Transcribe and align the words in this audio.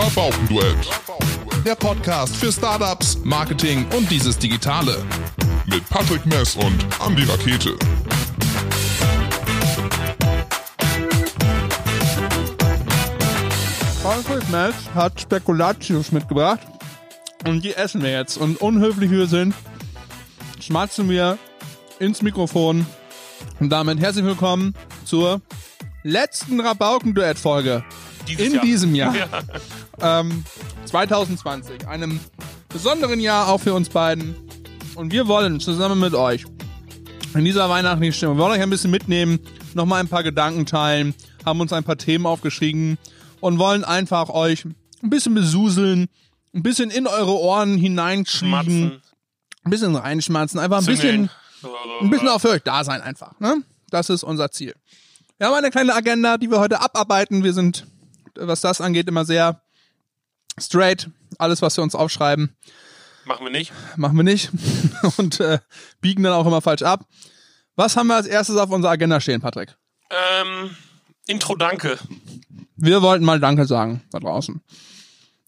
Rabaukenduett. 0.00 0.88
Der 1.66 1.74
Podcast 1.74 2.36
für 2.36 2.52
Startups, 2.52 3.18
Marketing 3.24 3.84
und 3.96 4.08
dieses 4.08 4.38
Digitale. 4.38 5.04
Mit 5.66 5.88
Patrick 5.90 6.24
Mess 6.24 6.54
und 6.54 6.86
Andy 7.04 7.24
Rakete. 7.24 7.76
Patrick 14.04 14.48
Mess 14.50 14.76
hat 14.94 15.20
Spekulatius 15.20 16.12
mitgebracht. 16.12 16.60
Und 17.44 17.64
die 17.64 17.74
essen 17.74 18.00
wir 18.00 18.12
jetzt. 18.12 18.36
Und 18.36 18.60
unhöflich 18.60 19.10
wie 19.10 19.18
wir 19.18 19.26
sind, 19.26 19.52
schmatzen 20.60 21.10
wir 21.10 21.38
ins 21.98 22.22
Mikrofon. 22.22 22.86
Und 23.58 23.70
damit 23.70 23.98
herzlich 23.98 24.24
willkommen 24.24 24.74
zur 25.04 25.40
letzten 26.04 26.60
Rabauken-Duett-Folge 26.60 27.82
Dieses 28.28 28.46
in 28.46 28.54
Jahr. 28.54 28.64
diesem 28.64 28.94
Jahr. 28.94 29.14
Ja. 30.00 30.20
Ähm, 30.20 30.44
2020. 30.84 31.88
Einem 31.88 32.20
besonderen 32.68 33.18
Jahr 33.20 33.48
auch 33.48 33.58
für 33.58 33.74
uns 33.74 33.88
beiden. 33.88 34.36
Und 34.94 35.12
wir 35.12 35.26
wollen 35.26 35.58
zusammen 35.60 35.98
mit 35.98 36.14
euch 36.14 36.44
in 37.34 37.44
dieser 37.44 37.68
weihnachtlichen 37.68 38.12
Stimmung, 38.14 38.36
wir 38.38 38.44
wollen 38.44 38.54
euch 38.56 38.62
ein 38.62 38.70
bisschen 38.70 38.90
mitnehmen, 38.90 39.38
nochmal 39.74 40.00
ein 40.00 40.08
paar 40.08 40.22
Gedanken 40.22 40.66
teilen, 40.66 41.14
haben 41.44 41.60
uns 41.60 41.72
ein 41.72 41.84
paar 41.84 41.98
Themen 41.98 42.26
aufgeschrieben 42.26 42.96
und 43.40 43.58
wollen 43.58 43.84
einfach 43.84 44.28
euch 44.30 44.64
ein 44.64 45.10
bisschen 45.10 45.34
besuseln, 45.34 46.06
ein 46.54 46.62
bisschen 46.62 46.90
in 46.90 47.06
eure 47.06 47.38
Ohren 47.38 47.76
hineinschmiegen, 47.76 48.60
Schmatzen. 48.64 49.02
ein 49.64 49.70
bisschen 49.70 49.94
reinschmatzen, 49.94 50.58
einfach 50.58 50.78
ein 50.78 50.86
bisschen, 50.86 51.30
ein 52.00 52.10
bisschen 52.10 52.28
auch 52.28 52.40
für 52.40 52.50
euch 52.50 52.62
da 52.62 52.82
sein 52.82 53.00
einfach. 53.02 53.38
Ne? 53.40 53.62
Das 53.90 54.10
ist 54.10 54.24
unser 54.24 54.50
Ziel. 54.50 54.74
Wir 55.36 55.46
haben 55.48 55.54
eine 55.54 55.70
kleine 55.70 55.94
Agenda, 55.94 56.38
die 56.38 56.50
wir 56.50 56.58
heute 56.58 56.80
abarbeiten. 56.80 57.44
Wir 57.44 57.52
sind, 57.52 57.86
was 58.38 58.60
das 58.60 58.80
angeht, 58.80 59.08
immer 59.08 59.24
sehr 59.24 59.62
straight. 60.58 61.08
Alles, 61.38 61.62
was 61.62 61.76
wir 61.76 61.82
uns 61.84 61.94
aufschreiben, 61.94 62.56
Machen 63.24 63.44
wir 63.44 63.50
nicht. 63.52 63.72
machen 63.96 64.16
wir 64.16 64.24
nicht 64.24 64.50
und 65.18 65.38
äh, 65.40 65.58
biegen 66.00 66.22
dann 66.22 66.32
auch 66.32 66.46
immer 66.46 66.62
falsch 66.62 66.82
ab. 66.82 67.04
Was 67.76 67.96
haben 67.96 68.06
wir 68.08 68.16
als 68.16 68.26
erstes 68.26 68.56
auf 68.56 68.70
unserer 68.70 68.92
Agenda 68.92 69.20
stehen, 69.20 69.40
Patrick? 69.40 69.76
Ähm, 70.10 70.74
Intro 71.26 71.54
Danke. 71.54 71.98
Wir 72.76 73.02
wollten 73.02 73.24
mal 73.24 73.38
Danke 73.38 73.66
sagen 73.66 74.02
da 74.10 74.18
draußen. 74.18 74.62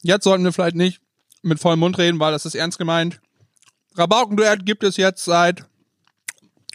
Jetzt 0.02 0.24
sollten 0.24 0.44
wir 0.44 0.52
vielleicht 0.52 0.76
nicht 0.76 1.00
mit 1.42 1.58
vollem 1.58 1.80
Mund 1.80 1.96
reden, 1.98 2.20
weil 2.20 2.32
das 2.32 2.44
ist 2.44 2.54
ernst 2.54 2.78
gemeint. 2.78 3.20
Rabaukenduett 3.96 4.66
gibt 4.66 4.82
es 4.84 4.96
jetzt 4.96 5.24
seit 5.24 5.64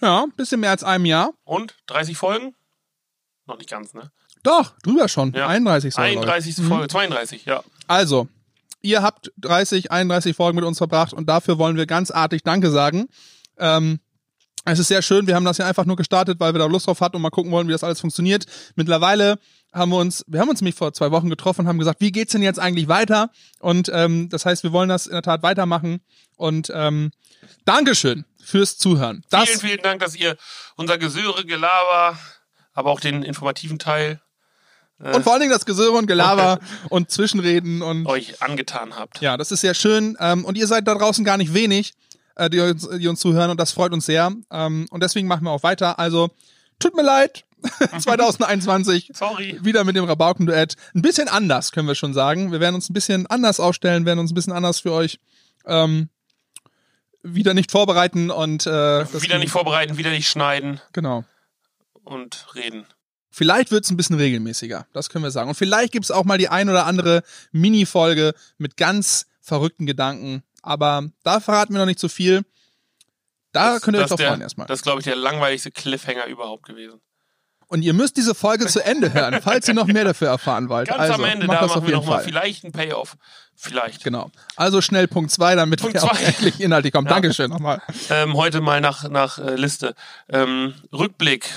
ja, 0.01 0.23
ein 0.23 0.31
bisschen 0.31 0.59
mehr 0.59 0.71
als 0.71 0.83
einem 0.83 1.05
Jahr. 1.05 1.31
Und 1.43 1.75
30 1.87 2.17
Folgen? 2.17 2.55
Noch 3.45 3.57
nicht 3.57 3.69
ganz, 3.69 3.93
ne? 3.93 4.11
Doch, 4.45 4.77
drüber 4.83 5.07
schon. 5.07 5.33
Ja. 5.33 5.47
31. 5.47 5.93
sogar, 5.93 6.11
glaub 6.11 6.23
ich. 6.23 6.29
31. 6.29 6.65
Folge, 6.65 6.87
32, 6.87 7.45
ja. 7.45 7.63
Also, 7.87 8.27
ihr 8.81 9.01
habt 9.01 9.31
30, 9.39 9.91
31 9.91 10.35
Folgen 10.35 10.55
mit 10.57 10.65
uns 10.65 10.77
verbracht 10.77 11.13
und 11.13 11.27
dafür 11.27 11.57
wollen 11.57 11.77
wir 11.77 11.87
ganz 11.87 12.11
artig 12.11 12.43
Danke 12.43 12.69
sagen. 12.69 13.07
Ähm, 13.57 13.99
es 14.63 14.77
ist 14.77 14.87
sehr 14.87 15.01
schön, 15.01 15.25
wir 15.25 15.33
haben 15.35 15.45
das 15.45 15.57
ja 15.57 15.65
einfach 15.65 15.85
nur 15.85 15.95
gestartet, 15.95 16.39
weil 16.39 16.53
wir 16.53 16.59
da 16.59 16.65
Lust 16.67 16.85
drauf 16.85 17.01
hatten 17.01 17.15
und 17.15 17.23
mal 17.23 17.31
gucken 17.31 17.51
wollen, 17.51 17.67
wie 17.67 17.71
das 17.71 17.83
alles 17.83 17.99
funktioniert. 17.99 18.45
Mittlerweile 18.75 19.39
haben 19.73 19.89
wir 19.91 19.97
uns, 19.97 20.23
wir 20.27 20.39
haben 20.39 20.49
uns 20.49 20.61
nämlich 20.61 20.75
vor 20.75 20.93
zwei 20.93 21.09
Wochen 21.09 21.29
getroffen 21.29 21.61
und 21.61 21.67
haben 21.67 21.79
gesagt, 21.79 22.01
wie 22.01 22.11
geht's 22.11 22.31
denn 22.31 22.43
jetzt 22.43 22.59
eigentlich 22.59 22.87
weiter? 22.87 23.31
Und 23.59 23.89
ähm, 23.91 24.29
das 24.29 24.45
heißt, 24.45 24.61
wir 24.61 24.71
wollen 24.71 24.89
das 24.89 25.07
in 25.07 25.13
der 25.13 25.23
Tat 25.23 25.41
weitermachen. 25.41 26.01
Und 26.37 26.71
ähm, 26.73 27.11
Dankeschön 27.65 28.25
fürs 28.43 28.77
Zuhören. 28.77 29.23
Das, 29.31 29.49
vielen, 29.49 29.59
vielen 29.59 29.81
Dank, 29.81 30.01
dass 30.01 30.15
ihr 30.15 30.37
unser 30.75 30.99
Gesöre, 30.99 31.45
Gelaber, 31.45 32.19
aber 32.73 32.91
auch 32.91 32.99
den 32.99 33.23
informativen 33.23 33.79
Teil 33.79 34.21
und 34.99 35.23
vor 35.23 35.33
allen 35.33 35.41
Dingen 35.41 35.51
das 35.53 35.65
Gesöre 35.65 35.91
und 35.97 36.07
Gelaber 36.07 36.59
und 36.89 37.11
Zwischenreden 37.11 37.81
und 37.81 38.05
euch 38.07 38.41
angetan 38.41 38.95
habt. 38.97 39.19
Ja, 39.21 39.35
das 39.37 39.51
ist 39.51 39.61
sehr 39.61 39.73
schön. 39.73 40.17
Ähm, 40.19 40.45
und 40.45 40.57
ihr 40.57 40.67
seid 40.67 40.87
da 40.87 40.95
draußen 40.95 41.25
gar 41.25 41.37
nicht 41.37 41.53
wenig, 41.53 41.93
äh, 42.35 42.49
die, 42.49 42.59
uns, 42.59 42.87
die 42.89 43.07
uns 43.07 43.19
zuhören 43.19 43.51
und 43.51 43.59
das 43.59 43.71
freut 43.73 43.91
uns 43.91 44.05
sehr. 44.05 44.31
Ähm, 44.51 44.87
und 44.89 45.03
deswegen 45.03 45.27
machen 45.27 45.43
wir 45.43 45.51
auch 45.51 45.63
weiter. 45.63 45.99
Also, 45.99 46.29
tut 46.79 46.95
mir 46.95 47.03
leid, 47.03 47.43
2021 47.99 49.11
Sorry. 49.13 49.57
wieder 49.61 49.83
mit 49.83 49.95
dem 49.95 50.05
Rabauken-Duett. 50.05 50.75
Ein 50.93 51.01
bisschen 51.01 51.27
anders, 51.27 51.71
können 51.71 51.87
wir 51.87 51.95
schon 51.95 52.13
sagen. 52.13 52.51
Wir 52.51 52.59
werden 52.59 52.75
uns 52.75 52.89
ein 52.89 52.93
bisschen 52.93 53.27
anders 53.27 53.59
aufstellen, 53.59 54.05
werden 54.05 54.19
uns 54.19 54.31
ein 54.31 54.35
bisschen 54.35 54.53
anders 54.53 54.79
für 54.79 54.91
euch 54.93 55.19
ähm, 55.65 56.09
wieder 57.23 57.53
nicht 57.53 57.71
vorbereiten 57.71 58.29
und 58.29 58.65
äh, 58.67 59.05
Wieder 59.21 59.39
nicht 59.39 59.51
vorbereiten, 59.51 59.97
wieder 59.97 60.11
nicht 60.11 60.29
schneiden 60.29 60.79
Genau. 60.93 61.23
und 62.03 62.45
reden. 62.55 62.85
Vielleicht 63.37 63.69
wird's 63.71 63.91
ein 63.91 63.97
bisschen 63.97 64.15
regelmäßiger, 64.15 64.87
das 64.93 65.09
können 65.09 65.25
wir 65.25 65.29
sagen. 65.29 65.49
Und 65.49 65.55
vielleicht 65.55 65.91
gibt's 65.91 66.09
auch 66.09 66.23
mal 66.23 66.37
die 66.37 66.47
ein 66.47 66.69
oder 66.69 66.85
andere 66.85 67.21
Mini-Folge 67.51 68.33
mit 68.57 68.77
ganz 68.77 69.25
verrückten 69.41 69.85
Gedanken. 69.85 70.41
Aber 70.61 71.09
da 71.23 71.41
verraten 71.41 71.73
wir 71.73 71.79
noch 71.79 71.85
nicht 71.85 71.99
zu 71.99 72.07
viel. 72.07 72.45
Da 73.51 73.73
Das- 73.73 73.81
könnt 73.81 73.97
ihr 73.97 74.03
euch 74.03 74.07
drauf 74.07 74.21
freuen 74.21 74.39
erstmal. 74.39 74.67
Das 74.67 74.79
ist, 74.79 74.83
glaube 74.83 75.01
ich, 75.01 75.03
der 75.03 75.17
langweiligste 75.17 75.69
Cliffhanger 75.69 76.27
überhaupt 76.27 76.65
gewesen. 76.65 77.01
Und 77.67 77.81
ihr 77.81 77.93
müsst 77.93 78.15
diese 78.15 78.35
Folge 78.35 78.67
zu 78.67 78.79
Ende 78.81 79.13
hören, 79.13 79.41
falls 79.41 79.67
ihr 79.67 79.73
noch 79.73 79.87
mehr 79.87 80.05
dafür 80.05 80.29
erfahren 80.29 80.69
wollt. 80.69 80.87
Ganz 80.87 81.01
also, 81.01 81.15
am 81.15 81.25
Ende, 81.25 81.45
macht 81.47 81.57
da 81.57 81.61
das 81.63 81.71
auf 81.71 81.75
machen 81.77 81.87
wir 81.89 81.95
nochmal 81.95 82.23
vielleicht 82.23 82.63
einen 82.63 82.71
Payoff. 82.71 83.17
Vielleicht. 83.53 84.05
Genau. 84.05 84.31
Also 84.55 84.79
schnell 84.79 85.09
Punkt 85.09 85.31
zwei, 85.31 85.55
damit 85.55 85.81
Punkt 85.81 85.95
wir 85.95 86.03
auch 86.05 86.15
zwei. 86.15 86.23
endlich 86.23 86.61
inhaltlich 86.61 86.93
kommen. 86.93 87.07
Ja. 87.07 87.15
Dankeschön 87.15 87.49
nochmal. 87.49 87.81
Ähm, 88.09 88.35
heute 88.35 88.61
mal 88.61 88.79
nach, 88.79 89.09
nach 89.09 89.39
äh, 89.39 89.55
Liste. 89.55 89.93
Ähm, 90.29 90.73
Rückblick. 90.93 91.49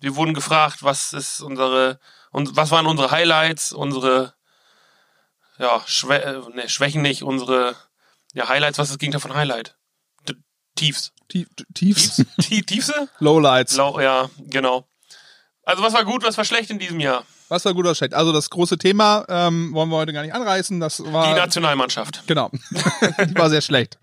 Wir 0.00 0.16
wurden 0.16 0.34
gefragt, 0.34 0.82
was 0.82 1.12
ist 1.12 1.40
unsere, 1.40 1.98
und 2.30 2.56
was 2.56 2.70
waren 2.70 2.86
unsere 2.86 3.10
Highlights, 3.10 3.72
unsere 3.72 4.34
ja, 5.58 5.82
Schwä 5.86 6.16
äh, 6.16 6.40
ne, 6.54 6.68
Schwächen 6.68 7.02
nicht, 7.02 7.22
unsere 7.22 7.74
ja, 8.34 8.48
Highlights, 8.48 8.78
was 8.78 8.88
ist 8.88 8.94
das 8.94 8.98
Gegenteil 8.98 9.20
von 9.20 9.34
Highlight? 9.34 9.76
D 10.28 10.34
Tiefs. 10.74 11.12
Tief, 11.28 11.48
tiefs. 11.74 12.22
Tie 12.40 12.62
Tiefse? 12.62 13.08
Lowlights. 13.18 13.76
Lau 13.76 13.98
ja, 14.00 14.28
genau. 14.38 14.86
Also 15.64 15.82
was 15.82 15.92
war 15.94 16.04
gut, 16.04 16.22
was 16.22 16.36
war 16.36 16.44
schlecht 16.44 16.70
in 16.70 16.78
diesem 16.78 17.00
Jahr? 17.00 17.24
Was 17.48 17.64
war 17.64 17.74
gut 17.74 17.84
oder 17.84 17.94
schlecht? 17.94 18.14
Also 18.14 18.32
das 18.32 18.50
große 18.50 18.78
Thema 18.78 19.24
ähm, 19.28 19.72
wollen 19.72 19.88
wir 19.88 19.96
heute 19.96 20.12
gar 20.12 20.22
nicht 20.22 20.34
anreißen. 20.34 20.78
Das 20.80 20.98
Die 20.98 21.12
war 21.12 21.34
Nationalmannschaft. 21.34 22.24
Genau. 22.26 22.50
Die 22.70 23.34
war 23.36 23.50
sehr 23.50 23.62
schlecht. 23.62 23.98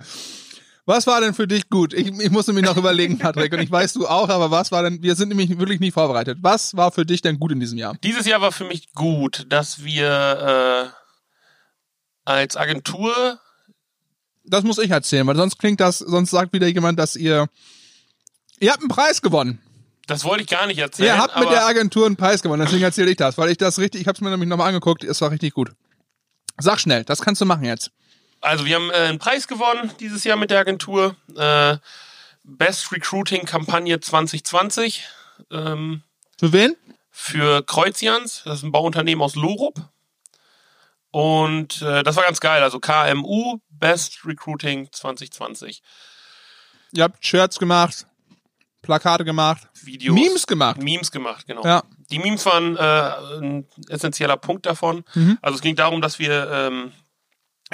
Was 0.86 1.08
war 1.08 1.22
denn 1.22 1.34
für 1.34 1.48
dich 1.48 1.70
gut? 1.70 1.94
Ich, 1.94 2.08
ich 2.08 2.30
musste 2.30 2.52
mich 2.52 2.66
noch 2.66 2.76
überlegen, 2.76 3.18
Patrick, 3.18 3.54
und 3.54 3.60
ich 3.60 3.72
weiß 3.72 3.94
du 3.94 4.06
auch, 4.06 4.28
aber 4.28 4.52
was 4.52 4.72
war 4.72 4.84
denn, 4.84 5.02
wir 5.02 5.16
sind 5.16 5.30
nämlich 5.30 5.58
wirklich 5.58 5.80
nicht 5.80 5.94
vorbereitet. 5.94 6.40
Was 6.42 6.76
war 6.76 6.92
für 6.92 7.06
dich 7.06 7.22
denn 7.22 7.40
gut 7.40 7.54
in 7.54 7.60
diesem 7.62 7.78
Jahr? 7.78 7.96
Dieses 8.04 8.26
Jahr 8.26 8.42
war 8.42 8.52
für 8.52 8.66
mich 8.66 8.92
gut, 8.94 9.46
dass 9.48 9.84
wir 9.84 10.92
äh, 10.92 12.30
als 12.30 12.58
Agentur 12.58 13.40
Das 14.44 14.64
muss 14.64 14.78
ich 14.78 14.92
erzählen, 14.92 15.26
weil 15.26 15.38
sonst 15.38 15.58
klingt 15.58 15.80
das, 15.80 16.00
sonst 16.00 16.32
sagt 16.32 16.52
wieder 16.52 16.68
jemand, 16.68 17.00
dass 17.00 17.16
ihr, 17.16 17.48
ihr 18.60 18.72
habt 18.72 18.82
einen 18.82 18.90
Preis 18.90 19.22
gewonnen. 19.22 19.62
Das 20.06 20.26
wollte 20.26 20.44
ich 20.44 20.50
gar 20.50 20.68
nicht 20.68 20.80
erzählen. 20.80 21.16
ihr 21.16 21.18
habt 21.18 21.40
mit 21.40 21.50
der 21.50 21.66
Agentur 21.66 22.06
einen 22.06 22.18
Preis 22.18 22.42
gewonnen, 22.42 22.62
deswegen 22.66 22.84
erzähle 22.84 23.10
ich 23.10 23.16
das, 23.16 23.38
weil 23.38 23.50
ich 23.50 23.58
das 23.58 23.80
richtig, 23.80 24.02
ich 24.02 24.08
habe 24.08 24.18
es 24.18 24.22
mir 24.22 24.30
nämlich 24.32 24.50
nochmal 24.50 24.68
angeguckt, 24.68 25.06
es 25.06 25.22
war 25.22 25.32
richtig 25.32 25.54
gut. 25.54 25.72
Sag 26.60 26.82
schnell, 26.82 27.06
das 27.06 27.22
kannst 27.22 27.40
du 27.40 27.46
machen 27.46 27.64
jetzt. 27.64 27.90
Also 28.44 28.66
wir 28.66 28.76
haben 28.76 28.92
äh, 28.92 28.94
einen 28.94 29.20
Preis 29.20 29.48
gewonnen 29.48 29.92
dieses 30.00 30.24
Jahr 30.24 30.38
mit 30.38 30.52
der 30.52 30.60
Agentur. 30.60 31.16
Äh, 31.36 31.78
Best 32.44 32.92
Recruiting 32.92 33.46
Kampagne 33.46 34.00
2020 34.00 35.04
ähm, 35.50 36.04
Für 36.38 36.52
wen? 36.52 36.76
für 37.10 37.64
Kreuzians. 37.64 38.42
Das 38.44 38.60
ist 38.60 38.64
ein 38.64 38.72
Bauunternehmen 38.72 39.22
aus 39.22 39.36
Lorup. 39.36 39.80
Und 41.12 41.82
äh, 41.84 42.04
das 42.04 42.16
war 42.16 42.24
ganz 42.24 42.40
geil. 42.40 42.64
Also 42.64 42.80
KMU 42.80 43.60
Best 43.70 44.26
Recruiting 44.26 44.90
2020. 44.92 45.84
Ihr 46.92 47.04
habt 47.04 47.26
Shirts 47.26 47.60
gemacht, 47.60 48.08
Plakate 48.82 49.24
gemacht, 49.24 49.68
Videos. 49.84 50.16
Memes 50.16 50.48
gemacht. 50.48 50.82
Memes 50.82 51.12
gemacht, 51.12 51.46
genau. 51.48 51.64
Ja. 51.64 51.84
Die 52.10 52.20
Memes 52.20 52.46
waren 52.46 52.78
äh, 52.78 53.40
ein 53.40 53.68
essentieller 53.90 54.38
Punkt 54.38 54.66
davon. 54.66 55.06
Mhm. 55.14 55.38
Also 55.42 55.56
es 55.56 55.62
ging 55.62 55.76
darum, 55.76 56.02
dass 56.02 56.20
wir 56.20 56.50
ähm, 56.52 56.92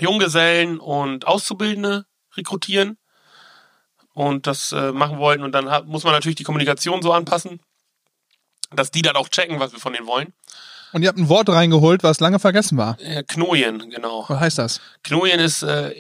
Junggesellen 0.02 0.80
und 0.80 1.28
Auszubildende 1.28 2.06
rekrutieren 2.38 2.98
und 4.14 4.48
das 4.48 4.72
äh, 4.72 4.92
machen 4.92 5.18
wollten. 5.18 5.44
Und 5.44 5.52
dann 5.54 5.70
hat, 5.70 5.88
muss 5.88 6.04
man 6.04 6.14
natürlich 6.14 6.36
die 6.38 6.44
Kommunikation 6.44 7.02
so 7.02 7.14
anpassen, 7.14 7.60
dass 8.72 8.92
die 8.92 9.02
dann 9.02 9.16
auch 9.16 9.30
checken, 9.30 9.60
was 9.60 9.72
wir 9.74 9.80
von 9.80 9.94
denen 9.94 10.08
wollen. 10.08 10.34
Und 10.92 11.04
ihr 11.04 11.10
habt 11.10 11.20
ein 11.20 11.30
Wort 11.30 11.48
reingeholt, 11.50 12.02
was 12.02 12.20
lange 12.20 12.40
vergessen 12.40 12.76
war. 12.76 12.98
Äh, 13.00 13.22
Knojen, 13.24 13.92
genau. 13.92 14.26
Was 14.28 14.40
heißt 14.40 14.58
das? 14.58 14.82
Knojen 15.04 15.40
ist 15.40 15.62
äh, 15.62 15.94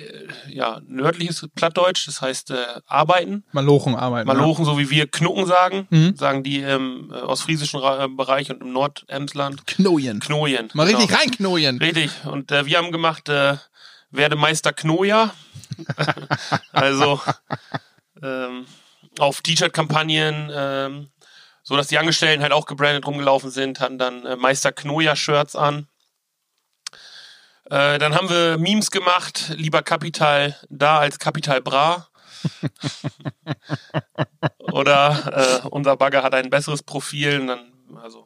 ja 0.49 0.81
nördliches 0.87 1.47
Plattdeutsch, 1.53 2.07
das 2.07 2.21
heißt 2.23 2.49
äh, 2.49 2.55
arbeiten. 2.87 3.43
Malochen 3.51 3.93
arbeiten. 3.93 4.25
Malochen, 4.27 4.65
so 4.65 4.79
wie 4.79 4.89
wir 4.89 5.05
Knucken 5.05 5.45
sagen, 5.45 5.85
Mhm. 5.91 6.15
sagen 6.15 6.41
die 6.41 6.61
im 6.61 7.11
äh, 7.13 7.17
ostfriesischen 7.17 7.79
Ra- 7.79 8.05
äh, 8.05 8.07
Bereich 8.07 8.49
und 8.49 8.61
im 8.61 8.73
Nordemsland. 8.73 9.67
Knojen. 9.67 10.21
Knojen. 10.21 10.69
Mal 10.73 10.87
richtig 10.87 11.07
genau. 11.07 11.19
reinknojen. 11.19 11.77
Richtig. 11.77 12.09
Und 12.25 12.51
äh, 12.51 12.65
wir 12.65 12.79
haben 12.79 12.91
gemacht, 12.91 13.29
äh, 13.29 13.57
werde 14.11 14.35
Meister 14.35 14.73
Knoja. 14.73 15.33
also 16.71 17.21
ähm, 18.21 18.65
auf 19.19 19.41
T-Shirt-Kampagnen, 19.41 20.51
ähm, 20.53 21.09
so 21.63 21.75
dass 21.75 21.87
die 21.87 21.97
Angestellten 21.97 22.43
halt 22.43 22.53
auch 22.53 22.65
gebrandet 22.65 23.05
rumgelaufen 23.05 23.49
sind, 23.49 23.79
hatten 23.79 23.97
dann 23.97 24.25
äh, 24.25 24.35
Meister 24.35 24.71
Knoja-Shirts 24.71 25.55
an. 25.55 25.87
Äh, 27.65 27.99
dann 27.99 28.15
haben 28.15 28.29
wir 28.29 28.57
Memes 28.57 28.89
gemacht, 28.89 29.53
lieber 29.55 29.83
Kapital 29.83 30.55
da 30.69 30.99
als 30.99 31.19
Kapital 31.19 31.61
Bra. 31.61 32.07
Oder 34.71 35.61
äh, 35.63 35.67
unser 35.67 35.97
Bagger 35.97 36.23
hat 36.23 36.33
ein 36.33 36.49
besseres 36.49 36.81
Profil 36.81 37.41
und 37.41 37.47
dann, 37.47 37.71
also 37.97 38.25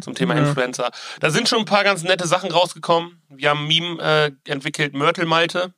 zum 0.00 0.14
Thema 0.14 0.34
Ja. 0.34 0.40
Influencer. 0.40 0.90
Da 1.20 1.30
sind 1.30 1.48
schon 1.48 1.60
ein 1.60 1.64
paar 1.64 1.84
ganz 1.84 2.02
nette 2.02 2.26
Sachen 2.26 2.50
rausgekommen. 2.50 3.20
Wir 3.28 3.50
haben 3.50 3.60
ein 3.64 3.68
Meme 3.68 4.02
äh, 4.02 4.50
entwickelt, 4.50 4.94
Mörtel 4.94 5.26
Malte, 5.26 5.72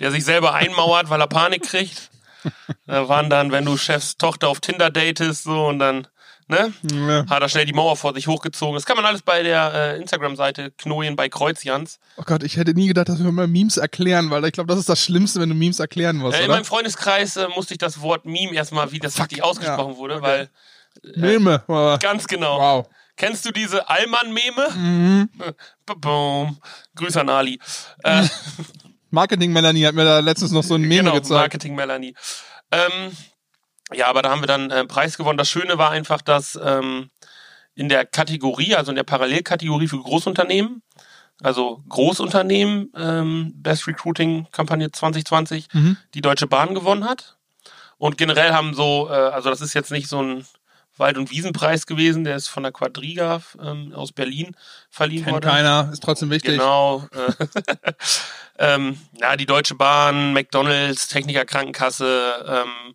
der 0.00 0.10
sich 0.10 0.24
selber 0.24 0.54
einmauert, 0.54 1.10
weil 1.10 1.20
er 1.20 1.26
Panik 1.28 1.62
kriegt. 1.64 2.10
Da 2.86 3.08
waren 3.08 3.30
dann, 3.30 3.52
wenn 3.52 3.64
du 3.64 3.78
Chefs 3.78 4.18
Tochter 4.18 4.48
auf 4.48 4.60
Tinder 4.60 4.90
datest, 4.90 5.44
so 5.44 5.66
und 5.66 5.78
dann, 5.78 6.06
ne, 6.46 6.74
Ja. 6.92 7.24
hat 7.30 7.42
er 7.42 7.48
schnell 7.48 7.64
die 7.64 7.72
Mauer 7.72 7.96
vor 7.96 8.12
sich 8.12 8.26
hochgezogen. 8.26 8.74
Das 8.74 8.84
kann 8.84 8.96
man 8.96 9.06
alles 9.06 9.22
bei 9.22 9.42
der 9.42 9.72
äh, 9.72 9.96
Instagram-Seite 9.98 10.72
Knojen 10.72 11.16
bei 11.16 11.30
Kreuzjans. 11.30 11.98
Oh 12.18 12.22
Gott, 12.26 12.42
ich 12.42 12.58
hätte 12.58 12.74
nie 12.74 12.86
gedacht, 12.88 13.08
dass 13.08 13.24
wir 13.24 13.32
mal 13.32 13.46
Memes 13.46 13.78
erklären, 13.78 14.28
weil 14.30 14.44
ich 14.44 14.52
glaube, 14.52 14.68
das 14.68 14.78
ist 14.78 14.90
das 14.90 15.02
Schlimmste, 15.02 15.40
wenn 15.40 15.48
du 15.48 15.54
Memes 15.54 15.78
erklären 15.80 16.16
musst, 16.16 16.38
Äh, 16.38 16.42
in 16.44 16.50
meinem 16.50 16.66
Freundeskreis 16.66 17.36
äh, 17.38 17.48
musste 17.48 17.72
ich 17.72 17.78
das 17.78 18.02
Wort 18.02 18.26
Meme 18.26 18.52
erstmal, 18.54 18.92
wie 18.92 18.98
das 18.98 19.18
richtig 19.18 19.42
ausgesprochen 19.42 19.92
Ja, 19.92 19.96
wurde, 19.98 20.14
okay. 20.16 20.22
weil 20.22 20.50
Meme. 21.16 21.62
ganz 22.00 22.26
genau. 22.26 22.58
Wow. 22.58 22.86
Kennst 23.16 23.44
du 23.44 23.52
diese 23.52 23.88
Allmann-Meme? 23.88 24.70
Mhm. 24.74 25.30
Boom. 25.86 26.58
Grüß 26.96 27.16
an 27.18 27.28
Ali. 27.28 27.60
Äh, 28.02 28.26
Marketing 29.10 29.52
Melanie 29.52 29.84
hat 29.86 29.94
mir 29.94 30.04
da 30.04 30.18
letztens 30.18 30.50
noch 30.50 30.64
so 30.64 30.74
ein 30.74 30.82
Meme 30.82 31.04
genau, 31.04 31.14
gezeigt. 31.14 31.30
Marketing 31.40 31.74
Melanie. 31.76 32.14
Ähm, 32.72 33.12
ja, 33.92 34.08
aber 34.08 34.22
da 34.22 34.30
haben 34.30 34.42
wir 34.42 34.48
dann 34.48 34.70
äh, 34.70 34.74
einen 34.74 34.88
Preis 34.88 35.16
gewonnen. 35.16 35.38
Das 35.38 35.48
Schöne 35.48 35.78
war 35.78 35.90
einfach, 35.90 36.22
dass 36.22 36.58
ähm, 36.62 37.10
in 37.76 37.88
der 37.88 38.04
Kategorie, 38.04 38.74
also 38.74 38.90
in 38.90 38.96
der 38.96 39.04
Parallelkategorie 39.04 39.86
für 39.86 39.98
Großunternehmen, 39.98 40.82
also 41.42 41.82
Großunternehmen, 41.88 42.92
ähm, 42.96 43.52
Best 43.56 43.86
Recruiting 43.86 44.48
Kampagne 44.50 44.90
2020, 44.90 45.68
Mhm. 45.72 45.96
die 46.14 46.20
Deutsche 46.20 46.46
Bahn 46.48 46.74
gewonnen 46.74 47.04
hat. 47.04 47.36
Und 47.96 48.18
generell 48.18 48.52
haben 48.52 48.74
so, 48.74 49.08
äh, 49.08 49.12
also 49.12 49.50
das 49.50 49.60
ist 49.60 49.74
jetzt 49.74 49.92
nicht 49.92 50.08
so 50.08 50.20
ein 50.20 50.44
Wald- 50.96 51.18
und 51.18 51.30
Wiesenpreis 51.30 51.86
gewesen, 51.86 52.24
der 52.24 52.36
ist 52.36 52.48
von 52.48 52.62
der 52.62 52.72
Quadriga 52.72 53.42
ähm, 53.60 53.92
aus 53.94 54.12
Berlin 54.12 54.56
verliehen 54.90 55.24
Kennt 55.24 55.34
worden. 55.34 55.48
keiner, 55.50 55.90
ist 55.92 56.02
trotzdem 56.02 56.30
wichtig. 56.30 56.52
Genau. 56.52 57.06
Äh, 57.12 57.92
ähm, 58.58 58.98
ja, 59.20 59.36
die 59.36 59.46
Deutsche 59.46 59.74
Bahn, 59.74 60.32
McDonalds, 60.32 61.08
Techniker 61.08 61.44
Krankenkasse, 61.44 62.44
ähm, 62.46 62.94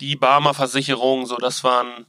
die 0.00 0.16
Barmer 0.16 0.54
Versicherung, 0.54 1.26
so 1.26 1.36
das 1.36 1.64
waren 1.64 2.06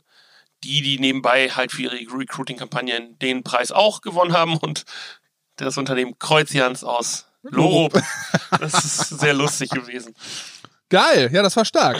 die, 0.64 0.82
die 0.82 1.00
nebenbei 1.00 1.50
halt 1.50 1.72
für 1.72 1.84
ihre 1.84 1.96
Recruiting-Kampagnen 1.96 3.18
den 3.20 3.44
Preis 3.44 3.72
auch 3.72 4.02
gewonnen 4.02 4.34
haben 4.34 4.58
und 4.58 4.86
das 5.56 5.78
Unternehmen 5.78 6.18
Kreuzjans 6.20 6.84
aus 6.84 7.26
Lorup. 7.44 8.00
Das 8.60 8.84
ist 8.84 9.20
sehr 9.20 9.34
lustig 9.34 9.70
gewesen. 9.70 10.14
Geil, 10.90 11.30
ja, 11.32 11.42
das 11.42 11.56
war 11.56 11.64
stark. 11.64 11.98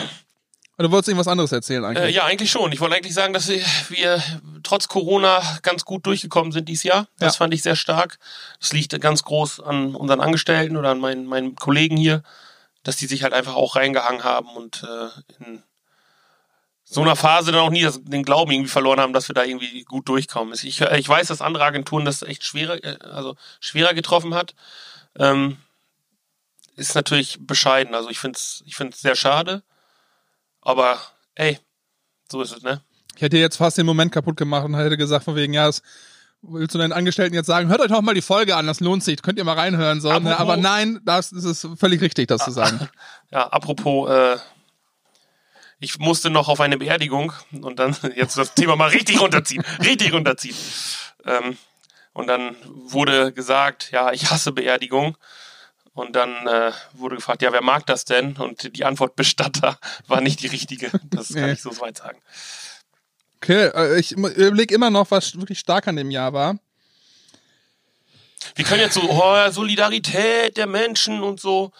Du 0.78 0.90
wolltest 0.90 1.08
irgendwas 1.08 1.28
anderes 1.28 1.52
erzählen 1.52 1.84
eigentlich. 1.84 2.04
Äh, 2.04 2.10
ja, 2.10 2.24
eigentlich 2.24 2.50
schon. 2.50 2.72
Ich 2.72 2.80
wollte 2.80 2.96
eigentlich 2.96 3.14
sagen, 3.14 3.32
dass 3.32 3.48
wir, 3.48 4.22
trotz 4.62 4.88
Corona 4.88 5.42
ganz 5.62 5.84
gut 5.84 6.06
durchgekommen 6.06 6.50
sind 6.50 6.68
dieses 6.68 6.84
Jahr. 6.84 7.08
Das 7.18 7.34
Ja. 7.34 7.38
fand 7.38 7.54
ich 7.54 7.62
sehr 7.62 7.76
stark. 7.76 8.18
Das 8.58 8.72
liegt 8.72 8.98
ganz 9.00 9.22
groß 9.22 9.60
an 9.60 9.94
unseren 9.94 10.20
Angestellten 10.20 10.76
oder 10.76 10.90
an 10.90 10.98
meinen, 10.98 11.26
meinen 11.26 11.54
Kollegen 11.56 11.96
hier, 11.96 12.22
dass 12.84 12.96
die 12.96 13.06
sich 13.06 13.22
halt 13.22 13.32
einfach 13.34 13.54
auch 13.54 13.76
reingehangen 13.76 14.24
haben 14.24 14.48
und 14.56 14.82
äh, 14.82 15.44
in 15.44 15.62
so 16.84 17.02
einer 17.02 17.16
Phase 17.16 17.52
dann 17.52 17.60
auch 17.60 17.70
nie 17.70 17.86
den 18.02 18.22
Glauben 18.22 18.50
irgendwie 18.50 18.70
verloren 18.70 19.00
haben, 19.00 19.12
dass 19.12 19.28
wir 19.28 19.34
da 19.34 19.44
irgendwie 19.44 19.84
gut 19.84 20.08
durchkommen. 20.08 20.54
Ich, 20.54 20.80
ich 20.80 21.08
weiß, 21.08 21.28
dass 21.28 21.40
andere 21.40 21.64
Agenturen 21.64 22.04
das 22.04 22.22
echt 22.22 22.44
schwerer, 22.44 22.82
äh, 22.82 22.96
also 23.02 23.36
schwerer 23.60 23.94
getroffen 23.94 24.34
hat. 24.34 24.54
Ähm, 25.18 25.58
ist 26.76 26.94
natürlich 26.94 27.38
bescheiden. 27.40 27.94
Also 27.94 28.08
ich 28.08 28.18
finde 28.18 28.38
es 28.38 28.62
ich 28.66 28.74
find's 28.74 29.00
sehr 29.00 29.14
schade. 29.14 29.62
Aber 30.62 30.98
ey, 31.34 31.58
so 32.30 32.40
ist 32.42 32.56
es, 32.56 32.62
ne? 32.62 32.80
Ich 33.16 33.22
hätte 33.22 33.36
jetzt 33.36 33.56
fast 33.56 33.76
den 33.78 33.86
Moment 33.86 34.10
kaputt 34.12 34.36
gemacht 34.36 34.64
und 34.64 34.74
hätte 34.74 34.96
gesagt, 34.96 35.24
von 35.24 35.36
wegen, 35.36 35.52
ja, 35.52 35.66
das 35.66 35.82
willst 36.40 36.74
du 36.74 36.78
deinen 36.78 36.92
Angestellten 36.92 37.34
jetzt 37.34 37.46
sagen, 37.46 37.68
hört 37.68 37.80
euch 37.80 37.88
doch 37.88 38.00
mal 38.00 38.14
die 38.14 38.22
Folge 38.22 38.56
an, 38.56 38.66
das 38.66 38.80
lohnt 38.80 39.04
sich, 39.04 39.20
könnt 39.22 39.38
ihr 39.38 39.44
mal 39.44 39.54
reinhören. 39.58 40.00
So, 40.00 40.08
ne? 40.08 40.14
Apropos- 40.16 40.40
Aber 40.40 40.56
nein, 40.56 41.00
das 41.04 41.30
ist 41.32 41.68
völlig 41.76 42.00
richtig, 42.00 42.28
das 42.28 42.44
zu 42.44 42.50
sagen. 42.50 42.88
Ja, 43.30 43.46
apropos, 43.48 44.10
äh, 44.10 44.36
ich 45.78 45.98
musste 45.98 46.30
noch 46.30 46.48
auf 46.48 46.60
eine 46.60 46.76
Beerdigung 46.78 47.32
und 47.60 47.78
dann 47.78 47.96
jetzt 48.16 48.36
das 48.38 48.54
Thema 48.54 48.76
mal 48.76 48.90
richtig 48.90 49.20
runterziehen, 49.20 49.64
richtig 49.84 50.12
runterziehen. 50.12 50.56
Ähm, 51.24 51.56
und 52.12 52.26
dann 52.26 52.56
wurde 52.64 53.32
gesagt, 53.32 53.90
ja, 53.90 54.12
ich 54.12 54.30
hasse 54.30 54.52
Beerdigung. 54.52 55.16
Und 55.94 56.16
dann 56.16 56.46
äh, 56.46 56.72
wurde 56.94 57.16
gefragt, 57.16 57.42
ja, 57.42 57.52
wer 57.52 57.62
mag 57.62 57.84
das 57.86 58.04
denn? 58.06 58.36
Und 58.36 58.76
die 58.76 58.84
Antwort 58.84 59.14
Bestatter 59.14 59.78
war 60.06 60.20
nicht 60.20 60.40
die 60.42 60.46
richtige. 60.46 60.90
Das 61.10 61.28
kann 61.34 61.46
Nee. 61.46 61.52
ich 61.52 61.62
so 61.62 61.78
weit 61.80 61.98
sagen. 61.98 62.18
Okay, 63.36 63.66
äh, 63.74 63.98
ich 64.00 64.12
überlege 64.12 64.74
immer 64.74 64.90
noch, 64.90 65.10
was 65.10 65.38
wirklich 65.38 65.58
stark 65.58 65.88
an 65.88 65.96
dem 65.96 66.10
Jahr 66.10 66.32
war. 66.32 66.56
Wir 68.54 68.64
können 68.64 68.80
jetzt 68.80 68.94
so, 68.94 69.02
oh, 69.08 69.50
Solidarität 69.50 70.56
der 70.56 70.66
Menschen 70.66 71.22
und 71.22 71.40
so. 71.40 71.72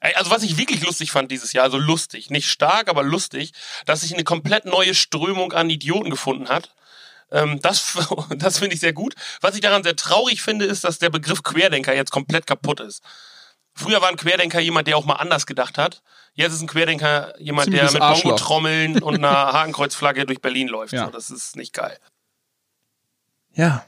Also 0.00 0.30
was 0.30 0.44
ich 0.44 0.56
wirklich 0.56 0.82
lustig 0.84 1.10
fand 1.10 1.30
dieses 1.32 1.52
Jahr, 1.52 1.64
also 1.64 1.76
lustig, 1.78 2.30
nicht 2.30 2.48
stark, 2.48 2.88
aber 2.88 3.02
lustig, 3.02 3.52
dass 3.84 4.02
sich 4.02 4.14
eine 4.14 4.22
komplett 4.22 4.64
neue 4.64 4.94
Strömung 4.94 5.52
an 5.52 5.70
Idioten 5.70 6.10
gefunden 6.10 6.48
hat. 6.48 6.72
Ähm, 7.30 7.60
das 7.60 7.98
das 8.36 8.58
finde 8.58 8.74
ich 8.74 8.80
sehr 8.80 8.92
gut. 8.92 9.14
Was 9.40 9.54
ich 9.54 9.60
daran 9.60 9.82
sehr 9.82 9.96
traurig 9.96 10.42
finde, 10.42 10.64
ist, 10.64 10.84
dass 10.84 10.98
der 10.98 11.10
Begriff 11.10 11.42
Querdenker 11.42 11.94
jetzt 11.94 12.10
komplett 12.10 12.46
kaputt 12.46 12.80
ist. 12.80 13.02
Früher 13.74 14.00
war 14.00 14.08
ein 14.08 14.16
Querdenker 14.16 14.58
jemand, 14.58 14.88
der 14.88 14.96
auch 14.96 15.04
mal 15.04 15.14
anders 15.14 15.46
gedacht 15.46 15.78
hat. 15.78 16.02
Jetzt 16.34 16.52
ist 16.52 16.62
ein 16.62 16.66
Querdenker 16.66 17.32
jemand, 17.40 17.66
Ziemliches 17.66 17.92
der 17.92 18.08
mit. 18.08 18.22
Bongo-Trommeln 18.22 19.02
und 19.02 19.16
einer 19.16 19.28
Hakenkreuzflagge 19.52 20.26
durch 20.26 20.40
Berlin 20.40 20.68
läuft. 20.68 20.92
Ja. 20.92 21.06
So, 21.06 21.10
das 21.12 21.30
ist 21.30 21.54
nicht 21.56 21.74
geil. 21.74 21.96
Ja. 23.52 23.84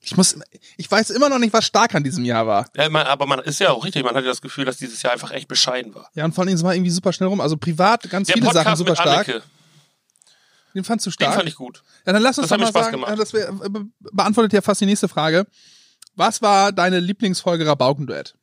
Ich 0.00 0.16
muss, 0.16 0.38
ich 0.76 0.90
weiß 0.90 1.10
immer 1.10 1.28
noch 1.28 1.38
nicht, 1.38 1.52
was 1.52 1.64
stark 1.64 1.94
an 1.94 2.04
diesem 2.04 2.24
Jahr 2.24 2.46
war. 2.46 2.68
Ja, 2.76 2.88
man, 2.88 3.06
aber 3.06 3.26
man 3.26 3.40
ist 3.40 3.58
ja 3.58 3.70
auch 3.70 3.84
richtig, 3.84 4.04
man 4.04 4.14
hat 4.14 4.22
ja 4.22 4.30
das 4.30 4.40
Gefühl, 4.40 4.64
dass 4.64 4.76
dieses 4.76 5.02
Jahr 5.02 5.12
einfach 5.12 5.32
echt 5.32 5.48
bescheiden 5.48 5.94
war. 5.94 6.08
Ja, 6.14 6.24
und 6.24 6.32
vor 6.32 6.44
allem, 6.44 6.54
es 6.54 6.62
war 6.62 6.74
irgendwie 6.74 6.90
super 6.90 7.12
schnell 7.12 7.28
rum. 7.28 7.40
Also 7.40 7.56
privat 7.56 8.08
ganz 8.08 8.28
Der 8.28 8.34
viele 8.34 8.46
Sachen 8.46 8.56
Podcast 8.56 8.78
super 8.78 8.90
mit 8.90 8.98
stark. 8.98 9.28
Anneke, 9.28 9.42
Den 10.76 10.84
fandst 10.84 11.06
du 11.06 11.10
den 11.10 11.14
stark? 11.14 11.34
fand 11.34 11.48
ich 11.48 11.56
gut. 11.56 11.82
Ja, 12.04 12.12
dann 12.12 12.22
lass 12.22 12.38
uns 12.38 12.48
Das 12.48 12.56
doch 12.58 12.62
mal 12.62 12.68
Spaß 12.70 12.84
sagen, 12.86 12.96
gemacht. 12.98 13.12
äh, 13.12 13.16
das 13.16 13.32
wär, 13.32 13.48
äh, 13.48 13.68
be- 13.68 13.86
beantwortet 14.12 14.52
ja 14.52 14.60
fast 14.60 14.80
die 14.80 14.86
nächste 14.86 15.08
Frage. 15.08 15.46
Was 16.14 16.42
war 16.42 16.70
deine 16.72 17.00
Lieblingsfolge 17.00 17.66
Rabaukenduett? 17.66 18.34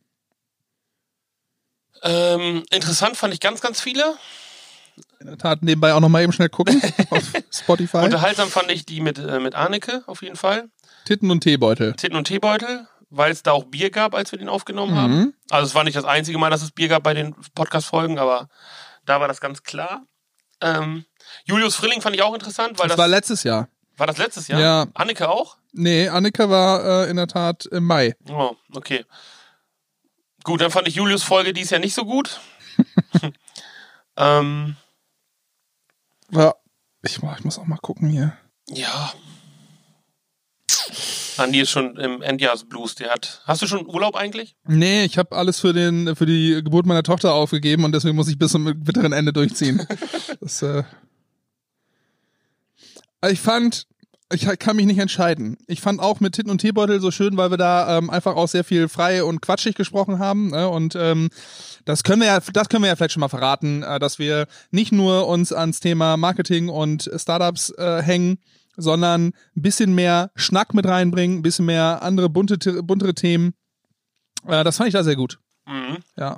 Ähm, 2.02 2.64
interessant 2.72 3.16
fand 3.18 3.34
ich 3.34 3.40
ganz, 3.40 3.62
ganz 3.62 3.80
viele. 3.80 4.16
In 5.20 5.28
der 5.28 5.38
Tat, 5.38 5.64
nebenbei 5.64 5.94
auch 5.94 6.00
noch 6.02 6.10
mal 6.10 6.22
eben 6.22 6.34
schnell 6.34 6.50
gucken 6.50 6.82
auf 7.10 7.24
Spotify. 7.52 7.98
Unterhaltsam 7.98 8.50
fand 8.50 8.70
ich 8.72 8.86
die 8.86 9.00
mit, 9.00 9.18
äh, 9.18 9.40
mit 9.40 9.56
Anneke 9.56 10.04
auf 10.08 10.22
jeden 10.22 10.36
Fall. 10.36 10.70
Titten 11.06 11.32
und 11.32 11.42
Teebeutel. 11.42 11.94
Titten 11.94 12.18
und 12.18 12.26
Teebeutel, 12.26 12.88
weil 13.10 13.32
es 13.32 13.42
da 13.44 13.52
auch 13.52 13.64
Bier 13.66 13.90
gab, 13.90 14.14
als 14.16 14.32
wir 14.32 14.40
den 14.40 14.50
aufgenommen 14.50 14.94
Mhm. 14.94 14.98
haben. 14.98 15.34
Also 15.50 15.68
es 15.68 15.76
war 15.76 15.84
nicht 15.84 15.96
das 15.98 16.06
einzige 16.06 16.38
Mal, 16.38 16.50
dass 16.50 16.62
es 16.62 16.72
Bier 16.72 16.90
gab 16.90 17.04
bei 17.04 17.14
den 17.14 17.36
Podcast-Folgen, 17.56 18.20
aber 18.20 18.50
da 19.06 19.20
war 19.22 19.28
das 19.28 19.40
ganz 19.42 19.64
klar. 19.64 20.04
Ähm, 20.64 21.06
Julius 21.46 21.76
Frilling 21.76 22.02
fand 22.02 22.16
ich 22.16 22.22
auch 22.22 22.34
interessant, 22.34 22.80
weil 22.80 22.88
Das 22.88 22.96
das, 22.96 22.98
war 22.98 23.08
letztes 23.08 23.44
Jahr. 23.44 23.68
war 23.98 24.08
das 24.08 24.18
letztes 24.18 24.48
Jahr. 24.48 24.60
Ja. 24.60 24.86
Anneke 24.94 25.30
auch? 25.30 25.58
Nee, 25.74 26.08
Annika 26.08 26.50
war 26.50 27.06
äh, 27.06 27.10
in 27.10 27.18
der 27.18 27.28
Tat 27.28 27.66
im 27.66 27.84
Mai. 27.86 28.16
Oh, 28.30 28.56
okay. 28.74 29.06
Gut, 30.44 30.62
dann 30.62 30.72
fand 30.72 30.88
ich 30.88 30.96
Julius 30.96 31.24
Folge 31.24 31.54
dies 31.54 31.70
Jahr 31.70 31.80
nicht 31.80 31.94
so 31.96 32.06
gut. 32.06 32.40
ähm, 34.18 34.76
Ja. 36.32 36.54
Ich, 37.02 37.18
ich 37.22 37.44
muss 37.44 37.60
auch 37.60 37.66
mal 37.66 37.78
gucken 37.78 38.10
hier. 38.10 38.38
Ja. 38.70 39.12
Andi 41.38 41.62
ist 41.62 41.70
schon 41.70 41.98
im 41.98 42.22
Endjahresblues. 42.22 42.96
Der 42.96 43.12
hat. 43.12 43.42
Hast 43.46 43.62
du 43.62 43.68
schon 43.68 43.88
Urlaub 43.88 44.16
eigentlich? 44.16 44.56
Nee, 44.66 45.06
ich 45.06 45.18
habe 45.18 45.36
alles 45.36 45.60
für 45.60 45.74
den 45.74 46.16
für 46.16 46.26
die 46.26 46.62
Geburt 46.64 46.86
meiner 46.86 47.04
Tochter 47.04 47.34
aufgegeben 47.34 47.84
und 47.84 47.94
deswegen 47.94 48.16
muss 48.16 48.28
ich 48.28 48.38
bis 48.38 48.52
zum 48.52 48.84
bitteren 48.84 49.14
Ende 49.14 49.34
durchziehen. 49.34 49.86
das, 50.42 50.62
äh 50.62 50.84
ich 53.30 53.40
fand, 53.40 53.88
ich 54.34 54.48
kann 54.60 54.76
mich 54.76 54.86
nicht 54.86 55.00
entscheiden. 55.00 55.58
Ich 55.68 55.82
fand 55.82 56.00
auch 56.00 56.20
mit 56.20 56.34
Titten 56.34 56.52
und 56.52 56.60
Teebeutel 56.60 57.00
so 57.00 57.12
schön, 57.12 57.38
weil 57.38 57.52
wir 57.52 57.58
da 57.58 57.98
ähm, 57.98 58.10
einfach 58.10 58.36
auch 58.36 58.48
sehr 58.48 58.64
viel 58.64 58.90
frei 58.90 59.24
und 59.24 59.42
quatschig 59.42 59.76
gesprochen 59.76 60.20
haben. 60.20 60.50
Ne? 60.50 60.68
Und 60.68 60.96
ähm, 60.96 61.30
das 61.86 62.04
können 62.04 62.22
wir 62.22 62.28
ja, 62.28 62.40
das 62.40 62.70
können 62.70 62.84
wir 62.84 62.90
ja 62.90 62.96
vielleicht 62.96 63.14
schon 63.14 63.22
mal 63.22 63.30
verraten, 63.30 63.84
äh, 63.84 64.00
dass 64.00 64.20
wir 64.20 64.48
nicht 64.72 64.92
nur 64.92 65.28
uns 65.28 65.54
ans 65.54 65.80
Thema 65.80 66.18
Marketing 66.18 66.70
und 66.70 67.10
Startups 67.16 67.70
äh, 67.78 68.02
hängen, 68.02 68.40
sondern 68.76 69.28
ein 69.56 69.62
bisschen 69.62 69.94
mehr 69.96 70.32
Schnack 70.36 70.74
mit 70.74 70.86
reinbringen, 70.86 71.40
ein 71.40 71.42
bisschen 71.42 71.66
mehr 71.66 72.02
andere 72.02 72.30
bunte, 72.30 72.58
buntere 72.84 73.14
Themen. 73.14 73.54
Äh, 74.48 74.64
das 74.64 74.78
fand 74.78 74.88
ich 74.88 74.94
da 74.94 75.04
sehr 75.04 75.16
gut. 75.16 75.40
Mhm. 75.68 75.98
Ja. 76.18 76.38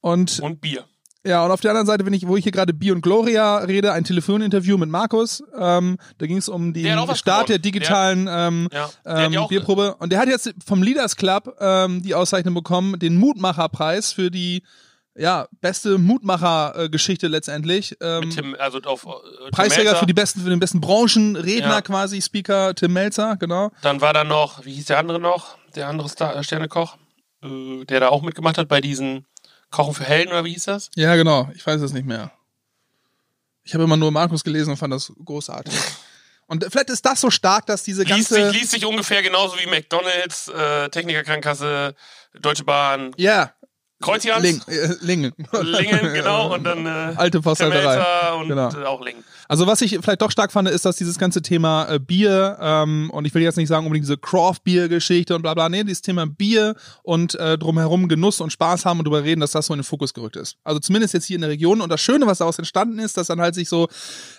Und 0.00 0.40
Und 0.40 0.60
Bier. 0.60 0.84
Ja, 1.24 1.44
und 1.44 1.52
auf 1.52 1.60
der 1.60 1.70
anderen 1.70 1.86
Seite, 1.86 2.04
wenn 2.04 2.12
ich, 2.14 2.26
wo 2.26 2.36
ich 2.36 2.42
hier 2.42 2.50
gerade 2.50 2.74
Bi 2.74 2.90
und 2.90 3.00
Gloria 3.00 3.58
rede, 3.58 3.92
ein 3.92 4.02
Telefoninterview 4.02 4.76
mit 4.76 4.88
Markus. 4.88 5.42
Ähm, 5.56 5.96
da 6.18 6.26
ging 6.26 6.38
es 6.38 6.48
um 6.48 6.72
den 6.72 6.82
Der 6.82 7.14
Start 7.14 7.48
der 7.48 7.60
digitalen 7.60 8.26
ähm, 8.28 8.68
Ja, 8.72 8.90
der 9.04 9.30
ähm, 9.30 9.46
Bierprobe. 9.48 9.94
Und 10.00 10.10
der 10.10 10.18
hat 10.18 10.28
jetzt 10.28 10.52
vom 10.66 10.82
Leaders 10.82 11.14
Club 11.14 11.56
ähm, 11.60 12.02
die 12.02 12.16
Auszeichnung 12.16 12.54
bekommen, 12.54 12.98
den 12.98 13.16
Mutmacherpreis 13.16 14.12
für 14.12 14.32
die 14.32 14.64
ja, 15.14 15.46
beste 15.60 15.98
Mutmacher-Geschichte 15.98 17.28
letztendlich. 17.28 17.96
Ähm, 18.00 18.20
Mit 18.20 18.34
Tim, 18.34 18.56
also 18.58 18.78
auf 18.82 19.04
äh, 19.04 19.50
Preisträger 19.50 19.96
für 19.96 20.06
die 20.06 20.14
besten, 20.14 20.40
für 20.40 20.50
den 20.50 20.60
besten 20.60 20.80
Branchenredner 20.80 21.68
Ja. 21.74 21.82
quasi, 21.82 22.22
Speaker 22.22 22.74
Tim 22.74 22.92
Melzer, 22.92 23.36
genau. 23.36 23.70
Dann 23.82 24.00
war 24.00 24.12
da 24.14 24.24
noch, 24.24 24.64
wie 24.64 24.72
hieß 24.72 24.86
der 24.86 24.98
andere 24.98 25.20
noch? 25.20 25.58
Der 25.74 25.88
andere 25.88 26.08
Star, 26.08 26.36
äh, 26.36 26.42
Sternekoch, 26.44 26.96
äh, 27.42 27.84
der 27.84 28.00
da 28.00 28.08
auch 28.08 28.22
mitgemacht 28.22 28.56
hat 28.58 28.68
bei 28.68 28.80
diesen 28.80 29.26
Kochen 29.70 29.94
für 29.94 30.04
Helden 30.04 30.30
oder 30.30 30.44
wie 30.44 30.52
hieß 30.52 30.64
das? 30.64 30.90
Ja, 30.96 31.14
genau. 31.16 31.50
Ich 31.54 31.66
weiß 31.66 31.80
es 31.80 31.92
nicht 31.92 32.06
mehr. 32.06 32.30
Ich 33.64 33.74
habe 33.74 33.84
immer 33.84 33.96
nur 33.96 34.10
Markus 34.10 34.42
gelesen 34.44 34.70
und 34.70 34.76
fand 34.76 34.92
das 34.92 35.12
großartig. 35.24 35.74
Und 36.48 36.66
vielleicht 36.70 36.90
ist 36.90 37.06
das 37.06 37.18
so 37.18 37.30
stark, 37.30 37.64
dass 37.64 37.82
diese 37.82 38.02
Liest 38.02 38.28
ganze. 38.30 38.50
sich, 38.50 38.60
liest 38.60 38.70
sich 38.72 38.84
ungefähr 38.84 39.22
genauso 39.22 39.56
wie 39.58 39.66
McDonalds, 39.70 40.48
äh, 40.48 40.90
Technikerkrankenkasse, 40.90 41.94
Deutsche 42.38 42.64
Bahn, 42.64 43.12
ja, 43.16 43.54
Kreuzjans, 44.02 44.42
Ling, 44.42 44.60
äh, 44.68 44.88
Lingen. 45.00 45.32
Lingen, 45.62 46.12
genau, 46.12 46.52
und 46.54 46.64
dann 46.64 46.84
äh, 46.84 47.14
Alte. 47.16 47.40
Temelzer 47.40 48.36
und 48.36 48.48
Genau. 48.48 48.68
auch 48.86 49.02
Lingen. 49.02 49.24
Also 49.52 49.66
was 49.66 49.82
ich 49.82 49.98
vielleicht 50.00 50.22
doch 50.22 50.30
stark 50.30 50.50
fand, 50.50 50.66
ist, 50.66 50.86
dass 50.86 50.96
dieses 50.96 51.18
ganze 51.18 51.42
Thema 51.42 51.86
äh, 51.86 51.98
Bier 51.98 52.56
ähm, 52.58 53.10
und 53.10 53.26
ich 53.26 53.34
will 53.34 53.42
jetzt 53.42 53.58
nicht 53.58 53.68
sagen 53.68 53.84
unbedingt 53.84 54.06
diese 54.06 54.16
Craft-Bier-Geschichte 54.16 55.36
und 55.36 55.42
bla 55.42 55.52
bla, 55.52 55.68
nee, 55.68 55.84
dieses 55.84 56.00
Thema 56.00 56.26
Bier 56.26 56.74
und 57.02 57.34
äh, 57.34 57.58
drumherum 57.58 58.08
Genuss 58.08 58.40
und 58.40 58.50
Spaß 58.50 58.86
haben 58.86 59.00
und 59.00 59.04
drüber 59.04 59.24
reden, 59.24 59.42
dass 59.42 59.50
das 59.50 59.66
so 59.66 59.74
in 59.74 59.80
den 59.80 59.84
Fokus 59.84 60.14
gerückt 60.14 60.36
ist. 60.36 60.56
Also 60.64 60.80
zumindest 60.80 61.12
jetzt 61.12 61.26
hier 61.26 61.34
in 61.34 61.42
der 61.42 61.50
Region. 61.50 61.82
Und 61.82 61.90
das 61.90 62.00
Schöne, 62.00 62.26
was 62.26 62.38
daraus 62.38 62.56
entstanden 62.58 62.98
ist, 62.98 63.18
dass 63.18 63.26
dann 63.26 63.42
halt 63.42 63.54
sich 63.54 63.68
so 63.68 63.88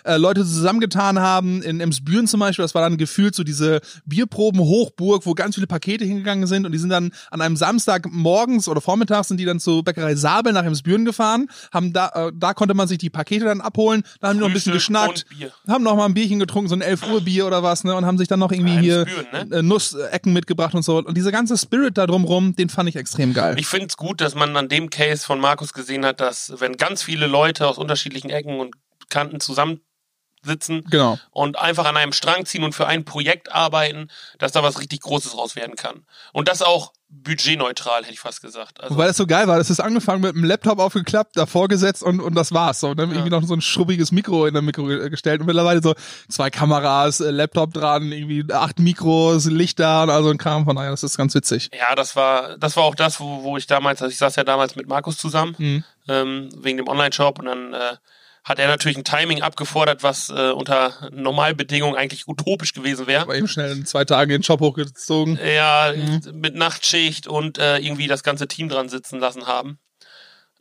äh, 0.02 0.16
Leute 0.16 0.40
zusammengetan 0.40 1.20
haben, 1.20 1.62
in 1.62 1.78
Emsbüren 1.78 2.26
zum 2.26 2.40
Beispiel, 2.40 2.64
das 2.64 2.74
war 2.74 2.82
dann 2.82 2.96
gefühlt 2.96 3.36
so 3.36 3.44
diese 3.44 3.82
Bierproben-Hochburg, 4.06 5.26
wo 5.26 5.34
ganz 5.34 5.54
viele 5.54 5.68
Pakete 5.68 6.04
hingegangen 6.04 6.48
sind. 6.48 6.66
Und 6.66 6.72
die 6.72 6.78
sind 6.78 6.90
dann 6.90 7.12
an 7.30 7.40
einem 7.40 7.54
Samstag 7.54 8.08
morgens 8.10 8.66
oder 8.66 8.80
vormittags 8.80 9.28
sind 9.28 9.36
die 9.36 9.44
dann 9.44 9.60
zur 9.60 9.84
Bäckerei 9.84 10.16
Sabel 10.16 10.52
nach 10.52 10.64
Emsbüren 10.64 11.04
gefahren, 11.04 11.46
haben 11.72 11.92
da, 11.92 12.08
äh, 12.08 12.32
da 12.34 12.52
konnte 12.52 12.74
man 12.74 12.88
sich 12.88 12.98
die 12.98 13.10
Pakete 13.10 13.44
dann 13.44 13.60
abholen, 13.60 14.02
da 14.18 14.26
haben 14.26 14.38
die 14.38 14.40
noch 14.40 14.48
ein 14.48 14.52
bisschen 14.52 14.72
Frühstück 14.72 15.03
Bier. 15.28 15.52
haben 15.68 15.84
noch 15.84 15.96
mal 15.96 16.06
ein 16.06 16.14
Bierchen 16.14 16.38
getrunken, 16.38 16.68
so 16.68 16.76
ein 16.76 16.80
11 16.80 17.10
Uhr 17.10 17.20
Bier 17.20 17.46
oder 17.46 17.62
was, 17.62 17.84
ne, 17.84 17.94
und 17.94 18.06
haben 18.06 18.18
sich 18.18 18.28
dann 18.28 18.38
noch 18.38 18.52
irgendwie 18.52 18.78
hier 18.78 19.02
Emsbüren, 19.02 19.48
ne? 19.48 19.56
äh, 19.56 19.62
Nussecken 19.62 20.32
mitgebracht 20.32 20.74
und 20.74 20.82
so. 20.82 20.98
Und 20.98 21.16
dieser 21.16 21.32
ganze 21.32 21.56
Spirit 21.58 21.98
da 21.98 22.06
drumrum, 22.06 22.56
den 22.56 22.68
fand 22.68 22.88
ich 22.88 22.96
extrem 22.96 23.34
geil. 23.34 23.56
Ich 23.58 23.66
finde 23.66 23.86
es 23.86 23.96
gut, 23.96 24.20
dass 24.20 24.34
man 24.34 24.56
an 24.56 24.68
dem 24.68 24.90
Case 24.90 25.24
von 25.24 25.40
Markus 25.40 25.72
gesehen 25.72 26.04
hat, 26.04 26.20
dass 26.20 26.52
wenn 26.58 26.76
ganz 26.76 27.02
viele 27.02 27.26
Leute 27.26 27.66
aus 27.66 27.78
unterschiedlichen 27.78 28.30
Ecken 28.30 28.60
und 28.60 28.74
Kanten 29.10 29.40
zusammensitzen 29.40 30.84
genau. 30.90 31.18
und 31.30 31.58
einfach 31.58 31.86
an 31.86 31.96
einem 31.96 32.12
Strang 32.12 32.46
ziehen 32.46 32.64
und 32.64 32.74
für 32.74 32.86
ein 32.86 33.04
Projekt 33.04 33.52
arbeiten, 33.52 34.08
dass 34.38 34.52
da 34.52 34.62
was 34.62 34.80
richtig 34.80 35.00
Großes 35.00 35.36
raus 35.36 35.56
werden 35.56 35.76
kann. 35.76 36.06
Und 36.32 36.48
das 36.48 36.62
auch 36.62 36.92
budgetneutral, 37.22 38.02
hätte 38.02 38.12
ich 38.12 38.20
fast 38.20 38.42
gesagt. 38.42 38.80
Also, 38.82 38.94
Wobei 38.94 39.06
das 39.06 39.16
so 39.16 39.26
geil 39.26 39.46
war, 39.48 39.58
das 39.58 39.70
ist 39.70 39.80
angefangen 39.80 40.20
mit 40.22 40.34
einem 40.34 40.44
Laptop 40.44 40.78
aufgeklappt, 40.78 41.36
davor 41.36 41.68
gesetzt 41.68 42.02
und, 42.02 42.20
und 42.20 42.34
das 42.34 42.52
war's. 42.52 42.80
So. 42.80 42.88
Und 42.90 42.98
dann 42.98 43.10
irgendwie 43.10 43.30
noch 43.30 43.42
so 43.44 43.54
ein 43.54 43.60
schrubbiges 43.60 44.12
Mikro 44.12 44.46
in 44.46 44.54
der 44.54 44.62
Mikro 44.62 44.84
ge- 44.84 45.08
gestellt 45.10 45.40
und 45.40 45.46
mittlerweile 45.46 45.82
so 45.82 45.94
zwei 46.28 46.50
Kameras, 46.50 47.20
äh, 47.20 47.30
Laptop 47.30 47.72
dran, 47.72 48.12
irgendwie 48.12 48.44
acht 48.52 48.78
Mikros, 48.78 49.46
Lichter 49.46 50.02
und 50.04 50.10
also 50.10 50.30
ein 50.30 50.38
Kram 50.38 50.64
von 50.64 50.76
daher, 50.76 50.90
das 50.90 51.02
ist 51.02 51.16
ganz 51.16 51.34
witzig. 51.34 51.70
ja, 51.78 51.94
das 51.94 52.16
war, 52.16 52.56
das 52.58 52.76
war 52.76 52.84
auch 52.84 52.94
das, 52.94 53.20
wo, 53.20 53.42
wo 53.42 53.56
ich 53.56 53.66
damals, 53.66 54.02
also 54.02 54.10
ich 54.12 54.18
saß 54.18 54.36
ja 54.36 54.44
damals 54.44 54.76
mit 54.76 54.88
Markus 54.88 55.16
zusammen, 55.16 55.54
Mhm. 55.58 55.84
ähm, 56.08 56.48
wegen 56.56 56.76
dem 56.78 56.88
Online-Shop 56.88 57.38
und 57.38 57.46
dann 57.46 57.74
äh, 57.74 57.96
hat 58.44 58.58
er 58.58 58.68
natürlich 58.68 58.98
ein 58.98 59.04
Timing 59.04 59.40
abgefordert, 59.42 60.02
was 60.02 60.28
äh, 60.28 60.50
unter 60.50 61.08
Normalbedingungen 61.10 61.96
eigentlich 61.96 62.28
utopisch 62.28 62.74
gewesen 62.74 63.06
wäre. 63.06 63.22
Aber 63.22 63.34
eben 63.36 63.48
schnell 63.48 63.72
in 63.72 63.86
zwei 63.86 64.04
Tagen 64.04 64.30
den 64.30 64.42
Job 64.42 64.60
hochgezogen. 64.60 65.38
Ja, 65.42 65.92
Mhm. 65.96 66.20
mit 66.34 66.54
Nachtschicht 66.54 67.26
und 67.26 67.56
äh, 67.58 67.78
irgendwie 67.78 68.06
das 68.06 68.22
ganze 68.22 68.46
Team 68.46 68.68
dran 68.68 68.88
sitzen 68.90 69.18
lassen 69.18 69.46
haben. 69.46 69.78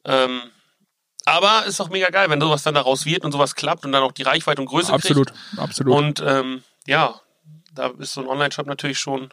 Ähm, 0.06 0.42
aber 1.26 1.66
ist 1.66 1.80
doch 1.80 1.90
mega 1.90 2.10
geil, 2.10 2.30
wenn 2.30 2.42
sowas 2.42 2.64
dann 2.64 2.74
daraus 2.76 3.06
wird 3.06 3.24
und 3.26 3.32
sowas 3.32 3.56
klappt 3.56 3.86
und 3.86 3.92
dann 3.92 4.04
auch 4.04 4.12
die 4.12 4.24
Reichweite 4.24 4.62
und 4.62 4.68
Größe 4.68 4.92
Absolut, 4.92 5.28
kriegt. 5.28 5.60
absolut. 5.60 5.94
Und 5.96 6.24
ähm, 6.26 6.64
ja, 6.86 7.20
da 7.74 7.88
ist 8.00 8.14
so 8.14 8.22
ein 8.22 8.28
Online-Shop 8.28 8.68
natürlich 8.68 9.00
schon, 9.00 9.30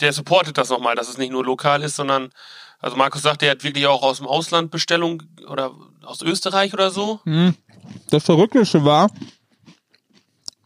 der 0.00 0.12
supportet 0.12 0.56
das 0.58 0.68
nochmal, 0.70 0.94
dass 0.96 1.08
es 1.08 1.18
nicht 1.18 1.30
nur 1.32 1.44
lokal 1.44 1.82
ist, 1.82 1.96
sondern, 1.96 2.30
also 2.80 2.96
Markus 2.96 3.22
sagt, 3.22 3.42
er 3.42 3.52
hat 3.52 3.64
wirklich 3.64 3.86
auch 3.86 4.02
aus 4.02 4.18
dem 4.18 4.26
Ausland 4.26 4.70
Bestellung 4.70 5.22
oder 5.46 5.72
aus 6.02 6.22
Österreich 6.22 6.72
oder 6.72 6.90
so. 6.90 7.20
Das 8.10 8.24
Verrückteste 8.24 8.84
war, 8.84 9.10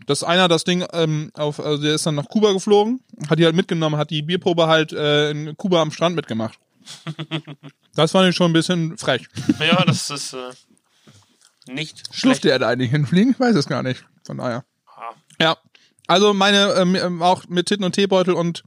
dass 0.07 0.23
einer 0.23 0.49
das 0.49 0.65
Ding 0.65 0.87
ähm, 0.93 1.31
auf, 1.35 1.61
also 1.61 1.83
der 1.83 1.95
ist 1.95 2.07
dann 2.07 2.15
nach 2.15 2.29
Kuba 2.29 2.53
geflogen, 2.53 3.01
hat 3.29 3.39
die 3.39 3.45
halt 3.45 3.57
mitgenommen, 3.57 3.97
hat 3.97 4.11
die 4.11 4.23
Bierprobe 4.23 4.67
halt 4.67 4.93
äh, 4.93 5.31
in 5.31 5.57
Kuba 5.57 5.81
am 5.81 5.91
Strand 5.91 6.17
mitgemacht. 6.17 6.59
Das 7.97 8.11
fand 8.11 8.29
ich 8.29 8.35
schon 8.35 8.51
ein 8.51 8.53
bisschen 8.53 8.99
frech. 8.99 9.29
Ja, 9.61 9.85
das 9.85 10.11
ist 10.11 10.33
äh, 10.33 10.51
nicht 11.73 12.13
schlecht. 12.13 12.25
Durfte 12.43 12.51
er 12.51 12.59
da 12.59 12.69
eigentlich 12.69 12.91
hinfliegen? 12.91 13.31
Ich 13.31 13.39
weiß 13.39 13.55
es 13.55 13.69
gar 13.69 13.85
nicht. 13.85 14.05
Von 14.25 14.39
daher. 14.39 14.65
Ja. 15.39 15.45
Ja. 15.47 15.57
Also 16.09 16.35
meine, 16.35 16.73
ähm, 16.75 17.23
auch 17.23 17.45
mit 17.47 17.67
Titten 17.67 17.85
und 17.85 17.93
Teebeutel 17.95 18.35
und 18.35 18.65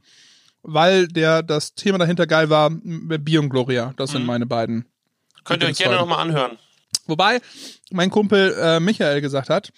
weil 0.67 1.07
der 1.07 1.41
das 1.41 1.73
Thema 1.73 1.97
dahinter 1.97 2.27
geil 2.27 2.49
war, 2.49 2.67
und 2.67 3.49
Gloria. 3.49 3.93
Das 3.97 4.11
sind 4.11 4.25
meine 4.25 4.45
beiden. 4.45 4.85
Könnt 5.45 5.63
ihr 5.63 5.69
euch 5.69 5.77
gerne 5.77 5.95
nochmal 5.95 6.19
anhören. 6.19 6.57
Wobei 7.07 7.39
mein 7.89 8.09
Kumpel 8.09 8.53
äh, 8.61 8.79
Michael 8.81 9.21
gesagt 9.21 9.49
hat, 9.49 9.71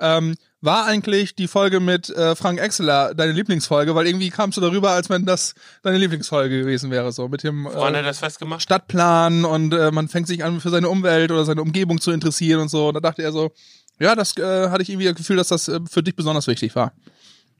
ähm, 0.00 0.34
war 0.60 0.86
eigentlich 0.86 1.36
die 1.36 1.46
Folge 1.46 1.78
mit 1.78 2.10
äh, 2.10 2.34
Frank 2.34 2.58
Exeler 2.58 3.14
deine 3.14 3.32
Lieblingsfolge, 3.32 3.94
weil 3.94 4.06
irgendwie 4.06 4.30
kamst 4.30 4.56
du 4.56 4.60
darüber, 4.60 4.90
als 4.90 5.08
wenn 5.08 5.24
das 5.24 5.54
deine 5.82 5.98
Lieblingsfolge 5.98 6.58
gewesen 6.60 6.90
wäre, 6.90 7.12
so 7.12 7.28
mit 7.28 7.44
dem 7.44 7.66
Woran 7.66 7.94
äh, 7.94 7.98
er 7.98 8.02
das 8.02 8.18
festgemacht? 8.18 8.62
Stadtplan 8.62 9.44
und 9.44 9.72
äh, 9.72 9.92
man 9.92 10.08
fängt 10.08 10.26
sich 10.26 10.42
an 10.42 10.60
für 10.60 10.70
seine 10.70 10.88
Umwelt 10.88 11.30
oder 11.30 11.44
seine 11.44 11.62
Umgebung 11.62 12.00
zu 12.00 12.10
interessieren 12.10 12.60
und 12.60 12.70
so. 12.70 12.88
Und 12.88 12.94
da 12.94 13.00
dachte 13.00 13.22
er 13.22 13.30
so, 13.30 13.52
ja, 14.00 14.16
das 14.16 14.36
äh, 14.36 14.70
hatte 14.70 14.82
ich 14.82 14.90
irgendwie 14.90 15.06
das 15.06 15.14
Gefühl, 15.14 15.36
dass 15.36 15.48
das 15.48 15.68
äh, 15.68 15.78
für 15.88 16.02
dich 16.02 16.16
besonders 16.16 16.48
wichtig 16.48 16.74
war. 16.74 16.92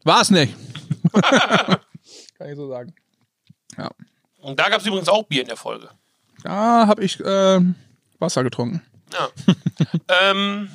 War 0.03 0.23
es 0.23 0.31
nicht. 0.31 0.55
Kann 2.45 2.53
ich 2.53 2.59
so 2.59 2.69
sagen. 2.69 2.95
Ja, 3.79 3.91
Und 4.37 4.61
da 4.61 4.69
gab 4.69 4.79
es 4.79 4.87
übrigens 4.87 5.09
auch 5.09 5.23
Bier 5.23 5.41
in 5.41 5.49
der 5.49 5.57
Folge. 5.57 5.89
da 6.43 6.87
habe 6.87 7.03
ich 7.03 7.19
äh, 7.19 7.61
Wasser 8.19 8.45
getrunken. 8.45 8.83
Ja. 9.15 9.31
ähm, 10.31 10.69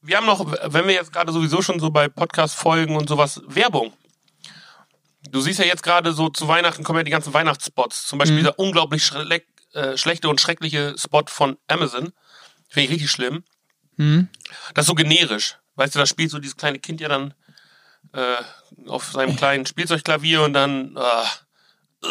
wir 0.00 0.16
haben 0.16 0.24
noch, 0.24 0.50
wenn 0.72 0.86
wir 0.86 0.94
jetzt 0.94 1.12
gerade 1.12 1.32
sowieso 1.32 1.60
schon 1.60 1.80
so 1.80 1.90
bei 1.90 2.08
Podcast-Folgen 2.08 2.96
und 2.96 3.10
sowas, 3.10 3.42
Werbung. 3.46 3.92
Du 5.28 5.42
siehst 5.42 5.58
ja 5.58 5.66
jetzt 5.66 5.82
gerade 5.82 6.14
so 6.14 6.30
zu 6.30 6.48
Weihnachten 6.48 6.82
kommen 6.82 7.00
ja 7.00 7.04
die 7.04 7.10
ganzen 7.10 7.34
Weihnachtsspots. 7.34 8.06
Zum 8.06 8.18
Beispiel 8.18 8.38
dieser 8.38 8.58
unglaublich 8.58 9.04
schle 9.04 9.42
äh, 9.74 9.98
schlechte 9.98 10.30
und 10.30 10.40
schreckliche 10.40 10.94
Spot 10.96 11.24
von 11.26 11.58
Amazon. 11.68 12.14
Finde 12.70 12.86
ich 12.86 12.90
richtig 12.92 13.10
schlimm. 13.10 13.44
Das 14.72 14.84
ist 14.84 14.88
so 14.88 14.94
generisch. 14.94 15.58
Weißt 15.74 15.94
du, 15.94 15.98
da 15.98 16.06
spielt 16.06 16.30
so 16.30 16.38
dieses 16.38 16.56
kleine 16.56 16.78
Kind 16.78 17.02
ja 17.02 17.08
dann 17.08 17.34
äh, 18.12 18.88
auf 18.88 19.04
seinem 19.12 19.36
kleinen 19.36 19.66
Spielzeugklavier 19.66 20.42
und 20.42 20.52
dann. 20.52 20.96
Äh, 20.96 22.04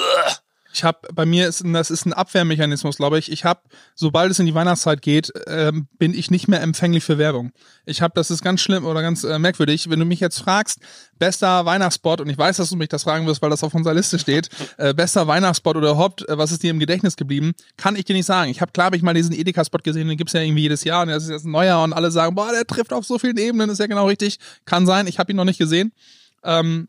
Ich 0.76 0.84
habe 0.84 1.08
bei 1.14 1.26
mir 1.26 1.48
ist 1.48 1.64
das 1.66 1.90
ist 1.90 2.06
ein 2.06 2.12
Abwehrmechanismus, 2.12 2.98
glaube 2.98 3.18
ich. 3.18 3.32
Ich 3.32 3.46
habe, 3.46 3.62
sobald 3.96 4.32
es 4.32 4.40
in 4.40 4.46
die 4.46 4.54
Weihnachtszeit 4.56 5.02
geht, 5.02 5.32
ähm, 5.48 5.88
bin 5.98 6.14
ich 6.14 6.30
nicht 6.32 6.50
mehr 6.50 6.62
empfänglich 6.62 7.02
für 7.02 7.18
Werbung. 7.18 7.54
Ich 7.86 8.02
habe, 8.02 8.12
das 8.14 8.30
ist 8.30 8.44
ganz 8.44 8.60
schlimm 8.60 8.84
oder 8.86 9.02
ganz 9.02 9.24
äh, 9.24 9.40
merkwürdig. 9.40 9.90
Wenn 9.90 10.00
du 10.00 10.06
mich 10.06 10.20
jetzt 10.20 10.38
fragst, 10.38 10.80
bester 11.18 11.66
Weihnachtsspot 11.66 12.20
und 12.20 12.30
ich 12.30 12.38
weiß, 12.38 12.58
dass 12.58 12.72
du 12.72 12.76
mich 12.76 12.90
das 12.90 13.04
fragen 13.04 13.26
wirst, 13.26 13.42
weil 13.42 13.50
das 13.50 13.64
auf 13.64 13.74
unserer 13.74 13.94
Liste 13.94 14.20
steht, 14.20 14.50
äh, 14.78 14.94
bester 14.94 15.28
Weihnachtsspot 15.28 15.78
oder 15.78 15.92
überhaupt, 15.92 16.28
äh, 16.28 16.38
was 16.38 16.52
ist 16.52 16.62
dir 16.62 16.72
im 16.72 16.80
Gedächtnis 16.80 17.16
geblieben, 17.16 17.54
kann 17.78 17.96
ich 17.96 18.04
dir 18.04 18.14
nicht 18.14 18.26
sagen. 18.26 18.52
Ich 18.52 18.60
habe 18.60 18.74
klar, 18.74 18.88
hab 18.88 18.96
ich 18.96 19.02
mal 19.02 19.14
diesen 19.14 19.34
Edeka-Spot 19.34 19.80
gesehen, 19.82 20.10
den 20.10 20.18
gibt's 20.18 20.34
ja 20.34 20.42
irgendwie 20.42 20.64
jedes 20.64 20.84
Jahr 20.84 21.04
und 21.04 21.08
das 21.08 21.24
ist 21.24 21.30
jetzt 21.30 21.46
ein 21.46 21.52
neuer 21.52 21.82
und 21.84 21.94
alle 21.94 22.12
sagen, 22.12 22.36
boah, 22.36 22.52
der 22.52 22.68
trifft 22.68 22.92
auf 22.92 23.06
so 23.06 23.18
vielen 23.18 23.38
Ebenen, 23.38 23.70
ist 23.70 23.80
ja 23.80 23.88
genau 23.88 24.08
richtig. 24.08 24.40
Kann 24.66 24.86
sein, 24.86 25.08
ich 25.08 25.20
habe 25.20 25.32
ihn 25.32 25.38
noch 25.38 25.46
nicht 25.46 25.58
gesehen. 25.58 25.94
Ähm, 26.44 26.86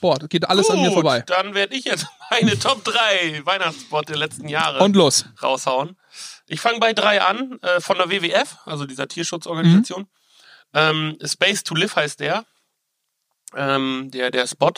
boah, 0.00 0.18
das 0.18 0.28
geht 0.28 0.48
alles 0.48 0.70
an 0.70 0.80
mir 0.80 0.88
gut, 0.88 0.94
vorbei. 0.94 1.22
Dann 1.26 1.54
werde 1.54 1.74
ich 1.74 1.84
jetzt 1.84 2.06
meine 2.30 2.58
Top 2.58 2.84
3 2.84 3.42
Weihnachtsspot 3.44 4.08
der 4.08 4.16
letzten 4.16 4.48
Jahre. 4.48 4.82
Und 4.82 4.96
los. 4.96 5.26
raushauen. 5.42 5.96
Ich 6.46 6.60
fange 6.60 6.78
bei 6.78 6.92
drei 6.92 7.22
an, 7.22 7.58
äh, 7.62 7.80
von 7.80 7.98
der 7.98 8.10
WWF, 8.10 8.58
also 8.64 8.86
dieser 8.86 9.08
Tierschutzorganisation. 9.08 10.06
Ähm, 10.74 11.18
Space 11.24 11.64
to 11.64 11.74
Live 11.74 11.96
heißt 11.96 12.20
der, 12.20 12.44
ähm, 13.54 14.10
der, 14.12 14.30
der 14.30 14.46
Spot. 14.46 14.72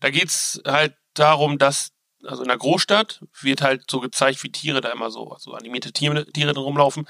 Da 0.00 0.10
geht's 0.10 0.60
halt 0.66 0.94
darum, 1.14 1.58
dass, 1.58 1.92
also 2.24 2.42
in 2.42 2.48
der 2.48 2.58
Großstadt 2.58 3.20
wird 3.40 3.62
halt 3.62 3.88
so 3.90 4.00
gezeigt, 4.00 4.42
wie 4.42 4.50
Tiere 4.50 4.80
da 4.80 4.90
immer 4.90 5.10
so, 5.10 5.36
so 5.38 5.52
animierte 5.52 5.92
Tiere, 5.92 6.26
Tiere 6.26 6.52
drin 6.52 6.64
rumlaufen. 6.64 7.06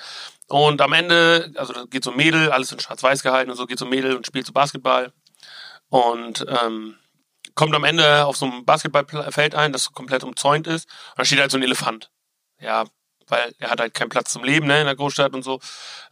Und 0.48 0.82
am 0.82 0.92
Ende, 0.92 1.52
also 1.56 1.72
da 1.72 1.84
geht 1.84 2.04
so 2.04 2.10
ein 2.10 2.16
Mädel, 2.16 2.50
alles 2.50 2.72
in 2.72 2.80
schwarz-weiß 2.80 3.22
gehalten 3.22 3.50
und 3.50 3.56
so, 3.56 3.66
geht 3.66 3.78
so 3.78 3.86
ein 3.86 3.90
Mädel 3.90 4.16
und 4.16 4.26
spielt 4.26 4.46
so 4.46 4.52
Basketball. 4.52 5.12
Und 5.88 6.44
ähm, 6.62 6.96
kommt 7.54 7.74
am 7.74 7.84
Ende 7.84 8.24
auf 8.24 8.36
so 8.36 8.46
einem 8.46 8.64
Basketballfeld 8.64 9.54
ein, 9.54 9.72
das 9.72 9.92
komplett 9.92 10.24
umzäunt 10.24 10.66
ist. 10.66 10.88
Und 11.10 11.18
da 11.18 11.24
steht 11.24 11.40
halt 11.40 11.50
so 11.50 11.58
ein 11.58 11.62
Elefant. 11.62 12.10
Ja, 12.60 12.84
weil 13.28 13.54
er 13.58 13.70
hat 13.70 13.80
halt 13.80 13.94
keinen 13.94 14.08
Platz 14.08 14.32
zum 14.32 14.44
Leben 14.44 14.66
ne, 14.66 14.80
in 14.80 14.86
der 14.86 14.96
Großstadt 14.96 15.34
und 15.34 15.42
so. 15.42 15.60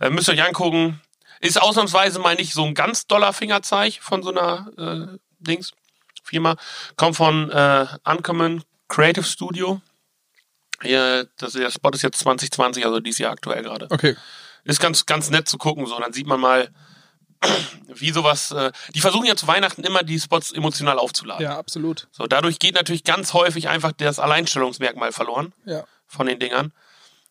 Äh, 0.01 0.11
müsst 0.11 0.29
ihr 0.29 0.35
euch 0.35 0.45
angucken. 0.45 1.01
Ist 1.41 1.61
ausnahmsweise 1.61 2.19
mal 2.21 2.37
nicht 2.37 2.53
so 2.53 2.65
ein 2.65 2.75
ganz 2.75 3.07
doller 3.07 3.33
Fingerzeig 3.33 3.99
von 4.01 4.23
so 4.23 4.31
einer 4.31 4.69
äh, 4.79 5.19
Dings. 5.41 5.73
Firma. 6.23 6.57
Kommt 6.97 7.17
von 7.17 7.51
äh, 7.51 7.87
Uncommon 8.05 8.63
Creative 8.89 9.25
Studio. 9.25 9.81
Ja, 10.83 11.25
das, 11.39 11.53
der 11.53 11.71
Spot 11.71 11.91
ist 11.91 12.03
jetzt 12.03 12.21
2020, 12.21 12.85
also 12.87 13.01
dieses 13.01 13.19
Jahr 13.19 13.33
aktuell 13.33 13.63
gerade. 13.63 13.87
Okay. 13.91 14.17
Ist 14.65 14.81
ganz, 14.81 15.07
ganz 15.07 15.31
nett 15.31 15.49
zu 15.49 15.59
gucken, 15.59 15.87
so. 15.87 15.99
Dann 15.99 16.13
sieht 16.13 16.27
man 16.27 16.41
mal, 16.41 16.71
wie 17.95 18.11
sowas. 18.13 18.51
Äh, 18.53 18.73
die 18.95 19.01
versuchen 19.01 19.27
ja 19.27 19.37
zu 19.37 19.47
Weihnachten 19.47 19.83
immer 19.85 20.03
die 20.03 20.19
Spots 20.21 20.53
emotional 20.53 20.99
aufzuladen. 20.99 21.43
Ja, 21.45 21.59
absolut. 21.59 22.09
So, 22.13 22.27
dadurch 22.27 22.59
geht 22.59 22.75
natürlich 22.75 23.05
ganz 23.05 23.33
häufig 23.35 23.69
einfach 23.69 23.93
das 23.93 24.19
Alleinstellungsmerkmal 24.19 25.13
verloren 25.13 25.53
Ja. 25.65 25.85
von 26.07 26.27
den 26.27 26.39
Dingern. 26.39 26.73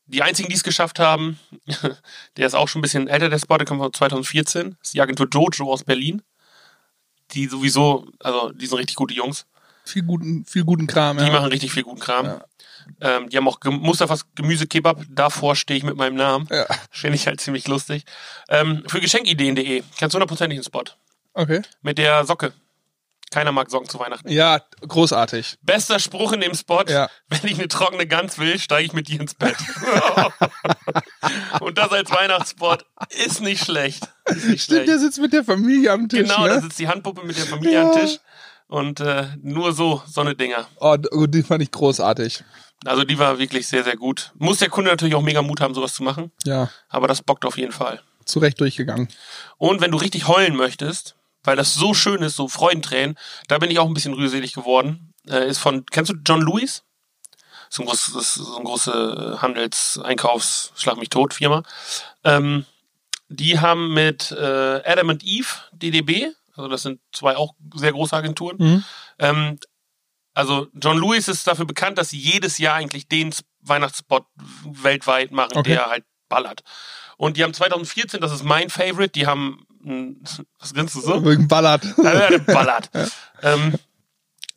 Die 0.07 0.21
einzigen, 0.23 0.49
die 0.49 0.55
es 0.55 0.63
geschafft 0.63 0.99
haben, 0.99 1.39
der 2.37 2.47
ist 2.47 2.53
auch 2.53 2.67
schon 2.67 2.79
ein 2.79 2.81
bisschen 2.83 3.07
älter, 3.07 3.29
der 3.29 3.39
Spot, 3.39 3.57
der 3.57 3.65
kommt 3.65 3.81
von 3.81 3.93
2014, 3.93 4.77
ist 4.81 4.93
die 4.93 5.01
Agentur 5.01 5.27
Jojo 5.31 5.71
aus 5.71 5.83
Berlin. 5.83 6.21
Die 7.31 7.47
sowieso, 7.47 8.07
also 8.19 8.51
die 8.51 8.65
sind 8.65 8.77
richtig 8.77 8.97
gute 8.97 9.13
Jungs. 9.13 9.45
Viel 9.85 10.03
guten, 10.03 10.45
viel 10.45 10.63
guten 10.65 10.85
Kram, 10.85 11.17
Die 11.17 11.23
ja. 11.23 11.31
machen 11.31 11.45
richtig 11.47 11.71
viel 11.71 11.83
guten 11.83 11.99
Kram. 12.01 12.25
Ja. 12.25 12.45
Ähm, 13.01 13.29
die 13.29 13.38
haben 13.38 13.47
auch 13.47 13.59
Gem- 13.59 13.79
Mustafas 13.79 14.25
Gemüsekebab. 14.35 15.01
Davor 15.09 15.55
stehe 15.55 15.77
ich 15.77 15.83
mit 15.83 15.95
meinem 15.95 16.15
Namen. 16.15 16.47
Ja. 16.51 16.65
Finde 16.91 17.15
ich 17.15 17.25
halt 17.27 17.41
ziemlich 17.41 17.67
lustig. 17.67 18.03
Ähm, 18.50 18.83
für 18.88 19.00
Geschenkideen.de 19.01 19.83
kennst 19.97 20.13
du 20.13 20.17
hundertprozentig 20.17 20.57
einen 20.57 20.63
Spot. 20.65 20.83
Okay. 21.33 21.61
Mit 21.81 21.97
der 21.97 22.25
Socke. 22.25 22.53
Keiner 23.33 23.53
mag 23.53 23.71
Socken 23.71 23.88
zu 23.88 23.97
Weihnachten. 23.97 24.27
Ja, 24.27 24.59
großartig. 24.85 25.55
Bester 25.61 26.00
Spruch 26.00 26.33
in 26.33 26.41
dem 26.41 26.53
Spot. 26.53 26.83
Ja. 26.89 27.09
Wenn 27.29 27.50
ich 27.50 27.57
eine 27.59 27.69
trockene 27.69 28.05
Gans 28.05 28.38
will, 28.39 28.59
steige 28.59 28.88
ich 28.88 28.91
mit 28.91 29.07
dir 29.07 29.21
ins 29.21 29.35
Bett. 29.35 29.55
Und 31.61 31.77
das 31.77 31.91
als 31.91 32.11
Weihnachtsspot 32.11 32.85
ist 33.25 33.41
nicht 33.41 33.63
schlecht. 33.63 34.03
Ist 34.25 34.45
nicht 34.47 34.63
Stimmt, 34.63 34.77
schlecht. 34.79 34.88
der 34.89 35.00
sitzt 35.00 35.19
mit 35.19 35.33
der 35.33 35.43
Familie 35.43 35.91
am 35.91 36.09
Tisch, 36.09 36.21
Genau, 36.27 36.47
da 36.47 36.55
ne? 36.55 36.61
sitzt 36.61 36.79
die 36.79 36.88
Handpuppe 36.88 37.25
mit 37.25 37.38
der 37.38 37.45
Familie 37.45 37.81
am 37.81 38.00
Tisch. 38.00 38.19
Und 38.71 39.01
äh, 39.01 39.27
nur 39.43 39.73
so, 39.73 40.01
so 40.07 40.21
eine 40.21 40.33
Dinger. 40.33 40.65
Oh, 40.79 40.95
oh, 41.11 41.25
die 41.27 41.43
fand 41.43 41.61
ich 41.61 41.71
großartig. 41.71 42.41
Also 42.85 43.03
die 43.03 43.19
war 43.19 43.37
wirklich 43.37 43.67
sehr, 43.67 43.83
sehr 43.83 43.97
gut. 43.97 44.31
Muss 44.35 44.59
der 44.59 44.69
Kunde 44.69 44.89
natürlich 44.89 45.13
auch 45.13 45.21
mega 45.21 45.41
Mut 45.41 45.59
haben, 45.59 45.73
sowas 45.73 45.93
zu 45.93 46.03
machen. 46.03 46.31
Ja, 46.45 46.69
Aber 46.87 47.09
das 47.09 47.21
bockt 47.21 47.43
auf 47.43 47.57
jeden 47.57 47.73
Fall. 47.73 48.01
zu 48.23 48.39
Recht 48.39 48.61
durchgegangen. 48.61 49.09
Und 49.57 49.81
wenn 49.81 49.91
du 49.91 49.97
richtig 49.97 50.29
heulen 50.29 50.55
möchtest, 50.55 51.17
weil 51.43 51.57
das 51.57 51.73
so 51.73 51.93
schön 51.93 52.21
ist, 52.21 52.37
so 52.37 52.47
Freudentränen, 52.47 53.17
da 53.49 53.57
bin 53.57 53.69
ich 53.69 53.77
auch 53.79 53.87
ein 53.87 53.93
bisschen 53.93 54.13
rührselig 54.13 54.53
geworden. 54.53 55.13
Äh, 55.27 55.49
ist 55.49 55.57
von, 55.57 55.85
kennst 55.87 56.09
du 56.11 56.15
John 56.25 56.39
Lewis? 56.41 56.83
So 57.69 57.83
ein 57.83 57.87
großes, 57.87 58.33
so 58.35 58.55
eine 58.55 58.63
große 58.63 59.39
Handels-, 59.41 59.99
Einkaufs-, 60.01 60.71
Schlag 60.75 60.95
mich 60.97 61.09
tot 61.09 61.33
Firma. 61.33 61.63
Ähm, 62.23 62.65
die 63.27 63.59
haben 63.59 63.93
mit 63.93 64.31
äh, 64.31 64.81
Adam 64.85 65.09
and 65.09 65.23
Eve, 65.25 65.47
DDB, 65.73 66.29
also 66.61 66.69
das 66.71 66.83
sind 66.83 67.01
zwei 67.11 67.35
auch 67.35 67.55
sehr 67.75 67.91
große 67.91 68.15
Agenturen. 68.15 68.57
Mhm. 68.59 68.83
Ähm, 69.19 69.59
also 70.33 70.67
John 70.73 70.97
Lewis 70.97 71.27
ist 71.27 71.45
dafür 71.47 71.65
bekannt, 71.65 71.97
dass 71.97 72.09
sie 72.09 72.17
jedes 72.19 72.57
Jahr 72.57 72.75
eigentlich 72.75 73.07
den 73.07 73.33
Weihnachtsspot 73.61 74.25
weltweit 74.63 75.31
machen, 75.31 75.57
Okay. 75.57 75.71
der 75.71 75.87
halt 75.87 76.05
ballert. 76.29 76.63
Und 77.17 77.37
die 77.37 77.43
haben 77.43 77.53
2014, 77.53 78.21
das 78.21 78.31
ist 78.31 78.43
mein 78.43 78.69
Favorite, 78.69 79.09
die 79.09 79.27
haben, 79.27 79.65
was 80.59 80.73
grinst 80.73 80.95
du 80.95 81.01
so? 81.01 81.25
Wegen 81.25 81.47
Ballard. 81.47 81.83
Ja, 81.97 82.37
ballert. 82.39 82.89
ähm, 83.41 83.75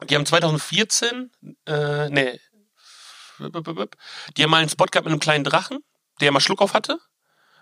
die 0.09 0.15
haben 0.15 0.27
2014, 0.27 1.31
äh, 1.67 2.09
nee, 2.11 2.39
die 4.37 4.43
haben 4.43 4.51
mal 4.51 4.59
einen 4.59 4.69
Spot 4.69 4.85
gehabt 4.87 5.05
mit 5.07 5.13
einem 5.13 5.21
kleinen 5.21 5.45
Drachen, 5.45 5.79
der 6.21 6.29
immer 6.29 6.41
Schluck 6.41 6.63
auf 6.63 6.75
hatte. 6.75 6.99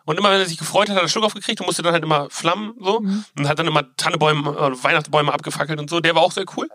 Und 0.04 0.18
immer 0.18 0.30
wenn 0.30 0.40
er 0.40 0.46
sich 0.46 0.58
gefreut 0.58 0.88
hat, 0.88 0.96
hat 0.96 1.02
er 1.02 1.08
Schluck 1.08 1.24
aufgekriegt 1.24 1.60
und 1.60 1.66
musste 1.66 1.82
dann 1.82 1.92
halt 1.92 2.02
immer 2.02 2.28
flammen 2.30 2.74
so 2.80 2.98
und 2.98 3.48
hat 3.48 3.58
dann 3.58 3.66
immer 3.66 3.94
Tannebäume, 3.96 4.50
äh, 4.50 4.84
Weihnachtsbäume 4.84 5.32
abgefackelt 5.32 5.78
und 5.78 5.88
so. 5.88 6.00
Der 6.00 6.14
war 6.14 6.22
auch 6.22 6.32
sehr 6.32 6.46
cool. 6.56 6.68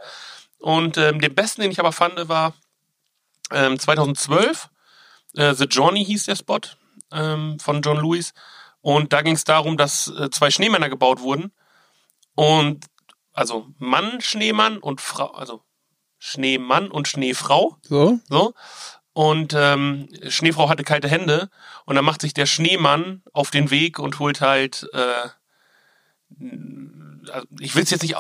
Und 0.60 0.98
ähm, 0.98 1.20
den 1.20 1.36
besten, 1.36 1.62
den 1.62 1.72
ich 1.72 1.80
aber 1.80 1.92
fand, 1.92 2.30
war 2.30 2.54
ähm, 3.52 3.80
2012. 3.80 4.70
Äh, 5.36 5.54
The 5.54 5.66
Journey 5.66 6.06
hieß 6.06 6.26
der 6.26 6.36
Spot 6.36 6.60
ähm, 7.12 7.60
von 7.60 7.82
John 7.82 7.98
Lewis. 7.98 8.34
Und 8.82 9.14
da 9.14 9.22
ging 9.22 9.36
es 9.36 9.44
darum, 9.44 9.78
dass 9.78 10.08
äh, 10.08 10.30
zwei 10.30 10.50
Schneemänner 10.50 10.90
gebaut 10.90 11.22
wurden. 11.22 11.52
Und 12.36 12.86
also 13.34 13.68
Mann, 13.78 14.22
Schneemann 14.22 14.78
und 14.78 15.02
Frau, 15.02 15.28
also 15.32 15.62
Schneemann 16.18 16.90
und 16.90 17.08
Schneefrau. 17.08 17.78
So? 17.84 18.20
So. 18.30 18.54
Und 19.18 19.56
ähm, 19.58 20.10
Schneefrau 20.28 20.70
hatte 20.70 20.84
kalte 20.84 21.08
Hände 21.08 21.50
und 21.86 21.96
dann 21.96 22.06
macht 22.06 22.22
sich 22.22 22.36
der 22.36 22.46
Schneemann 22.46 23.24
auf 23.34 23.50
den 23.50 23.72
Weg 23.72 23.98
und 23.98 24.20
holt 24.20 24.42
halt, 24.42 24.88
äh, 24.94 25.30
also 27.32 27.48
ich 27.60 27.74
will 27.74 27.82
es 27.82 27.90
jetzt 27.90 28.04
nicht, 28.04 28.14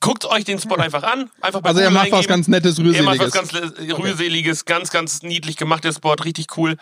guckt 0.00 0.26
euch 0.26 0.44
den 0.44 0.60
Spot 0.60 0.74
einfach 0.74 1.02
an, 1.02 1.30
einfach 1.40 1.62
bei 1.62 1.70
Also 1.70 1.80
er 1.80 1.90
macht 1.90 2.12
was 2.12 2.28
ganz 2.28 2.46
Nettes, 2.46 2.78
Er 2.78 3.02
macht 3.04 3.20
was 3.20 3.34
Rührseliges. 3.34 3.74
ganz 3.78 3.98
Rührseliges, 3.98 4.64
ganz, 4.66 4.90
ganz 4.90 5.22
niedlich 5.22 5.56
gemacht, 5.56 5.82
der 5.82 5.94
Spot, 5.94 6.12
richtig 6.12 6.58
cool. 6.58 6.76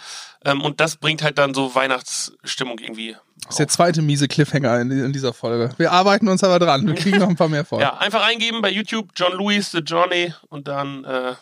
Ähm, 0.45 0.61
und 0.61 0.81
das 0.81 0.97
bringt 0.97 1.23
halt 1.23 1.39
dann 1.39 1.55
so 1.55 1.73
Weihnachtsstimmung 1.73 2.81
irgendwie. 2.81 3.15
Das 3.45 3.51
ist 3.51 3.59
der 3.61 3.69
zweite 3.69 4.03
miese 4.03 4.27
Cliffhanger 4.27 4.81
in, 4.81 4.91
in 4.91 5.13
dieser 5.13 5.33
Folge. 5.33 5.73
Wir 5.77 5.93
arbeiten 5.93 6.27
uns 6.27 6.43
aber 6.43 6.59
dran. 6.59 6.85
Wir 6.85 6.97
kriegen 6.97 7.19
noch 7.19 7.29
ein 7.29 7.37
paar 7.37 7.49
mehr 7.49 7.65
vor. 7.65 7.81
Ja, 7.81 7.97
einfach 7.99 8.27
eingeben 8.27 8.61
bei 8.61 8.71
YouTube 8.71 9.11
John 9.15 9.39
Lewis, 9.39 9.71
The 9.71 9.79
Journey 9.79 10.35
und 10.49 10.67
dann 10.67 11.05
äh, 11.05 11.35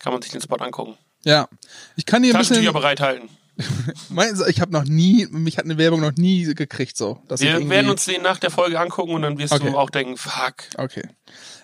kann 0.00 0.12
man 0.12 0.20
sich 0.20 0.32
den 0.32 0.40
Spot 0.40 0.56
angucken. 0.56 0.96
Ja. 1.24 1.48
Ich 1.96 2.06
kann 2.06 2.24
hier 2.24 2.34
ein 2.34 2.38
bisschen. 2.38 2.64
Bereithalten. 2.72 3.28
Ich 4.48 4.60
habe 4.62 4.72
noch 4.72 4.84
nie, 4.84 5.26
mich 5.30 5.58
hat 5.58 5.66
eine 5.66 5.76
Werbung 5.76 6.00
noch 6.00 6.14
nie 6.16 6.54
gekriegt 6.54 6.96
so. 6.96 7.20
Wir 7.28 7.68
werden 7.68 7.90
uns 7.90 8.06
den 8.06 8.22
nach 8.22 8.38
der 8.38 8.50
Folge 8.50 8.80
angucken 8.80 9.12
und 9.12 9.20
dann 9.22 9.38
wirst 9.38 9.52
Okay. 9.52 9.70
du 9.70 9.76
auch 9.76 9.90
denken, 9.90 10.16
fuck. 10.16 10.54
Okay. 10.78 11.02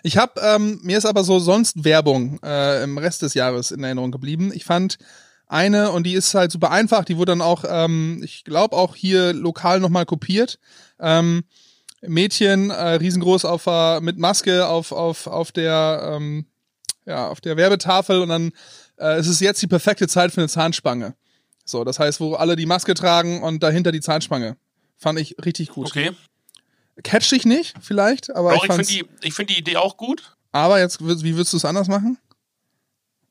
Ich 0.03 0.18
habe, 0.18 0.38
ähm, 0.42 0.79
mir 0.83 0.99
ist 0.99 1.07
aber 1.07 1.25
so 1.25 1.38
sonst 1.38 1.85
Werbung 1.85 2.38
äh, 2.44 2.83
im 2.83 2.99
Rest 2.99 3.22
des 3.22 3.33
Jahres 3.33 3.70
in 3.70 3.83
Erinnerung 3.83 4.11
geblieben. 4.11 4.53
Ich 4.55 4.64
fand 4.66 4.99
eine 5.46 5.90
und 5.92 6.05
die 6.05 6.14
ist 6.14 6.35
halt 6.35 6.53
super 6.53 6.70
einfach. 6.70 7.05
Die 7.05 7.16
wurde 7.16 7.33
dann 7.33 7.40
auch, 7.40 7.64
ähm, 7.66 8.20
ich 8.22 8.44
glaube 8.44 8.77
auch 8.77 8.94
hier 8.94 9.33
lokal 9.33 9.81
nochmal 9.81 10.05
kopiert. 10.05 10.59
Ähm, 11.01 11.44
Mädchen, 12.03 12.70
äh, 12.70 12.94
riesengroß 12.94 13.44
auf 13.46 13.66
äh, 13.66 14.01
mit 14.01 14.18
Maske 14.18 14.66
auf 14.66 14.92
auf 14.92 15.27
auf 15.27 15.51
der 15.51 16.12
ähm, 16.14 16.46
ja 17.07 17.29
auf 17.29 17.40
der 17.40 17.57
Werbetafel 17.57 18.21
und 18.21 18.29
dann 18.29 18.53
äh, 18.99 19.14
es 19.16 19.27
ist 19.27 19.40
jetzt 19.40 19.62
die 19.62 19.66
perfekte 19.66 20.07
Zeit 20.09 20.33
für 20.33 20.40
eine 20.42 20.49
Zahnspange. 20.49 21.14
So, 21.64 21.83
das 21.85 21.99
heißt, 21.99 22.21
wo 22.21 22.35
alle 22.35 22.55
die 22.57 22.66
Maske 22.66 22.95
tragen 22.95 23.42
und 23.42 23.62
dahinter 23.62 23.90
die 23.92 24.01
Zahnspange. 24.01 24.57
Fand 24.99 25.19
ich 25.19 25.37
richtig 25.45 25.71
gut. 25.71 25.87
Okay. 25.88 26.12
Catch 27.03 27.31
dich 27.31 27.45
nicht, 27.45 27.75
vielleicht, 27.83 28.35
aber 28.35 28.55
Doch, 28.55 28.64
ich 28.64 28.71
ich 28.71 28.75
finde 28.77 28.87
die, 29.21 29.27
ich 29.27 29.35
find 29.35 29.51
die 29.51 29.59
Idee 29.59 29.77
auch 29.77 29.97
gut. 29.97 30.37
aber 30.53 30.79
jetzt, 30.79 31.01
wie 31.03 31.35
würdest 31.35 31.53
du 31.53 31.57
es 31.59 31.64
anders 31.64 31.88
machen? 31.88 32.19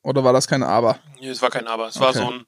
Oder 0.03 0.23
war 0.23 0.33
das 0.33 0.47
kein 0.47 0.61
Aber? 0.61 0.99
Nee, 1.19 1.29
es 1.29 1.41
war 1.41 1.49
kein 1.49 1.65
Aber. 1.67 1.87
Es 1.87 1.99
war 1.99 2.09
Okay. 2.09 2.19
so 2.19 2.29
ein. 2.31 2.45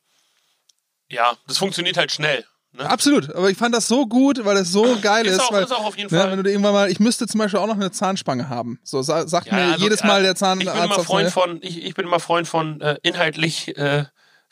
Ja, 1.09 1.35
das 1.47 1.57
funktioniert 1.57 1.97
halt 1.97 2.11
schnell. 2.11 2.45
Ne? 2.77 2.89
Absolut, 2.89 3.33
aber 3.35 3.49
ich 3.49 3.57
fand 3.57 3.73
das 3.75 3.87
so 3.87 4.05
gut, 4.05 4.43
weil 4.45 4.57
es 4.57 4.71
so 4.71 4.97
geil 5.01 5.25
ist. 5.25 5.33
Ist 5.33 5.41
auch- 5.41 5.51
weil, 5.51 5.63
ist 5.63 5.71
auch 5.71 5.85
auf 5.85 5.97
jeden 5.97 6.13
ne, 6.13 6.21
Fall. 6.21 6.31
Wenn 6.31 6.43
du 6.43 6.49
irgendwann 6.49 6.73
mal, 6.73 6.91
ich 6.91 6.99
müsste 6.99 7.27
zum 7.27 7.39
Beispiel 7.39 7.59
auch 7.59 7.67
noch 7.67 7.75
eine 7.75 7.91
Zahnspange 7.91 8.49
haben. 8.49 8.79
So 8.83 9.01
sa 9.01 9.27
sagt 9.27 9.51
mir 9.51 9.57
also, 9.73 9.83
jedes 9.83 10.03
Mal 10.03 10.21
der 10.23 10.35
Zahnarzt. 10.35 10.67
Ich 10.67 10.73
bin 10.73 10.83
immer 10.91 11.03
Freund 11.03 11.23
Neue. 11.23 11.31
von, 11.31 11.59
ich, 11.61 11.83
ich 11.83 11.93
bin 11.95 12.05
immer 12.05 12.19
Freund 12.19 12.47
von 12.47 12.79
äh, 12.81 12.97
inhaltlich 13.03 13.75
äh, 13.77 14.05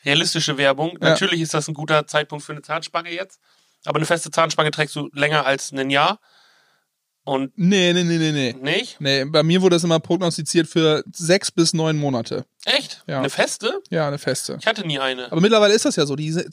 realistische 0.04 0.58
Werbung. 0.58 0.98
Ja. 1.00 1.10
Natürlich 1.10 1.40
ist 1.40 1.54
das 1.54 1.68
ein 1.68 1.74
guter 1.74 2.06
Zeitpunkt 2.06 2.44
für 2.44 2.52
eine 2.52 2.62
Zahnspange 2.62 3.10
jetzt. 3.12 3.38
Aber 3.84 3.96
eine 3.96 4.06
feste 4.06 4.30
Zahnspange 4.30 4.70
trägst 4.72 4.96
du 4.96 5.08
länger 5.12 5.46
als 5.46 5.70
ein 5.72 5.90
Jahr. 5.90 6.18
Und 7.24 7.52
Nee, 7.56 7.92
nee, 7.92 8.04
nee, 8.04 8.18
nee, 8.18 8.30
nee. 8.30 8.52
nicht? 8.60 9.00
Nee, 9.00 9.24
bei 9.24 9.42
mir 9.42 9.60
wurde 9.60 9.74
es 9.76 9.82
immer 9.82 9.98
prognostiziert 9.98 10.68
für 10.68 11.02
sechs 11.12 11.50
bis 11.50 11.72
neun 11.72 11.96
Monate. 11.98 12.44
Echt? 12.64 13.02
Ja. 13.08 13.18
Eine 13.18 13.30
feste? 13.30 13.80
Ja, 13.90 14.06
eine 14.06 14.18
feste. 14.18 14.58
Ich 14.60 14.66
hatte 14.66 14.86
nie 14.86 15.00
eine. 15.00 15.30
Aber 15.32 15.40
mittlerweile 15.40 15.74
ist 15.74 15.84
das 15.84 15.96
ja 15.96 16.06
so. 16.06 16.14
Diese, 16.14 16.48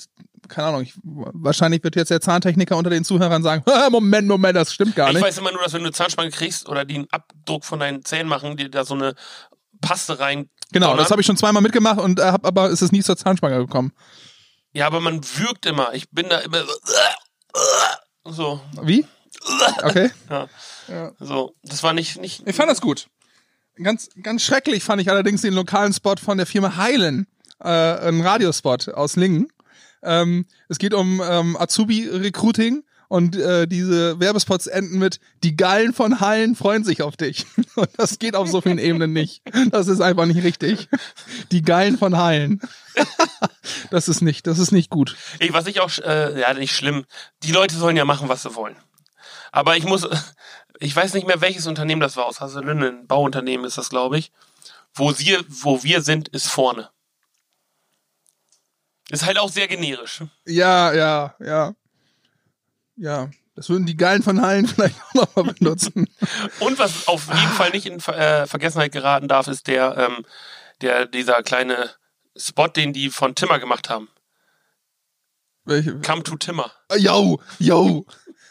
keine 0.49 0.67
Ahnung, 0.69 0.81
ich, 0.81 0.93
wahrscheinlich 1.03 1.83
wird 1.83 1.95
jetzt 1.95 2.09
der 2.11 2.21
Zahntechniker 2.21 2.75
unter 2.77 2.89
den 2.89 3.03
Zuhörern 3.03 3.43
sagen, 3.43 3.63
Moment, 3.91 4.27
Moment, 4.27 4.55
das 4.55 4.73
stimmt 4.73 4.95
gar 4.95 5.09
Ich 5.09 5.15
nicht. 5.15 5.23
weiß 5.23 5.37
immer 5.37 5.51
nur, 5.51 5.61
dass 5.61 5.73
wenn 5.73 5.81
du 5.81 5.87
eine 5.87 5.93
Zahnspange 5.93 6.31
kriegst 6.31 6.67
oder 6.69 6.85
die 6.85 6.95
einen 6.95 7.07
Abdruck 7.11 7.65
von 7.65 7.79
deinen 7.79 8.03
Zähnen 8.05 8.27
machen, 8.27 8.57
die 8.57 8.69
da 8.69 8.83
so 8.85 8.93
eine 8.93 9.15
Paste 9.81 10.19
rein. 10.19 10.49
Genau, 10.71 10.87
donnern. 10.87 10.99
das 11.03 11.11
habe 11.11 11.21
ich 11.21 11.27
schon 11.27 11.37
zweimal 11.37 11.61
mitgemacht 11.61 11.99
und 11.99 12.19
äh, 12.19 12.23
hab, 12.23 12.45
aber 12.45 12.69
es 12.69 12.81
ist 12.81 12.91
nie 12.91 13.03
zur 13.03 13.17
Zahnspange 13.17 13.57
gekommen. 13.57 13.91
Ja, 14.71 14.87
aber 14.87 15.01
man 15.01 15.21
würgt 15.37 15.65
immer. 15.65 15.93
Ich 15.93 16.09
bin 16.09 16.29
da 16.29 16.39
immer 16.39 16.63
so. 16.65 16.71
So. 18.25 18.61
Wie? 18.83 19.05
Okay. 19.83 20.09
Ja. 20.29 20.47
Ja. 20.87 21.11
So. 21.19 21.53
Das 21.63 21.83
war 21.83 21.91
nicht. 21.93 22.21
nicht 22.21 22.47
Ich 22.47 22.55
fand 22.55 22.69
das 22.69 22.79
gut. 22.79 23.07
Ganz, 23.75 24.09
ganz 24.21 24.43
schrecklich 24.43 24.83
fand 24.83 25.01
ich 25.01 25.09
allerdings 25.09 25.41
den 25.41 25.53
lokalen 25.53 25.91
Spot 25.91 26.15
von 26.23 26.37
der 26.37 26.45
Firma 26.45 26.77
Heilen, 26.77 27.27
äh, 27.59 27.67
ein 27.67 28.21
Radiospot 28.21 28.89
aus 28.89 29.15
Lingen. 29.17 29.51
Ähm, 30.03 30.45
es 30.69 30.77
geht 30.77 30.93
um 30.93 31.21
ähm, 31.23 31.57
Azubi-Recruiting 31.57 32.83
und 33.13 33.35
äh, 33.35 33.67
diese 33.67 34.19
Werbespots 34.19 34.65
enden 34.65 34.97
mit 34.97 35.19
die 35.43 35.55
Gallen 35.55 35.93
von 35.93 36.19
Hallen 36.19 36.55
freuen 36.55 36.83
sich 36.83 37.03
auf 37.03 37.15
dich. 37.15 37.45
Und 37.75 37.89
das 37.97 38.17
geht 38.17 38.35
auf 38.35 38.49
so 38.49 38.59
vielen 38.59 38.79
Ebenen 38.79 39.13
nicht. 39.13 39.43
Das 39.69 39.87
ist 39.87 40.01
einfach 40.01 40.25
nicht 40.25 40.43
richtig. 40.43 40.87
Die 41.51 41.61
Gallen 41.61 41.99
von 41.99 42.17
Hallen. 42.17 42.59
Das 43.91 44.09
ist 44.09 44.21
nicht, 44.21 44.47
das 44.47 44.57
ist 44.57 44.71
nicht 44.71 44.89
gut. 44.89 45.15
Ey, 45.39 45.53
was 45.53 45.67
ich 45.67 45.79
auch, 45.79 45.91
äh, 45.99 46.39
ja, 46.39 46.53
nicht 46.53 46.75
schlimm. 46.75 47.05
Die 47.43 47.51
Leute 47.51 47.75
sollen 47.75 47.95
ja 47.95 48.05
machen, 48.05 48.29
was 48.29 48.41
sie 48.41 48.55
wollen. 48.55 48.75
Aber 49.51 49.77
ich 49.77 49.85
muss, 49.85 50.07
ich 50.79 50.95
weiß 50.95 51.13
nicht 51.13 51.27
mehr, 51.27 51.39
welches 51.39 51.67
Unternehmen 51.67 52.01
das 52.01 52.17
war. 52.17 52.25
Aus 52.25 52.41
Haselünne, 52.41 52.87
ein 52.87 53.07
Bauunternehmen 53.07 53.65
ist 53.65 53.77
das, 53.77 53.89
glaube 53.89 54.17
ich. 54.17 54.31
Wo, 54.95 55.11
sie, 55.11 55.37
wo 55.47 55.83
wir 55.83 56.01
sind, 56.01 56.29
ist 56.29 56.47
vorne. 56.47 56.89
Ist 59.13 59.27
halt 59.27 59.37
auch 59.37 59.49
sehr 59.49 59.67
generisch. 59.67 60.23
Ja, 60.47 60.91
ja, 60.91 61.35
ja. 61.39 61.75
Ja. 62.95 63.29
Das 63.55 63.69
würden 63.69 63.85
die 63.85 63.95
Geilen 63.95 64.23
von 64.23 64.41
Hallen 64.41 64.65
vielleicht 64.67 64.99
auch 65.01 65.13
nochmal 65.13 65.53
benutzen. 65.53 66.09
Und 66.59 66.79
was 66.79 67.07
auf 67.07 67.27
jeden 67.27 67.51
Fall 67.51 67.69
nicht 67.69 67.85
in 67.85 67.99
äh, 67.99 68.47
Vergessenheit 68.47 68.91
geraten 68.91 69.27
darf, 69.27 69.47
ist 69.47 69.67
der, 69.67 69.95
ähm, 69.97 70.25
der, 70.81 71.05
dieser 71.05 71.43
kleine 71.43 71.91
Spot, 72.35 72.67
den 72.67 72.91
die 72.91 73.11
von 73.11 73.35
Timmer 73.35 73.59
gemacht 73.59 73.87
haben. 73.87 74.09
Welche? 75.65 75.99
Come 76.01 76.23
to 76.23 76.35
Timmer. 76.35 76.71
Yo, 76.97 77.39
yo. 77.59 78.07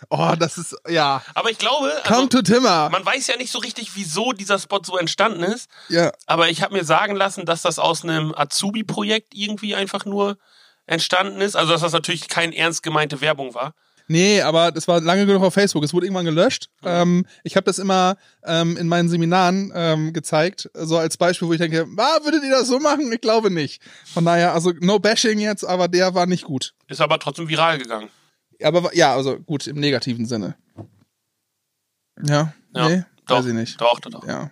Oh, 0.08 0.34
das 0.38 0.58
ist, 0.58 0.76
ja. 0.88 1.22
Aber 1.34 1.50
ich 1.50 1.58
glaube, 1.58 1.92
Come 2.04 2.16
also, 2.16 2.28
to 2.28 2.42
Timmer. 2.42 2.90
man 2.90 3.04
weiß 3.04 3.26
ja 3.28 3.36
nicht 3.36 3.52
so 3.52 3.58
richtig, 3.58 3.92
wieso 3.94 4.32
dieser 4.32 4.58
Spot 4.58 4.80
so 4.84 4.96
entstanden 4.96 5.42
ist. 5.42 5.70
Ja. 5.88 6.12
Aber 6.26 6.48
ich 6.48 6.62
habe 6.62 6.74
mir 6.74 6.84
sagen 6.84 7.16
lassen, 7.16 7.46
dass 7.46 7.62
das 7.62 7.78
aus 7.78 8.02
einem 8.02 8.34
Azubi-Projekt 8.34 9.34
irgendwie 9.34 9.74
einfach 9.74 10.04
nur 10.04 10.38
entstanden 10.86 11.40
ist. 11.40 11.56
Also, 11.56 11.72
dass 11.72 11.82
das 11.82 11.92
natürlich 11.92 12.28
keine 12.28 12.56
ernst 12.56 12.82
gemeinte 12.82 13.20
Werbung 13.20 13.54
war. 13.54 13.74
Nee, 14.08 14.42
aber 14.42 14.72
das 14.72 14.88
war 14.88 15.00
lange 15.00 15.26
genug 15.26 15.42
auf 15.42 15.54
Facebook. 15.54 15.84
Es 15.84 15.94
wurde 15.94 16.06
irgendwann 16.06 16.24
gelöscht. 16.24 16.68
Ähm, 16.84 17.24
ich 17.44 17.56
habe 17.56 17.64
das 17.64 17.78
immer 17.78 18.16
ähm, 18.44 18.76
in 18.76 18.88
meinen 18.88 19.08
Seminaren 19.08 19.72
ähm, 19.74 20.12
gezeigt, 20.12 20.68
so 20.74 20.98
als 20.98 21.16
Beispiel, 21.16 21.48
wo 21.48 21.52
ich 21.52 21.60
denke, 21.60 21.86
ah, 21.96 22.18
würdet 22.24 22.42
ihr 22.42 22.50
das 22.50 22.68
so 22.68 22.78
machen? 22.78 23.10
Ich 23.12 23.20
glaube 23.20 23.50
nicht. 23.50 23.80
Von 24.12 24.24
daher, 24.24 24.52
also 24.52 24.72
no 24.80 24.98
bashing 24.98 25.38
jetzt, 25.38 25.64
aber 25.64 25.88
der 25.88 26.14
war 26.14 26.26
nicht 26.26 26.44
gut. 26.44 26.74
Ist 26.88 27.00
aber 27.00 27.18
trotzdem 27.18 27.48
viral 27.48 27.78
gegangen. 27.78 28.10
Aber 28.64 28.94
ja, 28.94 29.14
also 29.14 29.38
gut, 29.38 29.66
im 29.66 29.79
negativen 29.81 30.27
Sinne. 30.27 30.57
Ja, 32.25 32.53
Ja, 32.75 32.88
nee, 32.88 33.05
doch, 33.27 33.37
weiß 33.38 33.46
ich 33.46 33.55
nicht. 33.55 33.81
Doch, 33.81 34.01
doch, 34.01 34.11
doch. 34.11 34.27
Ja. 34.27 34.51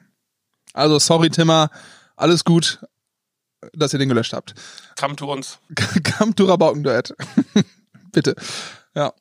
Also 0.73 0.99
sorry, 0.99 1.31
Timmer, 1.31 1.71
alles 2.17 2.45
gut, 2.45 2.81
dass 3.73 3.93
ihr 3.93 3.99
den 3.99 4.09
gelöscht 4.09 4.33
habt. 4.33 4.55
Come 4.99 5.17
to 5.17 5.31
uns. 5.33 5.59
Come 6.19 6.35
to 6.35 6.45
Rabaukenduett. 6.47 7.15
Bitte. 8.13 8.35
Ja. 8.95 9.13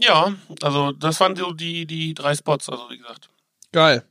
Ja, 0.00 0.34
also 0.62 0.92
das 0.92 1.18
waren 1.20 1.34
so 1.34 1.52
die, 1.52 1.86
die 1.86 2.12
drei 2.14 2.34
Spots, 2.34 2.68
also 2.68 2.90
wie 2.90 2.98
gesagt. 2.98 3.30
Geil. 3.72 4.04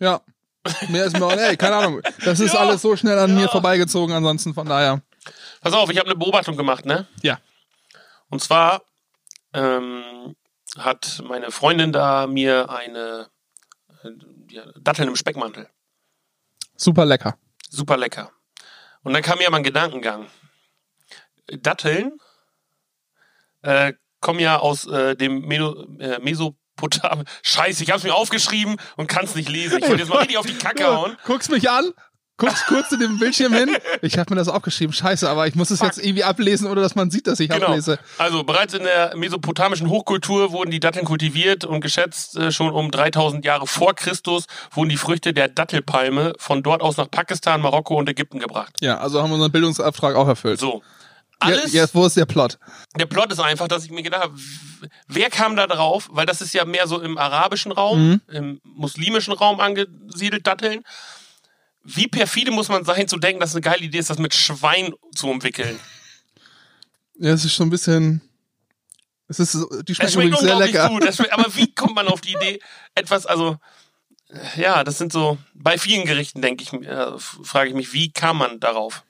Ja. 0.00 0.20
Mehr 0.88 1.04
ist 1.04 1.18
mir 1.18 1.24
auch, 1.26 1.32
ey, 1.32 1.56
keine 1.56 1.76
Ahnung. 1.76 2.00
Das 2.24 2.40
ist 2.40 2.54
Ja. 2.54 2.60
alles 2.60 2.82
so 2.82 2.96
schnell 2.96 3.18
an 3.18 3.34
mir 3.34 3.42
Ja. 3.42 3.48
vorbeigezogen, 3.48 4.14
ansonsten 4.14 4.54
von 4.54 4.66
daher. 4.66 5.02
Pass 5.60 5.72
auf, 5.72 5.90
ich 5.90 5.98
habe 5.98 6.08
eine 6.08 6.18
Beobachtung 6.18 6.56
gemacht, 6.56 6.84
ne? 6.86 7.06
Ja. 7.22 7.38
Und 8.30 8.42
zwar 8.42 8.82
ähm, 9.52 10.36
hat 10.76 11.22
meine 11.26 11.50
Freundin 11.50 11.92
da 11.92 12.26
mir 12.26 12.70
eine 12.70 13.30
äh, 14.02 14.10
Datteln 14.80 15.08
im 15.08 15.16
Speckmantel. 15.16 15.68
Super 16.76 17.04
lecker. 17.04 17.38
Super 17.70 17.96
lecker. 17.96 18.32
Und 19.02 19.12
dann 19.14 19.22
kam 19.22 19.38
mir 19.38 19.50
mal 19.50 19.58
ein 19.58 19.62
Gedankengang. 19.64 20.26
Datteln 21.46 22.18
äh, 23.62 23.94
kommen 24.20 24.40
ja 24.40 24.58
aus 24.58 24.86
äh, 24.86 25.16
dem 25.16 25.40
Meno, 25.46 25.86
äh, 25.98 26.18
Mesopotam. 26.20 27.24
Scheiße, 27.42 27.82
ich 27.82 27.90
hab's 27.90 28.04
mir 28.04 28.14
aufgeschrieben 28.14 28.76
und 28.96 29.06
kann's 29.06 29.34
nicht 29.34 29.48
lesen. 29.48 29.78
Ich 29.78 29.88
wollte 29.88 30.02
jetzt 30.02 30.08
mal 30.08 30.18
richtig 30.18 30.38
auf 30.38 30.46
die 30.46 30.58
Kacke 30.58 30.86
hauen. 30.86 31.16
Guckst 31.24 31.50
mich 31.50 31.70
an, 31.70 31.92
guckst 32.38 32.64
kurz 32.66 32.90
in 32.92 33.00
den 33.00 33.18
Bildschirm 33.18 33.52
hin. 33.52 33.76
Ich 34.00 34.16
habe 34.18 34.32
mir 34.32 34.38
das 34.38 34.48
aufgeschrieben, 34.48 34.92
scheiße, 34.94 35.28
aber 35.28 35.46
ich 35.46 35.54
muss 35.54 35.70
es 35.70 35.80
jetzt 35.80 35.98
irgendwie 35.98 36.24
ablesen, 36.24 36.66
oder 36.68 36.80
dass 36.80 36.94
man 36.94 37.10
sieht, 37.10 37.26
dass 37.26 37.40
ich 37.40 37.50
Genau. 37.50 37.66
ablese. 37.66 37.98
Also 38.16 38.44
bereits 38.44 38.72
in 38.72 38.84
der 38.84 39.14
mesopotamischen 39.16 39.90
Hochkultur 39.90 40.52
wurden 40.52 40.70
die 40.70 40.80
Datteln 40.80 41.04
kultiviert 41.04 41.64
und 41.66 41.80
geschätzt 41.80 42.36
äh, 42.36 42.50
schon 42.52 42.70
um 42.70 42.90
3000 42.90 43.44
Jahre 43.44 43.66
vor 43.66 43.94
Christus 43.94 44.44
wurden 44.70 44.88
die 44.88 44.96
Früchte 44.96 45.34
der 45.34 45.48
Dattelpalme 45.48 46.32
von 46.38 46.62
dort 46.62 46.80
aus 46.80 46.96
nach 46.96 47.10
Pakistan, 47.10 47.60
Marokko 47.60 47.96
und 47.98 48.08
Ägypten 48.08 48.38
gebracht. 48.38 48.72
Ja, 48.80 48.98
also 48.98 49.20
haben 49.22 49.28
wir 49.30 49.34
unseren 49.34 49.52
Bildungsauftrag 49.52 50.14
auch 50.16 50.28
erfüllt. 50.28 50.60
So. 50.60 50.82
Ja, 51.42 51.48
Alles, 51.54 51.72
jetzt, 51.72 51.94
wo 51.94 52.04
ist 52.04 52.16
der 52.16 52.26
Plot? 52.26 52.58
der 52.98 53.06
Plot 53.06 53.30
ist 53.32 53.38
einfach, 53.38 53.68
dass 53.68 53.84
ich 53.84 53.90
mir 53.92 54.02
gedacht 54.02 54.22
habe, 54.24 54.34
wer 55.06 55.30
kam 55.30 55.54
da 55.54 55.66
drauf? 55.68 56.08
Weil 56.10 56.26
das 56.26 56.40
ist 56.40 56.52
ja 56.52 56.64
mehr 56.64 56.88
so 56.88 57.00
im 57.00 57.16
arabischen 57.16 57.70
Raum, 57.70 58.08
Mhm. 58.08 58.20
im 58.28 58.60
muslimischen 58.64 59.32
Raum 59.34 59.60
angesiedelt, 59.60 60.46
Datteln. 60.48 60.82
Wie 61.90 62.06
perfide 62.06 62.50
muss 62.50 62.68
man 62.68 62.84
sein, 62.84 63.08
zu 63.08 63.16
denken, 63.16 63.40
dass 63.40 63.50
es 63.50 63.56
eine 63.56 63.62
geile 63.62 63.82
Idee 63.82 63.98
ist, 63.98 64.10
das 64.10 64.18
mit 64.18 64.34
Schwein 64.34 64.92
zu 65.14 65.28
umwickeln? 65.28 65.80
Ja, 67.18 67.32
es 67.32 67.46
ist 67.46 67.54
schon 67.54 67.68
ein 67.68 67.70
bisschen. 67.70 68.20
Es 69.26 69.40
ist, 69.40 69.54
die 69.86 69.94
schmecken 69.94 70.12
schmeckt 70.12 70.38
sehr 70.38 70.56
lecker. 70.56 70.88
gut. 70.88 71.02
Schmeckt, 71.14 71.32
aber 71.32 71.54
wie 71.56 71.72
kommt 71.74 71.94
man 71.94 72.08
auf 72.08 72.20
die 72.20 72.34
Idee, 72.34 72.60
etwas, 72.94 73.24
also, 73.24 73.56
äh, 74.28 74.60
ja, 74.60 74.84
das 74.84 74.98
sind 74.98 75.12
so, 75.12 75.38
bei 75.54 75.78
vielen 75.78 76.04
Gerichten 76.04 76.42
denke 76.42 76.62
ich, 76.62 76.72
äh, 76.72 77.18
frage 77.18 77.70
ich 77.70 77.74
mich, 77.74 77.92
wie 77.94 78.12
kam 78.12 78.38
man 78.38 78.60
darauf? 78.60 79.02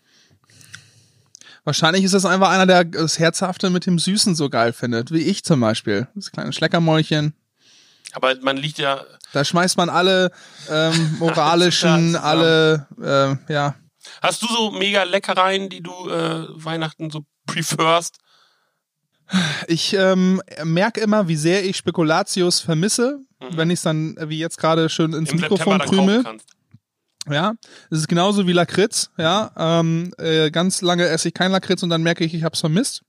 Wahrscheinlich 1.64 2.04
ist 2.04 2.14
das 2.14 2.24
einfach 2.24 2.50
einer, 2.50 2.66
der 2.66 2.84
das 2.84 3.18
Herzhafte 3.18 3.70
mit 3.70 3.86
dem 3.86 3.98
Süßen 3.98 4.34
so 4.34 4.48
geil 4.48 4.72
findet, 4.72 5.12
wie 5.12 5.22
ich 5.22 5.44
zum 5.44 5.60
Beispiel. 5.60 6.08
Das 6.14 6.30
kleine 6.32 6.52
Schleckermäulchen. 6.52 7.34
Aber 8.12 8.34
man 8.40 8.56
liegt 8.56 8.78
ja, 8.78 9.04
Da 9.32 9.44
schmeißt 9.44 9.76
man 9.76 9.88
alle 9.90 10.30
ähm, 10.70 11.16
moralischen, 11.18 12.12
Zutaten 12.12 12.16
alle, 12.16 12.86
äh, 13.48 13.52
ja. 13.52 13.74
hast 14.22 14.42
du 14.42 14.46
so 14.46 14.70
mega 14.70 15.02
Leckereien, 15.02 15.68
die 15.68 15.82
du 15.82 15.92
äh, 16.08 16.46
Weihnachten 16.50 17.10
so 17.10 17.24
preferst? 17.46 18.18
Ich 19.66 19.92
ähm, 19.92 20.40
merke 20.64 21.00
immer, 21.00 21.28
wie 21.28 21.36
sehr 21.36 21.64
ich 21.64 21.76
Spekulatius 21.76 22.60
vermisse, 22.60 23.20
wenn 23.50 23.68
ich 23.70 23.74
es 23.74 23.82
dann, 23.82 24.16
äh, 24.16 24.28
wie 24.28 24.38
jetzt 24.38 24.58
gerade 24.58 24.88
schön 24.88 25.12
ins 25.12 25.30
Im 25.30 25.40
Mikrofon 25.40 25.78
krümel. 25.80 26.24
Ja, 27.30 27.52
es 27.90 27.98
ist 27.98 28.08
genauso 28.08 28.46
wie 28.46 28.52
Lakritz. 28.52 29.10
Ja, 29.18 29.50
ähm, 29.56 30.14
äh, 30.16 30.50
ganz 30.50 30.80
lange 30.80 31.06
esse 31.06 31.28
ich 31.28 31.34
kein 31.34 31.52
Lakritz 31.52 31.82
und 31.82 31.90
dann 31.90 32.02
merke 32.02 32.24
ich, 32.24 32.32
ich 32.32 32.42
habe 32.42 32.54
es 32.54 32.60
vermisst. 32.60 33.02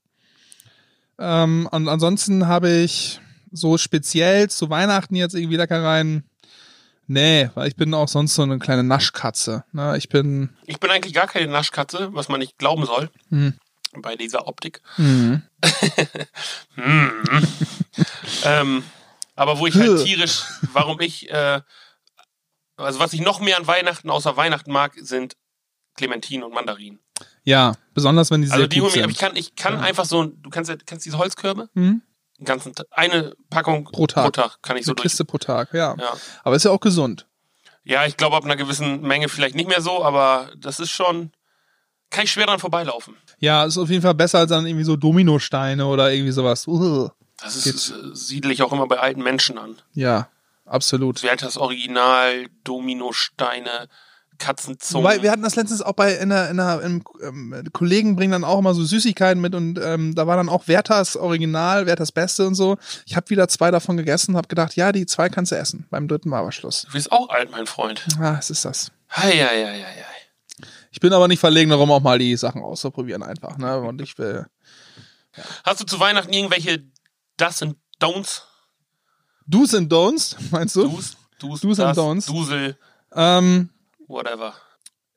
Ähm, 1.18 1.68
und 1.70 1.88
ansonsten 1.88 2.46
habe 2.46 2.70
ich 2.70 3.20
so 3.52 3.78
speziell 3.78 4.48
zu 4.50 4.70
Weihnachten 4.70 5.14
jetzt 5.16 5.34
irgendwie 5.34 5.56
Leckereien. 5.56 6.24
Nee, 7.06 7.50
weil 7.54 7.66
ich 7.68 7.74
bin 7.76 7.92
auch 7.94 8.08
sonst 8.08 8.34
so 8.34 8.42
eine 8.42 8.58
kleine 8.60 8.84
Naschkatze. 8.84 9.64
Ne? 9.72 9.96
Ich 9.98 10.08
bin. 10.08 10.50
Ich 10.66 10.78
bin 10.78 10.90
eigentlich 10.90 11.12
gar 11.14 11.26
keine 11.26 11.48
Naschkatze, 11.50 12.10
was 12.12 12.28
man 12.28 12.38
nicht 12.40 12.56
glauben 12.58 12.86
soll. 12.86 13.10
Hm. 13.30 13.54
Bei 13.96 14.14
dieser 14.14 14.46
Optik. 14.46 14.80
Hm. 14.96 15.42
Hm. 16.76 17.10
ähm, 18.44 18.84
aber 19.36 19.58
wo 19.58 19.66
ich 19.66 19.74
halt 19.74 20.04
tierisch, 20.04 20.42
warum 20.72 21.00
ich, 21.00 21.28
äh, 21.30 21.60
also 22.76 22.98
was 23.00 23.12
ich 23.12 23.20
noch 23.20 23.40
mehr 23.40 23.56
an 23.58 23.66
Weihnachten 23.66 24.10
außer 24.10 24.36
Weihnachten 24.36 24.70
mag, 24.72 24.94
sind 25.00 25.36
Clementinen 25.96 26.44
und 26.44 26.54
Mandarinen. 26.54 27.00
Ja, 27.44 27.74
besonders 27.94 28.30
wenn 28.30 28.42
die 28.42 28.46
sehr 28.46 28.56
Also 28.56 28.66
die 28.68 28.80
gut 28.80 28.92
sind. 28.92 29.10
ich 29.10 29.18
kann, 29.18 29.36
ich 29.36 29.56
kann 29.56 29.74
Ja. 29.74 29.80
einfach 29.80 30.04
so, 30.04 30.24
du 30.24 30.50
kennst, 30.50 30.72
kennst 30.86 31.04
diese 31.06 31.18
Holzkörbe? 31.18 31.68
Hm? 31.74 32.02
Ganzen, 32.44 32.72
eine 32.90 33.34
Packung 33.50 33.84
Pro 33.84 34.06
Tag. 34.06 34.62
kann 34.62 34.76
ich 34.76 34.84
so 34.84 34.90
Eine 34.92 34.96
durch. 34.96 35.02
Kiste 35.04 35.24
pro 35.24 35.38
Tag, 35.38 35.72
ja. 35.74 35.94
Ja. 35.98 36.12
Aber 36.44 36.56
ist 36.56 36.64
ja 36.64 36.70
auch 36.70 36.80
gesund. 36.80 37.26
ja, 37.84 38.06
ich 38.06 38.16
glaube 38.16 38.36
ab 38.36 38.44
einer 38.44 38.56
gewissen 38.56 39.00
Menge 39.02 39.28
vielleicht 39.28 39.54
nicht 39.54 39.68
mehr 39.68 39.80
so, 39.82 40.04
aber 40.04 40.50
das 40.56 40.80
ist 40.80 40.90
schon, 40.90 41.32
kann 42.10 42.24
ich 42.24 42.32
schwer 42.32 42.46
dran 42.46 42.58
vorbeilaufen. 42.58 43.16
Ja, 43.38 43.64
ist 43.64 43.78
auf 43.78 43.88
jeden 43.90 44.02
Fall 44.02 44.14
besser 44.14 44.38
als 44.40 44.50
dann 44.50 44.66
irgendwie 44.66 44.84
so 44.84 44.96
Dominosteine 44.96 45.86
oder 45.86 46.12
irgendwie 46.12 46.32
sowas. 46.32 46.66
Uh, 46.66 47.08
Das 47.42 47.56
ist, 47.56 47.90
äh, 47.90 47.94
siedle 48.14 48.52
ich 48.52 48.62
auch 48.62 48.72
immer 48.72 48.86
bei 48.86 48.98
alten 48.98 49.22
Menschen 49.22 49.56
an. 49.58 49.76
ja, 49.94 50.28
absolut. 50.66 51.22
Wer 51.22 51.32
hat 51.32 51.42
das 51.42 51.56
Original, 51.56 52.46
Dominosteine, 52.64 53.88
Katzenzungen? 54.40 55.04
Wobei, 55.04 55.22
wir 55.22 55.30
hatten 55.30 55.42
das 55.42 55.54
letztens 55.54 55.82
auch 55.82 55.92
bei 55.92 56.14
in 56.14 56.32
einer, 56.32 56.50
in 56.50 56.58
einer, 56.58 56.82
im, 56.82 57.04
ähm, 57.22 57.64
Kollegen 57.72 58.16
bringen 58.16 58.32
dann 58.32 58.42
auch 58.42 58.58
immer 58.58 58.74
so 58.74 58.82
Süßigkeiten 58.82 59.40
mit 59.40 59.54
und 59.54 59.78
ähm, 59.80 60.16
da 60.16 60.26
war 60.26 60.36
dann 60.36 60.48
auch 60.48 60.66
Werthers 60.66 61.16
Original, 61.16 61.86
Werthers 61.86 62.10
Beste 62.10 62.46
und 62.46 62.56
so. 62.56 62.76
Ich 63.06 63.14
habe 63.14 63.30
wieder 63.30 63.46
zwei 63.46 63.70
davon 63.70 63.96
gegessen 63.96 64.32
und 64.32 64.38
habe 64.38 64.48
gedacht, 64.48 64.74
ja, 64.74 64.90
die 64.90 65.06
zwei 65.06 65.28
kannst 65.28 65.52
du 65.52 65.56
essen. 65.56 65.86
Beim 65.90 66.08
dritten 66.08 66.30
war 66.32 66.40
aber 66.40 66.50
Schluss. 66.50 66.82
Du 66.82 66.92
bist 66.92 67.12
auch 67.12 67.28
alt, 67.28 67.52
mein 67.52 67.66
Freund. 67.66 68.04
Ah, 68.18 68.36
es 68.38 68.50
ist 68.50 68.64
das. 68.64 68.90
Hei, 69.10 69.30
hei, 69.30 69.64
hei, 69.64 69.84
hei. 69.84 70.66
Ich 70.90 70.98
bin 70.98 71.12
aber 71.12 71.28
nicht 71.28 71.38
verlegen 71.38 71.70
darum, 71.70 71.90
auch 71.92 72.00
mal 72.00 72.18
die 72.18 72.36
Sachen 72.36 72.62
auszuprobieren 72.62 73.22
einfach. 73.22 73.58
Ne? 73.58 73.78
Und 73.78 74.02
ich 74.02 74.18
will. 74.18 74.46
Hast 75.64 75.80
du 75.80 75.84
zu 75.84 76.00
Weihnachten 76.00 76.32
irgendwelche 76.32 76.82
Das 77.36 77.62
und 77.62 77.76
Don'ts? 78.00 78.42
Do's 79.46 79.74
and 79.74 79.92
Don'ts, 79.92 80.36
meinst 80.50 80.76
du? 80.76 80.88
Do's, 80.88 81.16
Do's, 81.38 81.60
Do's 81.60 81.80
and 81.80 81.96
das, 81.96 81.98
Don'ts. 81.98 82.26
Dusel, 82.26 82.76
Ähm, 83.14 83.70
whatever. 84.10 84.54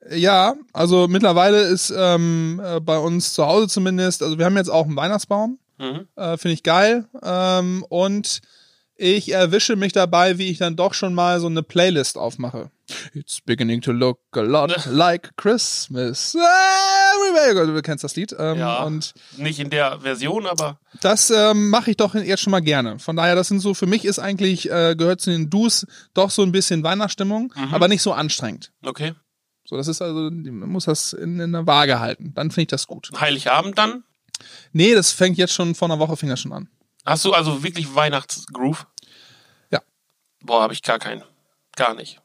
Ja, 0.09 0.55
also 0.73 1.07
mittlerweile 1.07 1.61
ist 1.61 1.93
ähm, 1.95 2.61
äh, 2.63 2.79
bei 2.79 2.97
uns 2.97 3.33
zu 3.33 3.45
Hause 3.45 3.67
zumindest, 3.67 4.21
also 4.21 4.37
wir 4.37 4.45
haben 4.45 4.57
jetzt 4.57 4.69
auch 4.69 4.85
einen 4.85 4.95
Weihnachtsbaum. 4.95 5.59
Mhm. 5.79 6.07
Äh, 6.15 6.37
Finde 6.37 6.53
ich 6.53 6.63
geil. 6.63 7.07
Ähm, 7.21 7.85
und 7.89 8.41
ich 8.95 9.31
erwische 9.31 9.75
mich 9.75 9.91
dabei, 9.93 10.37
wie 10.37 10.49
ich 10.49 10.59
dann 10.59 10.75
doch 10.75 10.93
schon 10.93 11.13
mal 11.13 11.39
so 11.39 11.47
eine 11.47 11.63
Playlist 11.63 12.17
aufmache. 12.17 12.69
It's 13.13 13.41
beginning 13.41 13.81
to 13.81 13.91
look 13.91 14.19
a 14.33 14.41
lot 14.41 14.85
like 14.91 15.35
Christmas. 15.37 16.35
Everywhere. 17.15 17.67
Du 17.73 17.81
kennst 17.81 18.03
das 18.03 18.15
Lied. 18.15 18.35
Ähm, 18.37 18.57
Ja. 18.57 18.83
Und 18.83 19.13
Nicht 19.37 19.59
in 19.59 19.69
der 19.69 19.99
Version, 20.01 20.45
aber 20.47 20.79
das 21.01 21.29
ähm, 21.29 21.69
mache 21.69 21.91
ich 21.91 21.97
doch 21.97 22.15
jetzt 22.15 22.41
schon 22.41 22.51
mal 22.51 22.61
gerne. 22.61 22.99
Von 22.99 23.15
daher, 23.15 23.35
das 23.35 23.47
sind 23.47 23.59
so, 23.59 23.73
für 23.73 23.85
mich 23.87 24.05
ist 24.05 24.19
eigentlich, 24.19 24.69
äh, 24.71 24.95
gehört 24.95 25.21
zu 25.21 25.29
den 25.31 25.49
Dus 25.49 25.85
doch 26.13 26.29
so 26.31 26.41
ein 26.43 26.51
bisschen 26.51 26.83
Weihnachtsstimmung, 26.83 27.53
aber 27.71 27.87
nicht 27.87 28.01
so 28.01 28.13
anstrengend. 28.13 28.71
okay. 28.85 29.13
So, 29.65 29.77
das 29.77 29.87
ist 29.87 30.01
also, 30.01 30.29
man 30.29 30.67
muss 30.69 30.85
das 30.85 31.13
in, 31.13 31.39
in 31.39 31.53
der 31.53 31.65
Waage 31.65 32.01
halten. 32.01 32.33
Dann 32.35 32.51
finde 32.51 32.63
ich 32.63 32.67
das 32.67 32.85
gut. 32.85 33.09
Heiligabend 33.17 33.77
dann? 33.77 34.03
Nee, 34.73 34.93
das 34.93 35.13
fängt 35.13 35.37
jetzt 35.37 35.53
schon 35.53 35.73
vor 35.73 35.87
einer 35.87 35.99
Woche 35.99 36.17
fing 36.17 36.27
das 36.27 36.41
schon 36.41 36.51
an. 36.51 36.67
Hast 37.05 37.23
du 37.23 37.31
also 37.33 37.63
wirklich 37.63 37.95
Weihnachtsgroove? 37.95 38.85
Ja. 39.71 39.79
Boah, 40.41 40.63
habe 40.63 40.73
ich 40.73 40.81
gar 40.81 40.99
keinen. 40.99 41.23
Gar 41.77 41.95
nicht. 41.95 42.19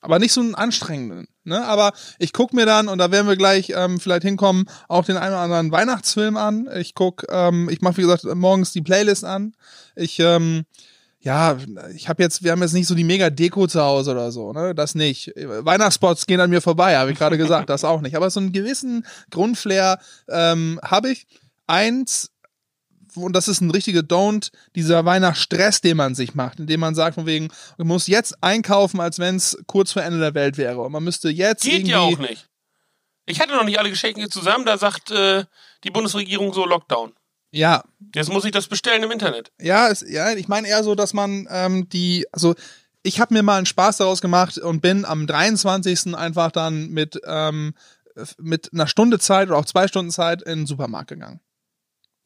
Aber 0.00 0.20
nicht 0.20 0.32
so 0.32 0.40
einen 0.40 0.54
anstrengenden. 0.54 1.26
Ne? 1.44 1.64
Aber 1.64 1.92
ich 2.18 2.32
guck 2.32 2.52
mir 2.52 2.66
dann, 2.66 2.88
und 2.88 2.98
da 2.98 3.10
werden 3.10 3.28
wir 3.28 3.36
gleich 3.36 3.72
ähm, 3.74 4.00
vielleicht 4.00 4.22
hinkommen, 4.22 4.64
auch 4.88 5.04
den 5.04 5.16
einen 5.16 5.34
oder 5.34 5.42
anderen 5.42 5.72
Weihnachtsfilm 5.72 6.36
an. 6.36 6.68
Ich 6.76 6.94
guck, 6.94 7.24
ähm, 7.30 7.68
ich 7.70 7.80
mache 7.80 7.98
wie 7.98 8.02
gesagt 8.02 8.24
morgens 8.24 8.72
die 8.72 8.82
Playlist 8.82 9.24
an. 9.24 9.54
Ich, 9.94 10.18
ähm, 10.18 10.64
ja, 11.20 11.56
ich 11.94 12.08
habe 12.08 12.22
jetzt, 12.22 12.44
wir 12.44 12.52
haben 12.52 12.60
jetzt 12.60 12.74
nicht 12.74 12.86
so 12.86 12.94
die 12.94 13.04
mega 13.04 13.30
Deko 13.30 13.66
zu 13.66 13.80
Hause 13.80 14.10
oder 14.10 14.30
so, 14.30 14.52
ne? 14.52 14.74
Das 14.74 14.94
nicht. 14.94 15.32
Weihnachtsspots 15.36 16.26
gehen 16.26 16.40
an 16.40 16.50
mir 16.50 16.60
vorbei, 16.60 16.96
habe 16.98 17.12
ich 17.12 17.18
gerade 17.18 17.38
gesagt, 17.38 17.70
das 17.70 17.84
auch 17.84 18.02
nicht. 18.02 18.14
Aber 18.14 18.28
so 18.28 18.40
einen 18.40 18.52
gewissen 18.52 19.06
Grundflair 19.30 19.98
ähm, 20.28 20.78
habe 20.82 21.10
ich. 21.10 21.26
Eins 21.66 22.30
und 23.16 23.32
das 23.34 23.48
ist 23.48 23.60
ein 23.60 23.70
richtiger 23.70 24.00
Don't, 24.00 24.50
dieser 24.74 25.04
Weihnachtsstress, 25.04 25.80
den 25.80 25.96
man 25.96 26.14
sich 26.14 26.34
macht, 26.34 26.60
indem 26.60 26.80
man 26.80 26.94
sagt, 26.94 27.14
von 27.14 27.26
wegen, 27.26 27.48
man 27.78 27.86
muss 27.86 28.06
jetzt 28.06 28.42
einkaufen, 28.42 29.00
als 29.00 29.18
wenn 29.18 29.36
es 29.36 29.56
kurz 29.66 29.92
vor 29.92 30.02
Ende 30.02 30.18
der 30.20 30.34
Welt 30.34 30.56
wäre. 30.56 30.80
Und 30.80 30.92
man 30.92 31.04
müsste 31.04 31.28
jetzt 31.28 31.62
Geht 31.62 31.72
irgendwie. 31.74 31.90
ja 31.90 32.00
auch 32.00 32.18
nicht. 32.18 32.48
Ich 33.26 33.40
hatte 33.40 33.52
noch 33.54 33.64
nicht 33.64 33.78
alle 33.78 33.90
Geschenke 33.90 34.28
zusammen, 34.28 34.66
da 34.66 34.76
sagt 34.76 35.10
äh, 35.10 35.44
die 35.84 35.90
Bundesregierung 35.90 36.52
so 36.52 36.66
Lockdown. 36.66 37.12
Ja, 37.50 37.84
Jetzt 38.14 38.32
muss 38.32 38.44
ich 38.44 38.50
das 38.50 38.66
bestellen 38.66 39.02
im 39.02 39.10
Internet. 39.12 39.50
ja, 39.60 39.88
es, 39.88 40.04
ja, 40.06 40.32
ich 40.32 40.48
meine 40.48 40.68
eher 40.68 40.82
so, 40.84 40.94
dass 40.94 41.14
man 41.14 41.46
ähm, 41.50 41.88
die, 41.88 42.26
also 42.32 42.54
ich 43.02 43.20
habe 43.20 43.32
mir 43.34 43.42
mal 43.42 43.56
einen 43.58 43.66
Spaß 43.66 43.98
daraus 43.98 44.20
gemacht 44.20 44.58
und 44.58 44.80
bin 44.80 45.04
am 45.04 45.26
23. 45.26 46.16
einfach 46.16 46.50
dann 46.50 46.88
mit, 46.88 47.20
ähm, 47.26 47.74
mit 48.38 48.72
einer 48.72 48.86
Stunde 48.86 49.18
Zeit 49.18 49.48
oder 49.48 49.58
auch 49.58 49.64
zwei 49.66 49.86
Stunden 49.88 50.10
Zeit 50.10 50.42
in 50.42 50.60
den 50.60 50.66
Supermarkt 50.66 51.08
gegangen. 51.10 51.40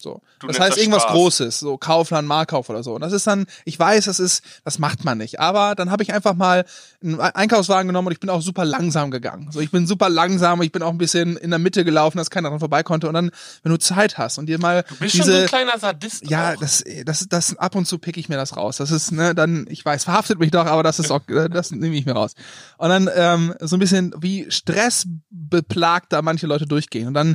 So. 0.00 0.22
Du 0.38 0.46
das 0.46 0.60
heißt 0.60 0.72
das 0.72 0.78
irgendwas 0.78 1.02
Spaß. 1.02 1.12
Großes, 1.12 1.58
so 1.58 1.76
Kaufland, 1.76 2.28
Markauf 2.28 2.70
oder 2.70 2.84
so. 2.84 2.94
Und 2.94 3.00
das 3.00 3.12
ist 3.12 3.26
dann, 3.26 3.46
ich 3.64 3.76
weiß, 3.76 4.04
das 4.04 4.20
ist, 4.20 4.44
das 4.64 4.78
macht 4.78 5.04
man 5.04 5.18
nicht. 5.18 5.40
Aber 5.40 5.74
dann 5.74 5.90
habe 5.90 6.04
ich 6.04 6.14
einfach 6.14 6.34
mal 6.34 6.64
einen 7.02 7.20
Einkaufswagen 7.20 7.88
genommen 7.88 8.06
und 8.06 8.12
ich 8.12 8.20
bin 8.20 8.30
auch 8.30 8.40
super 8.40 8.64
langsam 8.64 9.10
gegangen. 9.10 9.50
So, 9.50 9.60
ich 9.60 9.72
bin 9.72 9.88
super 9.88 10.08
langsam, 10.08 10.62
ich 10.62 10.70
bin 10.70 10.82
auch 10.84 10.92
ein 10.92 10.98
bisschen 10.98 11.36
in 11.36 11.50
der 11.50 11.58
Mitte 11.58 11.84
gelaufen, 11.84 12.16
dass 12.16 12.30
keiner 12.30 12.50
dran 12.50 12.60
vorbei 12.60 12.84
konnte. 12.84 13.08
Und 13.08 13.14
dann, 13.14 13.32
wenn 13.64 13.72
du 13.72 13.78
Zeit 13.78 14.18
hast 14.18 14.38
und 14.38 14.46
dir 14.46 14.60
mal 14.60 14.84
Du 14.88 14.94
bist 14.96 15.14
diese, 15.14 15.24
schon 15.24 15.32
so 15.32 15.40
ein 15.40 15.46
kleiner 15.46 15.78
Sadist. 15.80 16.30
ja, 16.30 16.52
auch. 16.52 16.60
das, 16.60 16.84
das, 17.04 17.26
das, 17.28 17.58
ab 17.58 17.74
und 17.74 17.86
zu 17.86 17.98
pick 17.98 18.16
ich 18.16 18.28
mir 18.28 18.36
das 18.36 18.56
raus. 18.56 18.76
Das 18.76 18.92
ist, 18.92 19.10
ne, 19.10 19.34
dann, 19.34 19.66
ich 19.68 19.84
weiß, 19.84 20.04
verhaftet 20.04 20.38
mich 20.38 20.52
doch, 20.52 20.66
aber 20.66 20.84
das 20.84 21.00
ist 21.00 21.10
auch, 21.10 21.22
das 21.26 21.72
nehme 21.72 21.96
ich 21.96 22.06
mir 22.06 22.12
raus. 22.12 22.34
Und 22.76 22.90
dann, 22.90 23.10
ähm, 23.12 23.54
so 23.58 23.74
ein 23.74 23.80
bisschen 23.80 24.14
wie 24.20 24.48
stressbeplagt 24.48 26.12
da 26.12 26.22
manche 26.22 26.46
Leute 26.46 26.66
durchgehen. 26.66 27.08
Und 27.08 27.14
dann, 27.14 27.34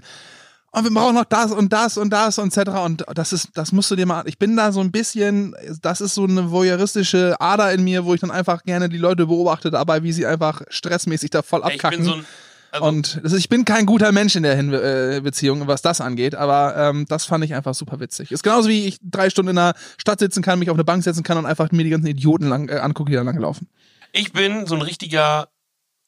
und 0.73 0.83
wir 0.83 0.91
brauchen 0.91 1.15
noch 1.15 1.25
das 1.25 1.51
und 1.51 1.71
das 1.71 1.97
und 1.97 2.09
das 2.09 2.39
und 2.39 2.55
etc. 2.55 2.69
Und 2.83 3.05
das 3.13 3.31
ist, 3.31 3.49
das 3.53 3.71
musst 3.71 3.91
du 3.91 3.95
dir 3.95 4.05
mal, 4.07 4.27
ich 4.27 4.39
bin 4.39 4.57
da 4.57 4.71
so 4.71 4.79
ein 4.79 4.91
bisschen, 4.91 5.55
das 5.81 6.01
ist 6.01 6.15
so 6.15 6.23
eine 6.23 6.51
voyeuristische 6.51 7.39
Ader 7.39 7.71
in 7.71 7.83
mir, 7.83 8.05
wo 8.05 8.13
ich 8.15 8.21
dann 8.21 8.31
einfach 8.31 8.63
gerne 8.63 8.89
die 8.89 8.97
Leute 8.97 9.27
beobachte 9.27 9.69
dabei, 9.69 10.01
wie 10.03 10.11
sie 10.11 10.25
einfach 10.25 10.63
stressmäßig 10.69 11.29
da 11.29 11.43
voll 11.43 11.61
Ey, 11.63 11.75
ich 11.75 11.81
bin 11.81 11.85
abkacken. 11.85 12.05
so 12.05 12.13
ein. 12.15 12.25
Also, 12.71 12.87
Und 12.87 13.21
das 13.23 13.33
ich 13.33 13.49
bin 13.49 13.65
kein 13.65 13.85
guter 13.85 14.11
Mensch 14.11 14.35
in 14.35 14.41
der 14.41 14.55
Hin 14.55 14.73
äh, 14.73 15.21
Beziehung, 15.23 15.67
was 15.67 15.83
das 15.83 16.01
angeht, 16.01 16.33
aber 16.33 16.75
ähm, 16.75 17.05
das 17.07 17.25
fand 17.25 17.45
ich 17.45 17.53
einfach 17.53 17.75
super 17.75 17.99
witzig. 17.99 18.31
Ist 18.31 18.41
genauso 18.41 18.67
wie 18.67 18.87
ich 18.87 18.97
drei 18.99 19.29
Stunden 19.29 19.51
in 19.51 19.57
der 19.57 19.75
Stadt 19.99 20.17
sitzen 20.17 20.41
kann, 20.41 20.57
mich 20.57 20.71
auf 20.71 20.75
eine 20.75 20.83
Bank 20.83 21.03
setzen 21.03 21.21
kann 21.21 21.37
und 21.37 21.45
einfach 21.45 21.71
mir 21.71 21.83
die 21.83 21.91
ganzen 21.91 22.07
Idioten 22.07 22.49
lang, 22.49 22.69
äh, 22.69 22.79
angucke, 22.79 23.11
die 23.11 23.15
da 23.15 23.21
lang 23.21 23.37
laufen. 23.37 23.69
ich 24.11 24.33
bin 24.33 24.65
so 24.65 24.73
ein 24.73 24.81
richtiger 24.81 25.49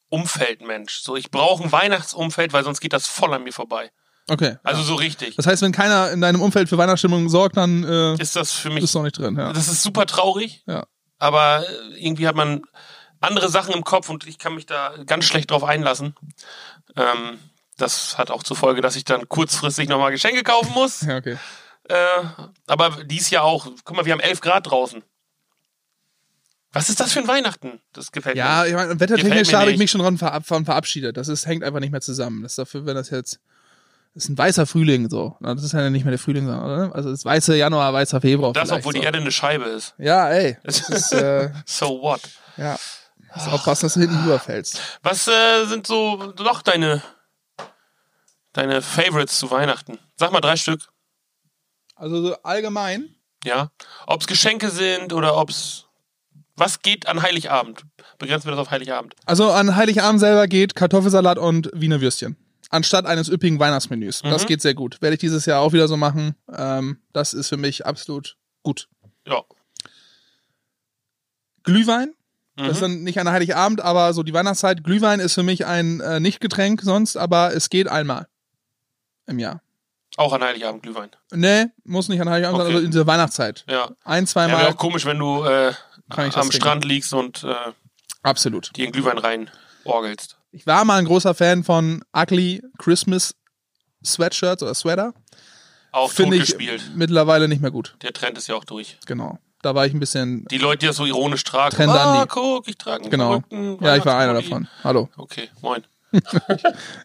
Umfeldmensch. 0.10 1.02
So, 1.02 1.16
ich 1.16 1.30
brauche 1.30 1.64
ein 1.64 1.72
Weihnachtsumfeld, 1.72 2.52
weil 2.54 2.64
sonst 2.64 2.80
geht 2.80 2.94
das 2.94 3.06
voll 3.06 3.32
an 3.36 3.44
mir 3.44 3.54
vorbei. 3.54 3.92
Okay. 4.28 4.58
Also 4.64 4.82
so 4.82 4.96
richtig. 4.96 5.36
Das 5.36 5.46
heißt, 5.46 5.62
wenn 5.62 5.72
keiner 5.72 6.12
in 6.12 6.20
deinem 6.22 6.42
Umfeld 6.42 6.68
für 6.70 6.78
Weihnachtsstimmung 6.78 7.30
sorgt, 7.30 7.58
dann 7.58 7.84
äh, 7.84 8.16
Ist 8.22 8.36
das 8.36 8.52
für 8.54 8.70
mich. 8.72 8.84
ist 8.84 8.94
noch 8.96 9.04
nicht 9.04 9.18
drin. 9.18 9.38
Ja. 9.38 9.54
Das 9.54 9.68
ist 9.68 9.84
super 9.84 10.06
traurig. 10.08 10.64
Ja. 10.66 10.86
Aber 11.20 11.64
äh, 11.68 12.04
irgendwie 12.04 12.28
hat 12.28 12.36
man 12.36 12.64
andere 13.22 13.50
Sachen 13.50 13.74
im 13.74 13.84
Kopf 13.84 14.10
und 14.10 14.26
ich 14.28 14.38
kann 14.40 14.56
mich 14.56 14.66
da 14.66 14.94
ganz 15.06 15.26
schlecht 15.26 15.52
drauf 15.52 15.64
einlassen. 15.64 16.16
Ähm, 16.96 17.40
das 17.78 18.18
hat 18.18 18.32
auch 18.32 18.42
zur 18.44 18.56
Folge, 18.58 18.82
dass 18.82 18.96
ich 18.96 19.04
dann 19.06 19.28
kurzfristig 19.30 19.90
nochmal 19.90 20.12
Geschenke 20.12 20.44
kaufen 20.44 20.74
muss. 20.74 21.02
ja, 21.02 21.18
okay. 21.18 21.38
Äh, 21.88 21.96
aber 22.68 23.04
dies 23.06 23.30
Jahr 23.30 23.44
auch. 23.44 23.68
Guck 23.84 23.96
mal, 23.96 24.06
wir 24.06 24.14
haben 24.14 24.20
11 24.20 24.42
Grad 24.42 24.70
draußen. 24.70 25.04
Was 26.72 26.90
ist 26.90 27.00
das 27.00 27.14
für 27.14 27.20
ein 27.20 27.28
Weihnachten? 27.28 27.80
Das 27.94 28.12
gefällt 28.12 28.36
Ja, 28.38 28.62
mir. 28.64 28.68
ich 28.70 28.74
meine, 28.74 28.94
Gefällt 28.96 29.12
wettertechnisch 29.12 29.54
habe 29.54 29.72
ich 29.72 29.78
mich 29.78 29.92
schon 29.92 30.02
dran 30.02 30.18
verabschiedet. 30.18 31.16
Das 31.16 31.28
ist, 31.28 31.46
hängt 31.46 31.64
einfach 31.64 31.80
nicht 31.80 31.92
mehr 31.92 32.02
zusammen. 32.02 32.44
Das 32.44 32.54
ist 32.54 32.58
dafür, 32.58 32.86
wenn 32.86 32.96
das 32.96 33.12
jetzt. 33.12 33.40
Das 34.16 34.24
ist 34.24 34.30
ein 34.30 34.38
weißer 34.38 34.66
Frühling 34.66 35.10
so. 35.10 35.36
Das 35.42 35.62
ist 35.62 35.74
ja 35.74 35.90
nicht 35.90 36.06
mehr 36.06 36.12
der 36.12 36.20
Frühling, 36.20 36.46
sondern, 36.46 36.64
oder? 36.64 36.96
Also 36.96 37.10
das 37.10 37.20
ist 37.20 37.26
weiße 37.26 37.58
Januar, 37.58 37.92
weißer 37.92 38.22
Februar. 38.22 38.54
Das, 38.54 38.72
obwohl 38.72 38.94
so. 38.94 39.00
die 39.00 39.06
Erde 39.06 39.20
eine 39.20 39.32
Scheibe 39.32 39.66
ist. 39.66 39.94
Ja, 39.98 40.30
ey. 40.30 40.58
Ist, 40.64 41.12
äh, 41.12 41.52
So 41.66 42.02
what? 42.02 42.22
ja. 42.56 42.78
Muss 43.36 43.48
aufpassen, 43.50 43.88
dass 43.88 43.96
du 43.96 44.00
hinten 44.00 44.24
überfällst. 44.24 44.80
Was 45.04 45.28
äh, 45.28 45.66
sind 45.66 45.86
so 45.86 46.32
doch 46.32 46.62
deine, 46.62 47.02
deine 48.54 48.82
Favorites 48.82 49.38
zu 49.38 49.52
Weihnachten? 49.52 50.00
Sag 50.16 50.32
mal 50.32 50.40
drei 50.40 50.56
Stück. 50.56 50.80
Also 51.98 52.26
so 52.26 52.36
allgemein. 52.44 53.10
Ja. 53.44 53.70
Ob 54.08 54.22
es 54.22 54.28
Geschenke 54.28 54.70
sind 54.70 55.12
oder 55.12 55.36
ob 55.36 55.50
es. 55.50 55.88
Was 56.56 56.82
geht 56.82 57.10
an 57.10 57.22
Heiligabend? 57.22 57.84
Begrenzen 58.18 58.48
wir 58.48 58.52
das 58.52 58.62
auf 58.62 58.72
Heiligabend. 58.72 59.14
Also 59.26 59.52
an 59.52 59.76
Heiligabend 59.76 60.22
selber 60.22 60.48
geht 60.48 60.74
Kartoffelsalat 60.74 61.38
und 61.38 61.70
Wiener 61.74 62.00
Würstchen. 62.00 62.38
Anstatt 62.70 63.06
eines 63.06 63.30
üppigen 63.30 63.60
Weihnachtsmenüs. 63.60 64.22
Das 64.24 64.44
Mhm. 64.44 64.48
geht 64.48 64.62
sehr 64.62 64.74
gut. 64.74 65.02
Werde 65.02 65.14
ich 65.14 65.20
dieses 65.20 65.46
Jahr 65.46 65.62
auch 65.62 65.72
wieder 65.74 65.88
so 65.88 65.98
machen. 65.98 66.36
Ähm, 66.52 67.00
das 67.14 67.34
ist 67.34 67.50
für 67.50 67.58
mich 67.58 67.86
absolut 67.86 68.38
gut. 68.64 68.88
Ja. 69.28 69.42
Glühwein. 71.64 72.14
Das 72.58 72.70
ist 72.70 72.78
Mhm. 72.78 72.82
dann 72.82 73.04
nicht 73.04 73.20
an 73.20 73.30
Heiligabend, 73.30 73.82
aber 73.82 74.14
so 74.14 74.24
die 74.24 74.34
Weihnachtszeit. 74.34 74.84
Glühwein 74.84 75.20
ist 75.20 75.34
für 75.34 75.44
mich 75.44 75.66
ein 75.66 76.00
äh, 76.00 76.20
Nicht-Getränk 76.22 76.82
sonst, 76.82 77.18
aber 77.18 77.54
es 77.54 77.70
geht 77.70 77.88
einmal 77.90 78.28
im 79.28 79.40
Jahr. 79.40 79.62
Auch 80.18 80.32
an 80.32 80.42
Heiligabend 80.42 80.82
Glühwein. 80.84 81.10
Nee, 81.34 81.66
muss 81.84 82.08
nicht 82.08 82.22
an 82.22 82.30
Heiligabend 82.30 82.60
sein, 82.60 82.68
Okay. 82.68 82.76
also 82.76 82.86
in 82.86 82.92
dieser 82.92 83.08
Weihnachtszeit. 83.08 83.66
Ja. 83.70 83.90
Ein, 84.06 84.24
Ja, 84.24 84.28
zweimal. 84.28 84.60
wäre 84.62 84.70
auch 84.70 84.78
komisch, 84.78 85.06
wenn 85.06 85.20
du 85.20 85.44
äh, 85.44 85.74
das 86.08 86.38
am. 86.38 86.52
Strand 86.52 86.86
liegst 86.86 87.14
und 87.14 87.44
äh, 87.44 87.54
Absolut. 88.24 88.76
dir 88.78 88.86
in 88.86 88.94
Glühwein 88.94 89.18
rein 89.18 89.50
orgelst. 89.84 90.38
Ich 90.56 90.66
war 90.66 90.86
mal 90.86 91.00
ein 91.00 91.06
großer 91.06 91.34
Fan 91.34 91.66
von 91.66 92.02
Ugly 92.16 92.64
Christmas 92.78 93.36
Sweatshirts 94.06 94.64
oder 94.64 94.74
Sweater. 94.74 95.14
Auch 95.92 96.10
Finde 96.10 96.38
ich 96.38 96.56
mittlerweile 96.96 97.50
nicht 97.50 97.62
mehr 97.62 97.72
gut. 97.72 97.98
Der 98.02 98.14
Trend 98.14 98.38
ist 98.38 98.48
ja 98.48 98.56
auch 98.56 98.64
durch. 98.64 98.98
Genau. 99.06 99.38
Da 99.62 99.76
war 99.76 99.86
ich 99.86 99.94
ein 99.94 100.00
bisschen. 100.00 100.46
Die 100.46 100.58
Leute, 100.58 100.78
die 100.78 100.86
das 100.86 100.96
so 100.96 101.06
ironisch 101.06 101.44
tragen. 101.44 101.76
Trend 101.76 101.92
ah, 101.92 102.26
guck, 102.26 102.70
ich 102.70 102.78
trage 102.78 103.02
einen 103.04 103.12
Genau. 103.12 103.44
Ja, 103.82 103.98
ich 103.98 104.06
war 104.06 104.18
einer 104.18 104.34
davon. 104.34 104.70
Hallo, 104.82 105.10
Okay, 105.18 105.50
moin. 105.62 105.84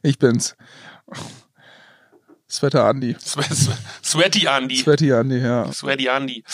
ich 0.05 0.17
bin's. 0.21 0.55
Sweater 2.49 2.89
Andy. 2.89 3.17
Swe- 3.19 3.77
Sweaty 4.05 4.47
Andy. 4.47 4.77
Sweaty 4.77 5.11
Andy, 5.11 5.39
ja. 5.39 5.73
Sweaty 5.73 6.07
Andy. 6.07 6.45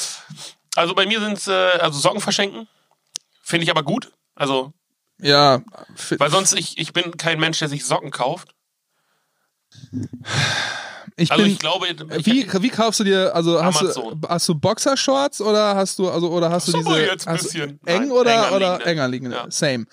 Also 0.77 0.95
bei 0.95 1.05
mir 1.05 1.21
sind 1.21 1.37
es 1.37 1.47
äh, 1.47 1.53
also 1.53 1.99
Socken 1.99 2.23
verschenken. 2.23 2.67
Finde 3.43 3.65
ich 3.65 3.71
aber 3.71 3.83
gut. 3.83 4.13
Also, 4.35 4.73
Ja, 5.21 5.63
weil 6.19 6.31
sonst, 6.31 6.53
ich, 6.55 6.79
ich 6.79 6.93
bin 6.93 7.17
kein 7.17 7.41
Mensch, 7.41 7.59
der 7.59 7.69
sich 7.69 7.85
Socken 7.87 8.11
kauft. 8.11 8.55
ich 11.17 11.31
Also 11.31 11.43
bin. 11.45 11.53
ich 11.53 11.59
glaube, 11.59 11.87
ich, 11.89 12.27
wie, 12.27 12.47
wie 12.63 12.69
kaufst 12.69 13.01
du 13.01 13.05
dir, 13.05 13.35
also 13.35 13.63
hast 13.63 13.81
du, 13.81 14.21
hast 14.29 14.49
du 14.49 14.55
Boxershorts 14.55 15.41
oder 15.41 15.75
hast 15.75 15.99
du, 15.99 16.11
also, 16.11 16.31
oder 16.31 16.51
hast 16.51 16.69
du 16.69 16.73
diese 16.73 17.01
jetzt 17.01 17.27
ein 17.27 17.35
hast 17.35 17.45
du 17.45 17.49
bisschen. 17.49 17.71
eng 17.87 18.01
Nein, 18.03 18.11
oder, 18.11 18.33
enger 18.33 18.57
oder 18.57 18.69
liegende. 18.73 18.85
enger 18.91 19.09
liegende? 19.09 19.37
Ja. 19.37 19.47
Same. 19.51 19.87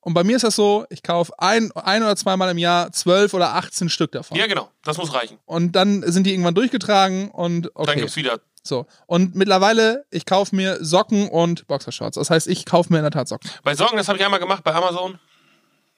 Und 0.00 0.12
bei 0.12 0.22
mir 0.24 0.36
ist 0.36 0.42
das 0.42 0.54
so, 0.56 0.84
ich 0.90 1.02
kaufe 1.02 1.32
ein, 1.38 1.72
ein 1.72 2.02
oder 2.02 2.14
zweimal 2.16 2.50
im 2.50 2.58
Jahr 2.58 2.92
zwölf 2.92 3.32
oder 3.32 3.54
18 3.54 3.88
Stück 3.88 4.12
davon. 4.12 4.36
ja, 4.36 4.46
genau, 4.46 4.70
das 4.82 4.98
muss 4.98 5.14
reichen. 5.14 5.38
Und 5.46 5.72
dann 5.72 6.02
sind 6.10 6.24
die 6.26 6.32
irgendwann 6.32 6.54
durchgetragen 6.54 7.30
und 7.30 7.62
Dann 7.62 7.70
okay. 7.74 8.00
gibt's 8.00 8.16
wieder. 8.16 8.38
So. 8.66 8.86
Und 9.06 9.34
mittlerweile, 9.34 10.06
ich 10.10 10.24
kaufe 10.24 10.56
mir 10.56 10.82
Socken 10.82 11.28
und 11.28 11.66
Boxershorts. 11.66 12.16
Das 12.16 12.30
heißt, 12.30 12.48
ich 12.48 12.64
kaufe 12.64 12.90
mir 12.90 12.98
in 12.98 13.04
der 13.04 13.12
Tat 13.12 13.28
Socken. 13.28 13.50
Bei 13.62 13.74
Socken, 13.74 13.98
das 13.98 14.08
habe 14.08 14.18
ich 14.18 14.24
einmal 14.24 14.40
gemacht 14.40 14.64
bei 14.64 14.74
Amazon. 14.74 15.20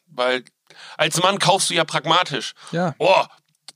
Weil 0.09 0.45
als 0.97 1.23
Mann 1.23 1.39
kaufst 1.39 1.71
du 1.71 1.75
ja 1.75 1.85
pragmatisch. 1.85 2.55
Ja. 2.73 2.95
Oh, 2.99 3.25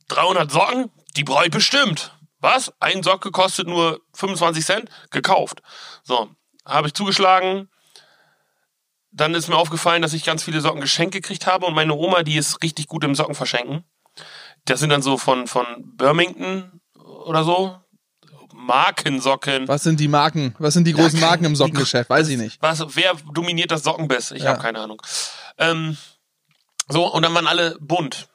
300 0.08 0.50
Socken, 0.50 0.90
die 1.16 1.24
brauche 1.24 1.44
ich 1.44 1.50
bestimmt. 1.50 2.12
Was? 2.40 2.72
Ein 2.80 3.02
Socke 3.02 3.30
kostet 3.30 3.68
nur 3.68 4.00
25 4.14 4.64
Cent? 4.64 4.90
Gekauft. 5.10 5.62
So, 6.02 6.30
habe 6.64 6.88
ich 6.88 6.94
zugeschlagen. 6.94 7.68
Dann 9.12 9.34
ist 9.34 9.48
mir 9.48 9.56
aufgefallen, 9.56 10.02
dass 10.02 10.14
ich 10.14 10.24
ganz 10.24 10.42
viele 10.42 10.60
Socken 10.60 10.80
geschenkt 10.80 11.12
gekriegt 11.12 11.46
habe 11.46 11.66
und 11.66 11.74
meine 11.74 11.94
Oma, 11.94 12.22
die 12.22 12.36
ist 12.36 12.62
richtig 12.62 12.86
gut 12.86 13.04
im 13.04 13.14
Socken 13.14 13.34
verschenken. 13.34 13.84
Das 14.64 14.80
sind 14.80 14.90
dann 14.90 15.02
so 15.02 15.16
von, 15.18 15.46
von 15.46 15.66
Birmingham 15.96 16.80
oder 16.94 17.44
so. 17.44 17.79
Markensocken. 18.66 19.66
Was 19.68 19.82
sind 19.82 20.00
die 20.00 20.08
Marken? 20.08 20.54
Was 20.58 20.74
sind 20.74 20.84
die 20.86 20.92
großen 20.92 21.18
Ja, 21.18 21.26
Marken 21.26 21.44
im 21.44 21.56
Sockengeschäft? 21.56 22.08
Weiß 22.10 22.28
ich 22.28 22.36
nicht. 22.38 22.60
Was, 22.62 22.84
wer 22.96 23.14
dominiert 23.32 23.70
das 23.70 23.82
Sockenbiss? 23.82 24.30
Ich 24.32 24.42
Ja. 24.42 24.50
habe 24.50 24.62
keine 24.62 24.80
Ahnung. 24.80 25.00
Ähm, 25.58 25.96
so, 26.88 27.12
und 27.12 27.22
dann 27.22 27.34
waren 27.34 27.46
alle 27.46 27.76
bunt. 27.80 28.28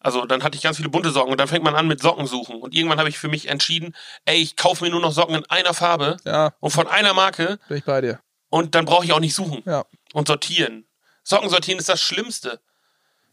Also 0.00 0.24
dann 0.26 0.44
hatte 0.44 0.56
ich 0.56 0.62
ganz 0.62 0.76
viele 0.76 0.88
bunte 0.88 1.10
Socken 1.10 1.32
und 1.32 1.38
dann 1.40 1.48
fängt 1.48 1.64
man 1.64 1.74
an 1.74 1.88
mit 1.88 2.00
Socken 2.00 2.26
suchen. 2.26 2.60
Und 2.60 2.72
irgendwann 2.74 2.98
habe 3.00 3.08
ich 3.08 3.18
für 3.18 3.28
mich 3.28 3.48
entschieden, 3.48 3.94
ey, 4.26 4.36
ich 4.36 4.56
kaufe 4.56 4.84
mir 4.84 4.90
nur 4.90 5.00
noch 5.00 5.12
Socken 5.12 5.34
in 5.34 5.44
einer 5.50 5.74
Farbe 5.74 6.16
Ja, 6.24 6.52
und 6.60 6.70
von 6.70 6.86
einer 6.86 7.14
Marke 7.14 7.58
bin 7.68 7.78
ich 7.78 7.84
bei 7.84 8.00
dir. 8.00 8.20
und 8.48 8.74
dann 8.76 8.84
brauche 8.84 9.04
ich 9.04 9.12
auch 9.12 9.20
nicht 9.20 9.34
suchen 9.34 9.62
Ja. 9.66 9.84
und 10.12 10.28
sortieren. 10.28 10.86
Socken 11.24 11.50
sortieren 11.50 11.78
ist 11.80 11.88
das 11.88 12.00
Schlimmste. 12.00 12.60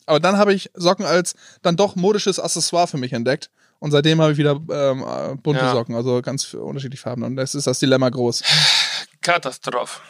Aber 0.08 0.20
dann 0.20 0.38
habe 0.38 0.54
ich 0.54 0.72
Socken 0.74 1.06
als 1.06 1.36
dann 1.62 1.78
doch 1.78 1.96
modisches 1.96 2.40
Accessoire 2.40 2.88
für 2.88 2.98
mich 2.98 3.14
entdeckt. 3.14 3.52
Und 3.86 3.92
seitdem 3.92 4.20
habe 4.20 4.32
ich 4.32 4.40
wieder 4.40 4.60
ähm, 4.72 5.04
äh, 5.08 5.36
bunte 5.36 5.62
Ja. 5.62 5.72
Socken, 5.72 5.94
also 5.94 6.20
ganz 6.24 6.56
unterschiedliche 6.56 7.04
Farben. 7.04 7.22
Und 7.22 7.36
das 7.36 7.54
ist 7.54 7.68
das 7.68 7.78
Dilemma 7.78 8.10
groß. 8.10 8.42
Katastrophe. 9.22 10.02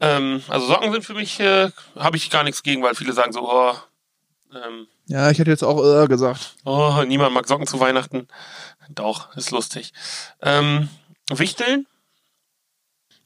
Ähm, 0.00 0.42
also 0.48 0.66
Socken 0.66 0.90
sind 0.90 1.04
für 1.04 1.14
mich, 1.14 1.38
äh, 1.38 1.70
habe 1.96 2.16
ich 2.16 2.30
gar 2.30 2.42
nichts 2.42 2.64
gegen, 2.64 2.82
weil 2.82 2.96
viele 2.96 3.12
sagen 3.12 3.32
so, 3.32 3.48
oh, 3.48 3.74
ähm, 4.52 4.88
Ja, 5.06 5.30
ich 5.30 5.38
hätte 5.38 5.52
jetzt 5.52 5.62
auch 5.62 5.80
äh, 5.84 6.08
gesagt. 6.08 6.56
Oh, 6.64 7.04
niemand 7.06 7.34
mag 7.34 7.46
Socken 7.46 7.68
zu 7.68 7.78
Weihnachten. 7.78 8.26
Doch, 8.88 9.36
ist 9.36 9.52
lustig. 9.52 9.92
Ähm, 10.42 10.88
Wichteln? 11.30 11.86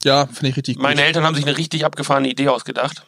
Ja, 0.04 0.26
finde 0.26 0.48
ich 0.50 0.56
richtig 0.58 0.76
gut. 0.76 0.82
Meine 0.82 1.02
Eltern 1.02 1.24
haben 1.24 1.34
sich 1.34 1.46
eine 1.46 1.56
richtig 1.56 1.86
abgefahrene 1.86 2.28
Idee 2.28 2.48
ausgedacht. 2.48 3.06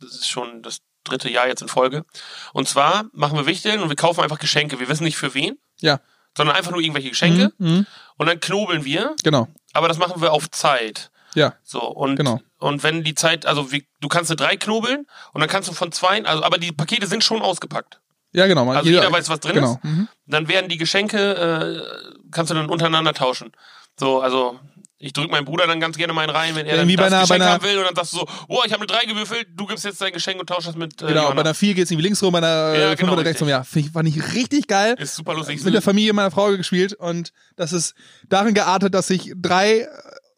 Das 0.00 0.12
ist 0.12 0.30
schon 0.30 0.62
das 0.62 0.78
dritte 1.06 1.30
Jahr 1.30 1.48
jetzt 1.48 1.62
in 1.62 1.68
Folge. 1.68 2.04
Und 2.52 2.68
zwar 2.68 3.06
machen 3.12 3.36
wir 3.38 3.46
Wichteln 3.46 3.80
und 3.80 3.88
wir 3.88 3.96
kaufen 3.96 4.22
einfach 4.22 4.38
Geschenke. 4.38 4.78
Wir 4.78 4.88
wissen 4.88 5.04
nicht 5.04 5.16
für 5.16 5.34
wen, 5.34 5.58
ja, 5.80 6.00
sondern 6.36 6.54
einfach 6.56 6.70
nur 6.70 6.80
irgendwelche 6.80 7.08
Geschenke. 7.10 7.52
mhm. 7.58 7.86
Und 8.18 8.26
dann 8.26 8.40
knobeln 8.40 8.84
wir, 8.84 9.14
genau. 9.22 9.48
aber 9.72 9.88
das 9.88 9.98
machen 9.98 10.20
wir 10.22 10.32
auf 10.32 10.50
Zeit. 10.50 11.10
Ja, 11.34 11.54
So, 11.62 11.80
und, 11.82 12.16
Genau. 12.16 12.40
und 12.58 12.82
wenn 12.82 13.04
die 13.04 13.14
Zeit, 13.14 13.44
also 13.44 13.70
wie, 13.70 13.86
du 14.00 14.08
kannst 14.08 14.30
eine 14.30 14.36
drei 14.36 14.56
knobeln 14.56 15.06
und 15.34 15.40
dann 15.40 15.50
kannst 15.50 15.68
du 15.68 15.74
von 15.74 15.92
zwei, 15.92 16.24
also, 16.24 16.42
aber 16.42 16.56
die 16.56 16.72
Pakete 16.72 17.06
sind 17.06 17.22
schon 17.24 17.42
ausgepackt. 17.42 18.00
ja, 18.32 18.46
genau. 18.46 18.70
Also 18.70 18.88
jeder 18.88 19.12
weiß, 19.12 19.28
was 19.28 19.40
drin 19.40 19.56
genau. 19.56 19.74
ist. 19.74 19.84
Mhm. 19.84 20.08
dann 20.26 20.48
werden 20.48 20.68
die 20.70 20.78
Geschenke, 20.78 21.18
äh, 21.34 22.30
kannst 22.30 22.50
du 22.50 22.54
dann 22.54 22.70
untereinander 22.70 23.12
tauschen. 23.12 23.52
So, 23.98 24.20
also 24.20 24.58
ich 24.98 25.12
drück 25.12 25.30
meinen 25.30 25.44
Bruder 25.44 25.66
dann 25.66 25.78
ganz 25.78 25.96
gerne 25.98 26.12
mal 26.14 26.22
einen 26.22 26.30
rein, 26.30 26.54
wenn 26.54 26.64
er 26.66 26.76
dann 26.78 26.88
das 26.88 26.96
bei 26.96 27.06
einer- 27.06 27.20
Geschenk 27.20 27.38
bei 27.40 27.46
haben 27.50 27.64
will 27.64 27.78
und 27.78 27.84
dann 27.84 27.94
sagst 27.96 28.12
du 28.14 28.18
so, 28.18 28.26
wow, 28.48 28.62
ich 28.64 28.72
habe 28.72 28.80
eine 28.82 28.86
3 28.86 29.04
gewürfelt, 29.06 29.46
du 29.54 29.66
gibst 29.66 29.84
jetzt 29.84 30.00
dein 30.00 30.12
Geschenk 30.12 30.40
und 30.40 30.48
tauschst 30.48 30.68
das 30.68 30.76
mit 30.76 31.02
äh, 31.02 31.06
Genau, 31.08 31.14
bei 31.14 31.22
Johanna. 31.24 31.40
einer 31.42 31.54
4 31.54 31.74
geht 31.74 31.84
es 31.84 31.90
irgendwie 31.90 32.04
links 32.04 32.22
rum, 32.22 32.32
bei 32.32 32.38
einer 32.38 32.74
Ja, 32.78 32.88
5 32.88 33.00
genau, 33.00 33.12
oder 33.12 33.24
rechts 33.24 33.42
rum. 33.42 33.48
Ja, 33.48 33.64
ich, 33.74 33.90
fand 33.90 34.08
ich 34.08 34.34
richtig 34.34 34.68
geil. 34.68 34.94
Ist 34.98 35.16
super 35.16 35.34
lustig. 35.34 35.62
mit 35.64 35.74
der 35.74 35.82
Familie 35.82 36.12
meiner 36.14 36.30
Frau 36.30 36.48
gespielt 36.56 36.94
und 36.94 37.32
das 37.56 37.72
ist 37.74 37.94
darin 38.28 38.54
geartet, 38.54 38.94
dass 38.94 39.06
sich 39.08 39.32
drei 39.36 39.80
äh, 39.80 39.88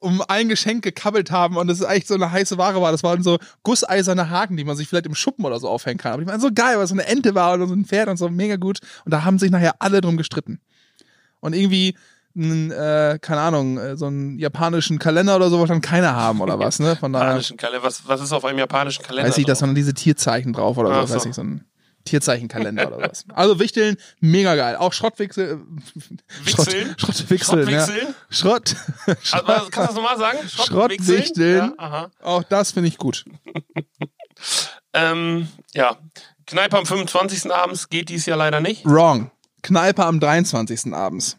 um 0.01 0.23
ein 0.29 0.49
Geschenk 0.49 0.83
gekabbelt 0.85 1.31
haben 1.33 1.57
und 1.57 1.66
das 1.68 1.81
ist 1.81 1.88
echt 1.88 2.07
so 2.09 2.14
eine 2.14 2.31
heiße 2.31 2.57
Ware 2.59 2.81
war. 2.81 2.92
Das 2.92 3.03
waren 3.03 3.23
so 3.23 3.38
gusseiserne 3.64 4.31
Haken, 4.31 4.57
die 4.57 4.64
man 4.64 4.77
sich 4.77 4.88
vielleicht 4.88 5.07
im 5.07 5.14
Schuppen 5.16 5.44
oder 5.44 5.59
so 5.61 5.68
aufhängen 5.68 5.99
kann. 5.99 6.12
Aber 6.12 6.23
die 6.23 6.29
waren 6.29 6.40
so 6.40 6.51
geil, 6.53 6.77
weil 6.77 6.85
es 6.85 6.90
so 6.90 6.94
eine 6.94 7.07
Ente 7.07 7.35
war 7.35 7.55
oder 7.55 7.66
so 7.66 7.75
ein 7.75 7.85
Pferd 7.85 8.09
und 8.09 8.16
so 8.16 8.29
mega 8.29 8.57
gut. 8.57 8.79
Und 9.05 9.12
da 9.12 9.25
haben 9.25 9.38
sich 9.40 9.51
nachher 9.51 9.75
alle 9.81 10.01
drum 10.01 10.16
gestritten. 10.16 10.61
Und 11.40 11.53
irgendwie 11.53 11.97
einen, 12.38 12.70
äh, 12.70 13.18
keine 13.20 13.40
Ahnung, 13.40 13.79
äh, 13.79 13.96
so 13.96 14.07
einen 14.07 14.38
japanischen 14.38 14.98
Kalender 14.98 15.37
oder 15.37 15.51
so 15.51 15.59
wollte 15.59 15.72
dann 15.72 15.81
keiner 15.81 16.14
haben 16.14 16.40
oder 16.40 16.59
was, 16.59 16.79
ne? 16.79 16.96
Von 16.96 17.12
daher 17.12 17.27
japanischen 17.27 17.57
Kalender. 17.57 17.83
Was, 17.87 18.07
was 18.07 18.20
ist 18.20 18.33
auf 18.33 18.44
einem 18.44 18.59
japanischen 18.59 19.05
Kalender? 19.05 19.29
weiß 19.29 19.38
ich, 19.38 19.46
da 19.46 19.55
sind 19.55 19.74
diese 19.74 19.94
Tierzeichen 19.94 20.53
drauf 20.53 20.79
oder 20.79 20.90
Ach 20.90 21.07
so, 21.07 21.14
weiß 21.14 21.22
so. 21.24 21.29
ich, 21.29 21.35
so 21.35 21.42
ein 21.42 21.64
Tierzeichenkalender 22.05 22.88
oder 22.88 23.11
was. 23.11 23.24
Also 23.35 23.59
Wichteln, 23.59 23.96
mega 24.20 24.55
geil. 24.55 24.77
Auch 24.77 24.92
Schrottwichsel. 24.92 25.61
Wichseln? 26.44 26.94
Schrott, 26.96 27.16
Schrottwichseln, 27.16 27.68
ja. 27.68 27.87
Schrottwichseln? 27.87 28.14
Schrott. 28.31 28.77
Also, 29.46 29.70
kannst 29.70 29.77
du 29.77 29.81
das 29.81 29.94
nochmal 29.94 30.18
sagen? 30.18 30.38
Schrottwichteln. 30.48 31.74
Ja. 31.79 32.11
Auch 32.22 32.42
das 32.44 32.72
finde 32.72 32.88
ich 32.88 32.98
gut. 32.98 33.24
Ähm, 34.94 35.48
ja. 35.74 35.96
Kneipe 36.46 36.79
am 36.79 36.87
25. 36.87 37.53
abends 37.53 37.88
geht 37.88 38.09
dies 38.09 38.27
Jahr 38.27 38.38
leider 38.38 38.61
nicht. 38.61 38.85
Wrong. 38.87 39.31
Kneipe 39.62 40.05
am 40.05 40.18
23. 40.20 40.94
abends. 40.94 41.37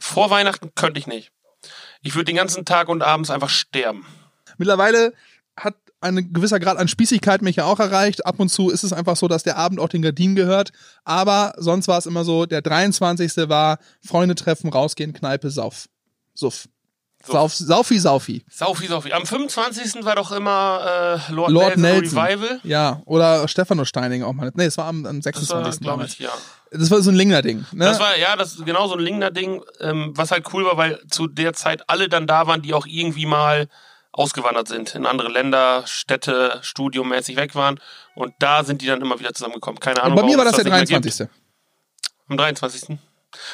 Vor 0.00 0.30
Weihnachten 0.30 0.70
könnte 0.74 0.98
ich 0.98 1.06
nicht. 1.06 1.32
Ich 2.02 2.14
würde 2.14 2.26
den 2.26 2.36
ganzen 2.36 2.64
Tag 2.64 2.88
und 2.88 3.02
abends 3.02 3.30
einfach 3.30 3.48
sterben. 3.48 4.06
Mittlerweile 4.56 5.12
hat 5.56 5.74
ein 6.00 6.32
gewisser 6.32 6.60
Grad 6.60 6.78
an 6.78 6.88
Spießigkeit 6.88 7.42
mich 7.42 7.56
ja 7.56 7.64
auch 7.64 7.80
erreicht. 7.80 8.24
Ab 8.24 8.38
und 8.38 8.48
zu 8.48 8.70
ist 8.70 8.84
es 8.84 8.92
einfach 8.92 9.16
so, 9.16 9.26
dass 9.26 9.42
der 9.42 9.56
Abend 9.56 9.80
auch 9.80 9.88
den 9.88 10.02
Gardinen 10.02 10.36
gehört. 10.36 10.70
Aber 11.04 11.54
sonst 11.56 11.88
war 11.88 11.98
es 11.98 12.06
immer 12.06 12.24
so, 12.24 12.46
der 12.46 12.62
23. 12.62 13.48
war 13.48 13.78
Freunde 14.04 14.34
treffen, 14.34 14.70
rausgehen, 14.70 15.12
Kneipe, 15.12 15.50
Sauf. 15.50 15.88
Suff. 16.34 16.68
Sauf, 17.24 17.54
Saufi, 17.54 17.98
Saufi. 17.98 18.44
Saufi, 18.48 18.86
Saufi. 18.86 19.12
Am 19.12 19.26
25. 19.26 20.04
war 20.04 20.14
doch 20.14 20.32
immer 20.32 21.20
äh, 21.28 21.32
Lord, 21.32 21.50
Lord 21.50 21.76
Nelson, 21.76 22.00
Nelson. 22.00 22.18
Revival. 22.18 22.60
Ja, 22.62 23.02
oder 23.04 23.46
Stefano 23.48 23.84
Steining 23.84 24.22
auch 24.22 24.32
mal. 24.32 24.50
Nee, 24.54 24.66
es 24.66 24.78
war 24.78 24.86
am, 24.86 25.04
am 25.04 25.20
Das 25.20 25.24
26. 25.24 25.84
war, 25.84 25.94
glaube 25.96 26.06
ich, 26.06 26.18
ja. 26.20 26.30
Das 26.70 26.90
war 26.90 27.00
so 27.02 27.10
ein 27.10 27.16
Lingner-Ding. 27.16 27.66
Ne? 27.72 27.84
Das 27.84 27.98
war, 27.98 28.16
ja, 28.16 28.36
das 28.36 28.62
genau 28.64 28.86
so 28.88 28.94
ein 28.94 29.00
Lingner 29.00 29.30
Ding, 29.30 29.62
ähm, 29.80 30.12
was 30.14 30.30
halt 30.30 30.52
cool 30.52 30.64
war, 30.64 30.76
weil 30.76 31.00
zu 31.10 31.26
der 31.26 31.52
Zeit 31.54 31.88
alle 31.88 32.08
dann 32.08 32.26
da 32.26 32.46
waren, 32.46 32.62
die 32.62 32.72
auch 32.72 32.86
irgendwie 32.86 33.26
mal 33.26 33.68
ausgewandert 34.12 34.68
sind, 34.68 34.94
in 34.94 35.06
andere 35.06 35.28
Länder, 35.28 35.82
Städte, 35.86 36.58
studiummäßig 36.62 37.36
weg 37.36 37.54
waren. 37.54 37.80
Und 38.14 38.32
da 38.38 38.64
sind 38.64 38.80
die 38.82 38.86
dann 38.86 39.00
immer 39.00 39.18
wieder 39.18 39.32
zusammengekommen. 39.34 39.80
Keine 39.80 39.96
Und 40.00 40.06
Ahnung. 40.06 40.16
bei 40.16 40.22
mir 40.24 40.36
war 40.38 40.44
das 40.44 40.58
es 40.58 40.64
der 40.64 40.72
nicht 40.80 40.90
mehr 40.90 41.00
gibt. 41.00 41.18
23. 41.18 41.28
Am 42.28 42.36
23. 42.36 42.98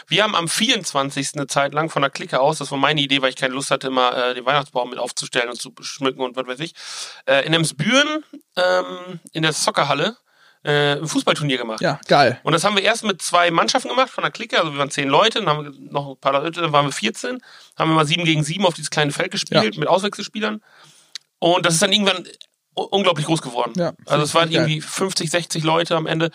Wir 0.06 0.22
haben 0.22 0.34
am 0.34 0.48
24. 0.48 1.32
eine 1.34 1.46
Zeit 1.46 1.74
lang 1.74 1.90
von 1.90 2.02
der 2.02 2.10
Clique 2.10 2.40
aus, 2.40 2.58
das 2.58 2.70
war 2.70 2.78
meine 2.78 3.00
Idee, 3.00 3.22
weil 3.22 3.30
ich 3.30 3.36
keine 3.36 3.54
Lust 3.54 3.70
hatte, 3.70 3.86
immer 3.88 4.16
äh, 4.16 4.34
den 4.34 4.44
Weihnachtsbaum 4.44 4.90
mit 4.90 4.98
aufzustellen 4.98 5.48
und 5.50 5.60
zu 5.60 5.72
schmücken 5.80 6.20
und 6.20 6.36
was 6.36 6.46
weiß 6.46 6.60
ich, 6.60 6.74
äh, 7.26 7.46
in 7.46 7.54
Emsbüren 7.54 8.24
ähm, 8.56 9.20
in 9.32 9.42
der 9.42 9.52
Soccerhalle 9.52 10.16
äh, 10.64 10.92
ein 10.96 11.06
Fußballturnier 11.06 11.58
gemacht. 11.58 11.80
Ja, 11.82 12.00
geil. 12.08 12.40
Und 12.42 12.52
das 12.52 12.64
haben 12.64 12.74
wir 12.76 12.82
erst 12.82 13.04
mit 13.04 13.20
zwei 13.20 13.50
Mannschaften 13.50 13.88
gemacht 13.88 14.10
von 14.10 14.22
der 14.22 14.30
Clique, 14.30 14.58
also 14.58 14.72
wir 14.72 14.78
waren 14.78 14.90
zehn 14.90 15.08
Leute, 15.08 15.40
dann 15.40 15.48
haben 15.48 15.64
wir 15.64 15.72
noch 15.92 16.10
ein 16.12 16.16
paar 16.18 16.32
Leute, 16.32 16.60
dann 16.62 16.72
waren 16.72 16.86
wir 16.86 16.92
14, 16.92 17.38
haben 17.78 17.90
wir 17.90 17.94
mal 17.94 18.06
sieben 18.06 18.24
gegen 18.24 18.42
sieben 18.42 18.64
auf 18.64 18.74
dieses 18.74 18.90
kleine 18.90 19.12
Feld 19.12 19.30
gespielt 19.30 19.74
Ja. 19.74 19.80
mit 19.80 19.88
Auswechselspielern. 19.88 20.62
Und 21.38 21.66
das 21.66 21.74
ist 21.74 21.82
dann 21.82 21.92
irgendwann 21.92 22.26
unglaublich 22.74 23.26
groß 23.26 23.42
geworden. 23.42 23.72
Ja, 23.76 23.92
also 24.06 24.24
es 24.24 24.34
waren 24.34 24.50
irgendwie 24.50 24.80
50, 24.80 25.30
60 25.30 25.62
Leute 25.64 25.96
am 25.96 26.06
Ende, 26.06 26.30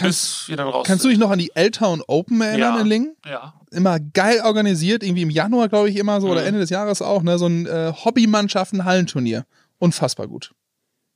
raus 0.00 0.84
Kannst 0.86 1.04
du 1.04 1.08
dich 1.08 1.18
noch 1.18 1.30
an 1.30 1.38
die 1.38 1.50
L-Town 1.54 2.02
Open 2.06 2.40
erinnern 2.40 2.74
Ja. 2.74 2.80
in 2.80 2.86
Lingen? 2.86 3.16
Ja. 3.24 3.54
Immer 3.70 3.98
geil 4.00 4.40
organisiert, 4.44 5.02
irgendwie 5.02 5.22
im 5.22 5.30
Januar, 5.30 5.68
glaube 5.68 5.90
ich, 5.90 5.96
immer 5.96 6.20
so, 6.20 6.28
oder 6.28 6.42
Mhm. 6.42 6.46
Ende 6.48 6.60
des 6.60 6.70
Jahres 6.70 7.02
auch, 7.02 7.22
ne? 7.22 7.38
So 7.38 7.46
ein 7.46 7.66
äh, 7.66 7.92
Hobbymannschaften-Hallenturnier. 7.92 9.44
Unfassbar 9.78 10.28
gut. 10.28 10.52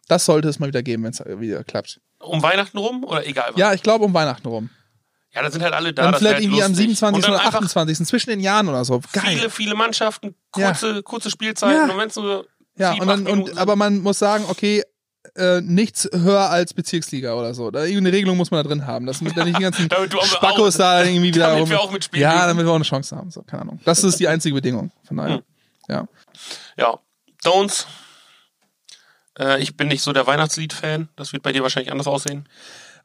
Das 0.08 0.24
sollte 0.24 0.48
es 0.48 0.58
mal 0.58 0.66
wieder 0.66 0.82
geben, 0.82 1.04
wenn 1.04 1.10
es 1.12 1.20
wieder 1.24 1.64
klappt. 1.64 2.00
Um 2.20 2.42
Weihnachten 2.42 2.78
rum 2.78 3.04
oder 3.04 3.26
egal 3.26 3.50
was? 3.52 3.58
Ja, 3.60 3.72
ich 3.74 3.82
glaube 3.82 4.04
um 4.04 4.14
Weihnachten 4.14 4.48
rum. 4.48 4.70
Ja, 5.34 5.42
da 5.42 5.50
sind 5.50 5.62
halt 5.62 5.74
alle 5.74 5.92
da. 5.92 6.04
Dann 6.04 6.14
vielleicht 6.14 6.34
halt 6.36 6.44
irgendwie 6.44 6.62
am 6.62 6.70
lustig. 6.70 6.86
27. 6.98 7.16
Und 7.16 7.24
dann 7.24 7.34
oder 7.34 7.44
einfach 7.46 7.60
28. 7.60 8.06
zwischen 8.06 8.30
den 8.30 8.40
Jahren 8.40 8.68
oder 8.68 8.84
so. 8.84 9.00
Geil. 9.12 9.24
Viele, 9.36 9.50
viele 9.50 9.74
Mannschaften, 9.74 10.34
Ja. 10.56 10.68
kurze, 10.68 11.02
kurze 11.02 11.30
Spielzeiten. 11.30 11.76
Ja. 11.76 11.92
Und 11.92 11.98
wenn 11.98 12.08
es 12.08 12.16
nur 12.16 12.46
ja, 12.76 12.92
sieben, 12.92 13.02
und 13.02 13.08
dann, 13.08 13.26
und, 13.26 13.58
aber 13.58 13.76
man 13.76 13.98
muss 13.98 14.18
sagen, 14.18 14.44
okay, 14.48 14.82
äh, 15.36 15.60
nichts 15.60 16.08
höher 16.12 16.50
als 16.50 16.74
Bezirksliga 16.74 17.34
oder 17.34 17.54
so. 17.54 17.70
Da, 17.70 17.84
irgendeine 17.84 18.12
Regelung 18.16 18.36
muss 18.36 18.50
man 18.50 18.62
da 18.62 18.68
drin 18.68 18.86
haben. 18.86 19.06
Das 19.06 19.20
mit 19.20 19.36
nicht 19.36 19.58
die 19.58 19.62
ganzen 19.62 19.88
auch- 19.92 20.24
Spackos 20.24 20.76
da 20.76 21.02
irgendwie 21.04 21.34
wieder 21.34 21.50
damit 21.50 21.68
wir 21.70 21.80
auch 21.80 21.90
mitspielen 21.90 22.22
Ja, 22.22 22.46
damit 22.46 22.64
wir 22.66 22.70
auch 22.70 22.76
eine 22.76 22.84
Chance 22.84 23.16
haben. 23.16 23.30
So, 23.30 23.42
keine 23.42 23.62
Ahnung. 23.62 23.80
Das 23.84 24.04
ist 24.04 24.18
die 24.20 24.28
einzige 24.28 24.54
Bedingung. 24.54 24.90
Von 25.04 25.16
daher. 25.16 25.36
Hm. 25.36 25.42
Ja. 25.88 26.08
Ja, 26.76 26.98
Don'ts. 27.44 27.86
Äh, 29.38 29.60
ich 29.62 29.76
bin 29.76 29.88
nicht 29.88 30.02
so 30.02 30.12
der 30.12 30.26
Weihnachtslied-Fan. 30.26 31.08
Das 31.16 31.32
wird 31.32 31.42
bei 31.42 31.52
dir 31.52 31.62
wahrscheinlich 31.62 31.90
anders 31.92 32.06
aussehen. 32.06 32.48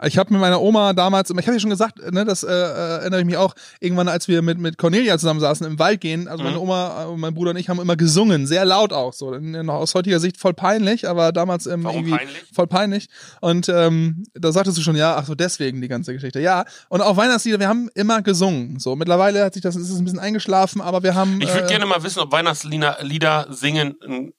Ich 0.06 0.18
habe 0.18 0.32
mit 0.34 0.42
meiner 0.42 0.62
Oma 0.62 0.94
damals, 0.94 1.30
ich 1.30 1.38
habe 1.38 1.54
ja 1.54 1.60
schon 1.60 1.70
gesagt, 1.70 2.00
ne, 2.12 2.26
das 2.26 2.44
äh, 2.44 2.52
äh, 2.52 3.00
erinnere 3.00 3.20
ich 3.22 3.26
mich 3.26 3.38
auch, 3.38 3.54
irgendwann, 3.80 4.08
als 4.08 4.28
wir 4.28 4.42
mit, 4.42 4.58
mit 4.58 4.78
Cornelia 4.78 5.18
zusammen 5.18 5.40
saßen 5.40 5.66
im 5.66 5.80
Wald 5.80 6.02
gehen, 6.02 6.28
also 6.28 6.44
meine 6.44 6.56
Mhm. 6.58 6.62
Oma, 6.64 7.06
äh, 7.14 7.18
mein 7.18 7.34
Bruder 7.34 7.52
und 7.52 7.58
ich 7.58 7.70
haben 7.70 7.80
immer 7.80 7.96
gesungen, 7.96 8.48
sehr 8.48 8.66
laut 8.66 8.94
auch 8.94 9.14
so. 9.14 9.34
In, 9.34 9.70
aus 9.70 9.96
heutiger 9.96 10.20
Sicht 10.20 10.38
voll 10.40 10.54
peinlich, 10.54 11.08
aber 11.08 11.32
damals 11.32 11.66
ähm, 11.68 11.84
Warum 11.84 11.98
irgendwie 11.98 12.18
peinlich? 12.18 12.44
voll 12.54 12.68
peinlich. 12.68 13.08
Und 13.42 13.70
ähm, 13.70 14.26
da 14.34 14.52
sagtest 14.52 14.78
du 14.78 14.82
schon, 14.82 14.96
ja, 14.96 15.16
ach 15.16 15.26
so, 15.26 15.36
deswegen 15.36 15.82
die 15.82 15.88
ganze 15.88 16.14
Geschichte. 16.14 16.40
Ja, 16.40 16.66
und 16.90 17.02
auch 17.02 17.18
Weihnachtslieder, 17.18 17.60
wir 17.60 17.68
haben 17.68 17.90
immer 17.96 18.22
gesungen. 18.22 18.80
So, 18.80 18.96
mittlerweile 18.96 19.44
hat 19.44 19.54
sich 19.54 19.64
das, 19.64 19.76
ist 19.76 19.90
es 19.90 19.98
ein 19.98 20.04
bisschen 20.04 20.20
eingeschlafen, 20.20 20.82
aber 20.82 21.04
wir 21.04 21.16
haben. 21.16 21.40
Ich 21.42 21.48
würde 21.54 21.66
äh, 21.66 21.70
gerne 21.70 21.86
mal 21.86 22.04
wissen, 22.04 22.20
ob 22.20 22.32
Weihnachtslieder 22.32 22.98
Lieder 23.02 23.48
singen 23.50 23.96
ein 24.06 24.34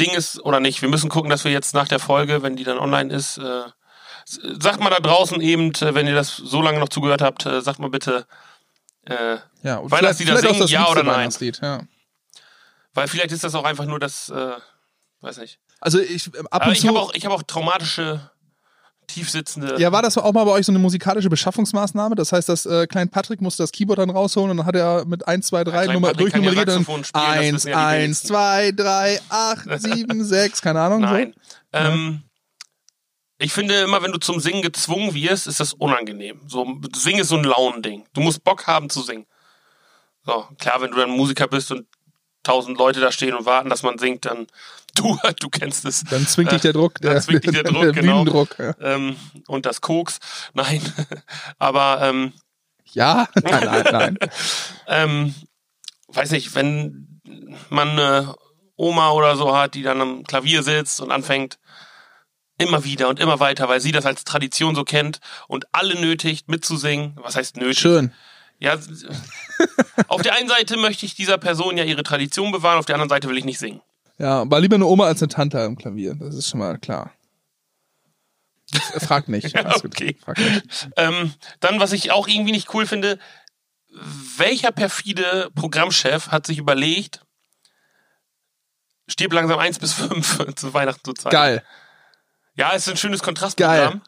Ding 0.00 0.10
ist 0.16 0.40
oder 0.44 0.60
nicht. 0.60 0.80
Wir 0.82 0.88
müssen 0.88 1.10
gucken, 1.10 1.30
dass 1.30 1.44
wir 1.44 1.52
jetzt 1.52 1.74
nach 1.74 1.86
der 1.88 1.98
Folge, 1.98 2.42
wenn 2.42 2.56
die 2.56 2.64
dann 2.64 2.78
online 2.78 3.12
ist, 3.12 3.38
äh, 3.38 3.62
sagt 4.60 4.80
mal 4.80 4.90
da 4.90 5.00
draußen 5.00 5.40
eben, 5.40 5.72
äh, 5.74 5.94
wenn 5.94 6.06
ihr 6.06 6.14
das 6.14 6.36
so 6.36 6.62
lange 6.62 6.78
noch 6.78 6.88
zugehört 6.88 7.22
habt, 7.22 7.46
äh, 7.46 7.60
sagt 7.60 7.78
mal 7.78 7.90
bitte, 7.90 8.26
äh, 9.06 9.36
Ja, 9.62 9.76
und 9.78 9.90
Weihnachtslieder 9.90 10.36
vielleicht- 10.36 10.56
vielleicht 10.56 10.68
singen, 10.68 10.82
ja 10.82 10.88
oder 10.90 11.02
nein? 11.02 11.30
Ja. 11.60 11.80
weil 12.94 13.08
vielleicht 13.08 13.32
ist 13.32 13.42
das 13.44 13.54
auch 13.54 13.64
einfach 13.64 13.86
nur 13.86 13.98
das, 13.98 14.28
äh, 14.28 14.52
weiß 15.20 15.38
nicht. 15.38 15.58
Also 15.80 15.98
ich 15.98 16.28
ab 16.50 16.62
Aber 16.62 16.72
ich 16.72 16.86
habe 16.86 16.98
auch, 17.00 17.12
ich 17.14 17.24
habe 17.24 17.34
auch 17.34 17.42
traumatische, 17.42 18.30
tiefsitzende. 19.08 19.76
ja, 19.80 19.90
war 19.92 20.00
das 20.02 20.16
auch 20.16 20.32
mal 20.32 20.44
bei 20.44 20.52
euch 20.52 20.64
so 20.66 20.72
eine 20.72 20.78
musikalische 20.78 21.28
Beschaffungsmaßnahme? 21.28 22.14
Das 22.14 22.32
heißt, 22.32 22.48
dass 22.48 22.64
äh, 22.66 22.86
Klein 22.86 23.08
Patrick 23.08 23.40
musste 23.40 23.62
das 23.64 23.72
Keyboard 23.72 23.98
dann 23.98 24.10
rausholen 24.10 24.50
und 24.52 24.56
dann 24.58 24.66
hat 24.66 24.76
er 24.76 25.04
mit 25.04 25.26
1, 25.26 25.46
2, 25.48 25.64
3 25.64 25.70
Klein 25.84 25.92
Nummer 25.94 26.08
ja 26.08 26.14
durchnummeriert 26.14 26.68
und 26.68 26.88
das 26.88 27.14
1, 27.14 27.54
wissen 27.54 27.68
ja 27.70 27.74
die 27.74 27.80
1, 27.96 28.02
wenigsten. 28.04 28.28
2, 28.28 28.72
3, 28.72 29.20
8, 29.28 29.80
7, 29.80 30.24
6, 30.24 30.62
keine 30.62 30.80
Ahnung. 30.80 31.00
Nein. 31.00 31.34
So. 31.72 31.78
Ähm, 31.78 32.22
ich 33.42 33.52
finde 33.52 33.74
immer, 33.80 34.02
wenn 34.02 34.12
du 34.12 34.18
zum 34.18 34.38
Singen 34.38 34.62
gezwungen 34.62 35.14
wirst, 35.14 35.48
ist 35.48 35.58
das 35.58 35.72
unangenehm. 35.72 36.40
So, 36.46 36.78
Singen 36.94 37.20
ist 37.20 37.28
so 37.28 37.36
ein 37.36 37.44
Launending. 37.44 38.06
Du 38.12 38.20
musst 38.20 38.44
Bock 38.44 38.66
haben 38.68 38.88
zu 38.88 39.02
singen. 39.02 39.26
So, 40.24 40.46
klar, 40.58 40.80
wenn 40.80 40.92
du 40.92 40.96
dann 40.96 41.10
Musiker 41.10 41.48
bist 41.48 41.72
und 41.72 41.86
tausend 42.44 42.78
Leute 42.78 43.00
da 43.00 43.10
stehen 43.10 43.34
und 43.34 43.44
warten, 43.44 43.68
dass 43.68 43.82
man 43.82 43.98
singt, 43.98 44.26
dann 44.26 44.46
du, 44.94 45.18
du 45.40 45.48
kennst 45.48 45.84
es. 45.84 46.04
Dann 46.04 46.26
zwingt 46.26 46.52
dich 46.52 46.60
der 46.60 46.72
Druck, 46.72 47.00
Dann 47.00 47.14
der, 47.14 47.22
zwingt 47.22 47.44
dich 47.44 47.52
der 47.52 47.62
Druck, 47.64 47.82
der 47.82 47.92
genau. 47.92 48.22
Bühnendruck. 48.22 48.56
Ja, 48.58 48.74
Ähm, 48.80 49.16
und 49.48 49.66
das 49.66 49.80
Koks. 49.80 50.18
Nein. 50.54 50.80
Aber 51.58 52.00
ähm, 52.02 52.32
ja? 52.92 53.26
nein, 53.42 53.64
nein, 53.64 53.84
nein. 53.90 54.18
ähm, 54.86 55.34
weiß 56.08 56.30
nicht, 56.30 56.54
wenn 56.54 57.20
man 57.70 57.90
eine 57.90 58.34
Oma 58.76 59.10
oder 59.12 59.36
so 59.36 59.56
hat, 59.56 59.74
die 59.74 59.82
dann 59.82 60.00
am 60.00 60.24
Klavier 60.24 60.62
sitzt 60.62 61.00
und 61.00 61.10
anfängt 61.10 61.58
immer 62.62 62.84
wieder 62.84 63.08
und 63.08 63.20
immer 63.20 63.40
weiter, 63.40 63.68
weil 63.68 63.80
sie 63.80 63.92
das 63.92 64.06
als 64.06 64.24
Tradition 64.24 64.74
so 64.74 64.84
kennt 64.84 65.20
und 65.48 65.66
alle 65.72 66.00
nötigt 66.00 66.48
mitzusingen. 66.48 67.12
Was 67.16 67.36
heißt 67.36 67.56
nötig? 67.56 67.78
Schön. 67.78 68.12
Ja, 68.58 68.78
auf 70.06 70.22
der 70.22 70.34
einen 70.34 70.48
Seite 70.48 70.76
möchte 70.76 71.04
ich 71.04 71.14
dieser 71.14 71.36
Person 71.36 71.76
ja 71.76 71.84
ihre 71.84 72.04
Tradition 72.04 72.52
bewahren, 72.52 72.78
auf 72.78 72.86
der 72.86 72.94
anderen 72.94 73.08
Seite 73.10 73.28
will 73.28 73.36
ich 73.36 73.44
nicht 73.44 73.58
singen. 73.58 73.80
Ja, 74.18 74.48
war 74.48 74.60
lieber 74.60 74.76
eine 74.76 74.86
Oma 74.86 75.06
als 75.06 75.20
eine 75.20 75.28
Tante 75.28 75.60
am 75.60 75.76
Klavier. 75.76 76.14
Das 76.14 76.34
ist 76.34 76.48
schon 76.48 76.60
mal 76.60 76.78
klar. 76.78 77.12
Frag 79.00 79.28
nicht. 79.28 79.52
Ja, 79.54 79.74
okay. 79.76 80.16
Frag 80.24 80.38
nicht. 80.38 80.88
Ähm, 80.96 81.34
dann, 81.60 81.80
was 81.80 81.92
ich 81.92 82.12
auch 82.12 82.28
irgendwie 82.28 82.52
nicht 82.52 82.72
cool 82.72 82.86
finde, 82.86 83.18
welcher 84.36 84.70
perfide 84.70 85.50
Programmchef 85.54 86.28
hat 86.28 86.46
sich 86.46 86.58
überlegt, 86.58 87.22
stirb 89.08 89.32
langsam 89.32 89.58
1 89.58 89.78
bis 89.78 89.92
5 89.92 90.54
zu 90.56 90.72
Weihnachten 90.72 91.04
zu 91.04 91.12
zeigen? 91.12 91.32
Geil. 91.32 91.64
Ja, 92.54 92.72
es 92.74 92.86
ist 92.86 92.92
ein 92.92 92.96
schönes 92.96 93.22
Kontrastprogramm. 93.22 93.92
Geil. 93.92 94.00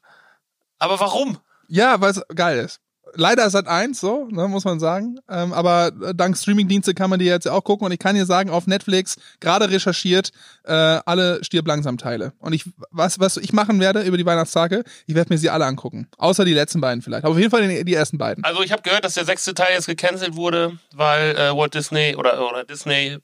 Aber 0.78 1.00
warum? 1.00 1.38
Ja, 1.68 2.00
weil 2.00 2.10
es 2.10 2.22
geil 2.34 2.58
ist. 2.58 2.80
Leider 3.16 3.48
Sat 3.48 3.68
1 3.68 4.00
so, 4.00 4.26
ne, 4.30 4.48
muss 4.48 4.64
man 4.64 4.80
sagen. 4.80 5.20
Ähm, 5.28 5.52
aber 5.52 5.92
äh, 6.02 6.14
dank 6.14 6.36
Streamingdienste 6.36 6.94
kann 6.94 7.10
man 7.10 7.20
die 7.20 7.26
jetzt 7.26 7.46
auch 7.46 7.62
gucken. 7.62 7.86
Und 7.86 7.92
ich 7.92 7.98
kann 7.98 8.16
dir 8.16 8.26
sagen, 8.26 8.50
auf 8.50 8.66
Netflix, 8.66 9.16
gerade 9.38 9.70
recherchiert, 9.70 10.32
äh, 10.64 10.72
alle 10.72 11.42
Stirb 11.44 11.66
langsam 11.68 11.96
Teile. 11.96 12.32
Und 12.40 12.54
ich, 12.54 12.64
was, 12.90 13.20
was 13.20 13.36
ich 13.36 13.52
machen 13.52 13.78
werde 13.78 14.02
über 14.02 14.16
die 14.16 14.26
Weihnachtstage, 14.26 14.82
ich 15.06 15.14
werde 15.14 15.32
mir 15.32 15.38
sie 15.38 15.48
alle 15.48 15.64
angucken. 15.64 16.08
Außer 16.18 16.44
die 16.44 16.54
letzten 16.54 16.80
beiden 16.80 17.02
vielleicht. 17.02 17.24
Aber 17.24 17.34
auf 17.34 17.38
jeden 17.38 17.50
Fall 17.50 17.66
die, 17.68 17.84
die 17.84 17.94
ersten 17.94 18.18
beiden. 18.18 18.42
Also 18.42 18.62
ich 18.62 18.72
habe 18.72 18.82
gehört, 18.82 19.04
dass 19.04 19.14
der 19.14 19.24
sechste 19.24 19.54
Teil 19.54 19.74
jetzt 19.74 19.86
gecancelt 19.86 20.34
wurde, 20.34 20.78
weil 20.92 21.36
äh, 21.36 21.56
Walt 21.56 21.74
Disney 21.74 22.16
oder, 22.16 22.48
oder 22.48 22.64
Disney, 22.64 23.18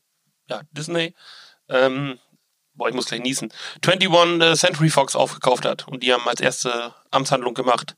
ja, 0.49 0.61
Disney, 0.71 1.15
ähm, 1.69 2.19
boah, 2.81 2.89
ich 2.89 2.95
muss 2.95 3.05
gleich 3.05 3.21
niesen, 3.21 3.53
21 3.87 4.41
äh, 4.41 4.57
Century 4.57 4.89
Fox 4.89 5.15
aufgekauft 5.15 5.67
hat. 5.67 5.87
Und 5.87 6.03
die 6.03 6.15
haben 6.15 6.27
als 6.27 6.41
erste 6.41 6.95
Amtshandlung 7.11 7.53
gemacht. 7.53 7.95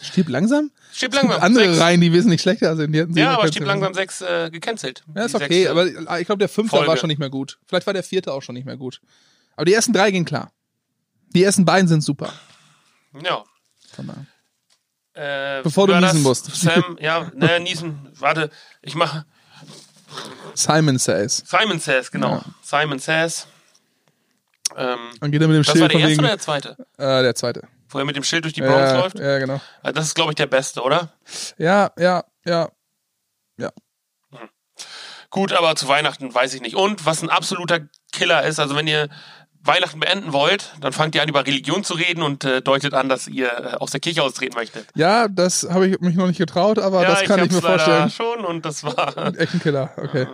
Stirb 0.00 0.28
langsam? 0.28 0.70
Stirb 0.92 1.14
langsam. 1.14 1.42
Andere 1.42 1.70
sechs. 1.70 1.80
Reihen, 1.80 2.00
die 2.00 2.12
wesentlich 2.12 2.40
schlechter 2.40 2.76
sind. 2.76 2.92
Die 2.92 3.20
Ja, 3.20 3.34
aber 3.34 3.48
Stirb 3.48 3.66
langsam 3.66 3.94
6 3.94 4.20
äh, 4.20 4.50
gecancelt. 4.52 5.02
Ja, 5.12 5.24
ist 5.24 5.34
okay, 5.34 5.66
aber 5.66 5.86
ich 6.20 6.26
glaube, 6.26 6.38
der 6.38 6.48
fünfte 6.48 6.76
Folge. 6.76 6.88
war 6.88 6.96
schon 6.96 7.08
nicht 7.08 7.18
mehr 7.18 7.30
gut. 7.30 7.58
Vielleicht 7.66 7.86
war 7.86 7.94
der 7.94 8.04
vierte 8.04 8.32
auch 8.32 8.42
schon 8.42 8.54
nicht 8.54 8.64
mehr 8.64 8.76
gut. 8.76 9.00
Aber 9.56 9.64
die 9.64 9.74
ersten 9.74 9.92
drei 9.92 10.12
gehen 10.12 10.24
klar. 10.24 10.52
Die 11.34 11.42
ersten 11.42 11.64
beiden 11.64 11.88
sind 11.88 12.02
super. 12.02 12.32
Ja. 13.24 13.44
Äh, 15.14 15.62
Bevor 15.64 15.88
du 15.88 15.98
niesen 16.00 16.22
musst. 16.22 16.54
Sam, 16.54 16.96
ja, 17.00 17.28
ne, 17.34 17.58
niesen. 17.58 18.08
Warte, 18.14 18.50
ich 18.82 18.94
mache 18.94 19.26
Simon 20.54 20.98
Says. 20.98 21.42
Simon 21.46 21.78
Says, 21.80 22.10
genau. 22.10 22.36
Ja. 22.36 22.44
Simon 22.62 22.98
Says. 22.98 23.46
Ähm, 24.76 24.98
Dann 25.20 25.30
geht 25.32 25.42
er 25.42 25.48
mit 25.48 25.56
dem 25.56 25.62
das 25.64 25.68
war 25.68 25.76
Schild 25.88 25.92
der 25.92 26.00
von 26.00 26.00
erste 26.00 26.12
wegen. 26.12 26.20
oder 26.20 26.28
der 26.28 26.38
zweite? 26.38 26.76
Äh, 26.98 27.22
der 27.22 27.34
zweite. 27.34 27.62
Wo 27.88 27.98
er 27.98 28.04
mit 28.04 28.14
dem 28.16 28.22
Schild 28.24 28.44
durch 28.44 28.54
die 28.54 28.60
Bronx 28.60 28.78
ja, 28.92 28.98
läuft? 29.00 29.18
ja, 29.18 29.38
genau. 29.38 29.60
Ah, 29.82 29.90
Das 29.92 30.06
ist, 30.06 30.14
glaube 30.14 30.30
ich, 30.30 30.36
der 30.36 30.46
beste, 30.46 30.82
oder? 30.82 31.12
Ja, 31.58 31.90
ja, 31.98 32.24
ja. 32.44 32.70
Gut, 35.32 35.52
aber 35.52 35.76
zu 35.76 35.86
Weihnachten 35.86 36.34
weiß 36.34 36.54
ich 36.54 36.60
nicht. 36.60 36.74
Und 36.74 37.06
was 37.06 37.22
ein 37.22 37.30
absoluter 37.30 37.78
Killer 38.12 38.42
ist, 38.42 38.58
also 38.58 38.74
wenn 38.74 38.88
ihr 38.88 39.08
Weihnachten 39.62 40.00
beenden 40.00 40.32
wollt, 40.32 40.72
dann 40.80 40.92
fangt 40.92 41.14
ihr 41.14 41.22
an, 41.22 41.28
über 41.28 41.46
Religion 41.46 41.84
zu 41.84 41.94
reden 41.94 42.22
und 42.22 42.44
äh, 42.44 42.62
deutet 42.62 42.94
an, 42.94 43.08
dass 43.08 43.28
ihr 43.28 43.48
äh, 43.48 43.76
aus 43.76 43.90
der 43.90 44.00
Kirche 44.00 44.22
austreten 44.22 44.56
möchtet. 44.56 44.86
Ja, 44.94 45.28
das 45.28 45.66
habe 45.70 45.86
ich 45.88 46.00
mich 46.00 46.14
noch 46.14 46.26
nicht 46.26 46.38
getraut, 46.38 46.78
aber 46.78 47.04
das 47.04 47.22
kann 47.24 47.38
ich, 47.38 47.44
hab's 47.44 47.54
mir 47.56 47.60
vorstellen. 47.62 47.98
leider 47.98 48.10
schon 48.10 48.44
und 48.44 48.64
das 48.64 48.82
war. 48.84 49.16
Echt 49.38 49.54
ein 49.54 49.60
Killer, 49.60 49.90
okay. 49.96 50.26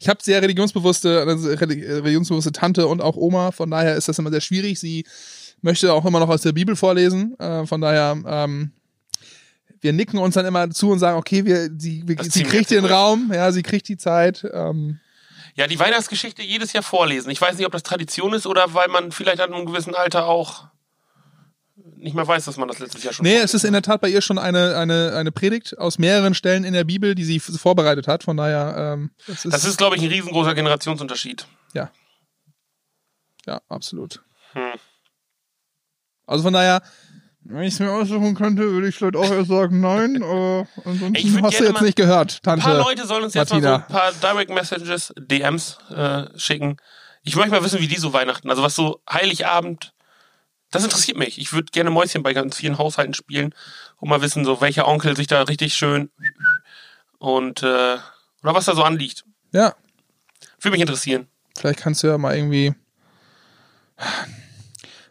Ich 0.00 0.08
habe 0.08 0.20
sehr 0.22 0.40
religionsbewusste, 0.40 1.20
also 1.26 1.48
reli- 1.48 1.84
religionsbewusste 1.84 2.52
Tante 2.52 2.86
und 2.86 3.00
auch 3.02 3.16
Oma, 3.16 3.50
von 3.50 3.70
daher 3.70 3.96
ist 3.96 4.08
das 4.08 4.18
immer 4.18 4.30
sehr 4.30 4.40
schwierig. 4.40 4.78
Sie 4.78 5.04
möchte 5.60 5.92
auch 5.92 6.04
immer 6.04 6.20
noch 6.20 6.28
aus 6.28 6.42
der 6.42 6.52
Bibel 6.52 6.76
vorlesen, 6.76 7.38
äh, 7.40 7.66
von 7.66 7.80
daher, 7.80 8.16
ähm, 8.26 8.70
wir 9.80 9.92
nicken 9.92 10.18
uns 10.18 10.34
dann 10.34 10.46
immer 10.46 10.70
zu 10.70 10.90
und 10.90 10.98
sagen, 10.98 11.18
okay, 11.18 11.44
wir, 11.44 11.70
sie, 11.76 12.02
wir, 12.06 12.16
sie 12.22 12.44
kriegt 12.44 12.70
den. 12.70 12.86
Raum, 12.86 13.30
ja, 13.34 13.52
sie 13.52 13.62
kriegt 13.62 13.86
die 13.88 13.98
Zeit. 13.98 14.46
Ähm, 14.52 14.98
Ja, 15.56 15.66
die 15.66 15.78
Weihnachtsgeschichte 15.78 16.42
jedes 16.42 16.72
Jahr 16.72 16.82
vorlesen. 16.82 17.30
Ich 17.30 17.40
weiß 17.40 17.56
nicht, 17.56 17.66
ob 17.66 17.72
das 17.72 17.84
Tradition 17.84 18.32
ist 18.34 18.46
oder 18.46 18.74
weil 18.74 18.88
man 18.88 19.12
vielleicht 19.12 19.40
an 19.40 19.52
einem 19.52 19.66
gewissen 19.66 19.94
Alter 19.94 20.26
auch 20.26 20.66
nicht 21.76 22.14
mehr 22.14 22.26
weiß, 22.26 22.44
dass 22.44 22.56
man 22.56 22.68
das 22.68 22.78
letztes 22.78 23.02
Jahr 23.02 23.12
schon 23.12 23.24
nee, 23.24 23.36
es 23.36 23.54
ist 23.54 23.64
in 23.64 23.72
der 23.72 23.82
Tat 23.82 24.00
bei 24.00 24.08
ihr 24.08 24.20
schon 24.20 24.38
eine, 24.38 24.76
eine, 24.76 25.14
eine 25.16 25.32
Predigt 25.32 25.78
aus 25.78 25.98
mehreren 25.98 26.34
Stellen 26.34 26.64
in 26.64 26.72
der 26.72 26.84
Bibel, 26.84 27.14
die 27.14 27.24
sie 27.24 27.40
vorbereitet 27.40 28.06
hat, 28.08 28.24
von 28.24 28.36
daher, 28.36 28.94
ähm, 28.94 29.10
das 29.26 29.44
ist, 29.44 29.52
Das 29.52 29.64
ist, 29.64 29.78
glaube 29.78 29.96
ich, 29.96 30.02
ein 30.02 30.08
riesengroßer 30.08 30.54
Generationsunterschied. 30.54 31.46
ja. 31.72 31.90
Ja, 33.46 33.60
absolut. 33.68 34.22
Hm. 34.52 34.72
Also 36.26 36.44
von 36.44 36.54
daher, 36.54 36.82
wenn 37.44 37.62
ich 37.62 37.74
es 37.74 37.80
mir 37.80 37.90
aussuchen 37.92 38.34
könnte, 38.34 38.62
würde 38.62 38.88
ich 38.88 38.96
vielleicht 38.96 39.16
auch 39.16 39.30
eher 39.30 39.44
sagen, 39.44 39.80
nein. 39.80 40.16
Äh, 40.22 40.64
ansonsten 40.84 41.14
Ich 41.14 41.42
hast 41.42 41.60
du 41.60 41.64
jetzt 41.64 41.80
nicht 41.82 41.96
gehört, 41.96 42.36
Ein 42.36 42.42
Tante. 42.42 42.64
paar 42.64 42.78
Leute 42.78 43.06
sollen 43.06 43.24
uns 43.24 43.34
jetzt 43.34 43.52
mal 43.52 43.60
so 43.62 43.68
Martina. 43.68 43.86
ein 43.86 43.92
paar 44.20 44.32
Direct 44.34 44.50
Messages, 44.50 45.12
DMs 45.16 45.78
äh, 45.90 46.24
schicken. 46.38 46.76
Ich 47.22 47.36
möchte 47.36 47.50
mal 47.52 47.62
wissen, 47.64 47.80
wie 47.80 47.88
die 47.88 47.96
so 47.98 48.12
Weihnachten, 48.12 48.50
also 48.50 48.62
was 48.62 48.74
so 48.74 49.00
Heiligabend, 49.10 49.92
das 50.70 50.84
interessiert 50.84 51.16
mich. 51.16 51.38
Ich 51.38 51.52
würde 51.52 51.70
gerne 51.72 51.90
Mäuschen 51.90 52.22
bei 52.22 52.32
ganz 52.34 52.56
vielen 52.56 52.78
Haushalten 52.78 53.14
spielen 53.14 53.54
und 53.98 54.08
mal 54.08 54.20
wissen, 54.22 54.44
so 54.44 54.60
welcher 54.60 54.88
Onkel 54.88 55.16
sich 55.16 55.26
da 55.28 55.42
richtig 55.42 55.74
schön 55.74 56.10
und 57.18 57.62
äh, 57.62 57.96
oder 58.42 58.54
was 58.54 58.64
da 58.66 58.74
so 58.74 58.82
anliegt. 58.82 59.24
Ja, 59.52 59.74
Würde 60.60 60.72
mich 60.72 60.80
interessieren. 60.80 61.28
vielleicht 61.56 61.78
kannst 61.80 62.02
du 62.02 62.08
ja 62.08 62.18
mal 62.18 62.36
irgendwie. 62.36 62.74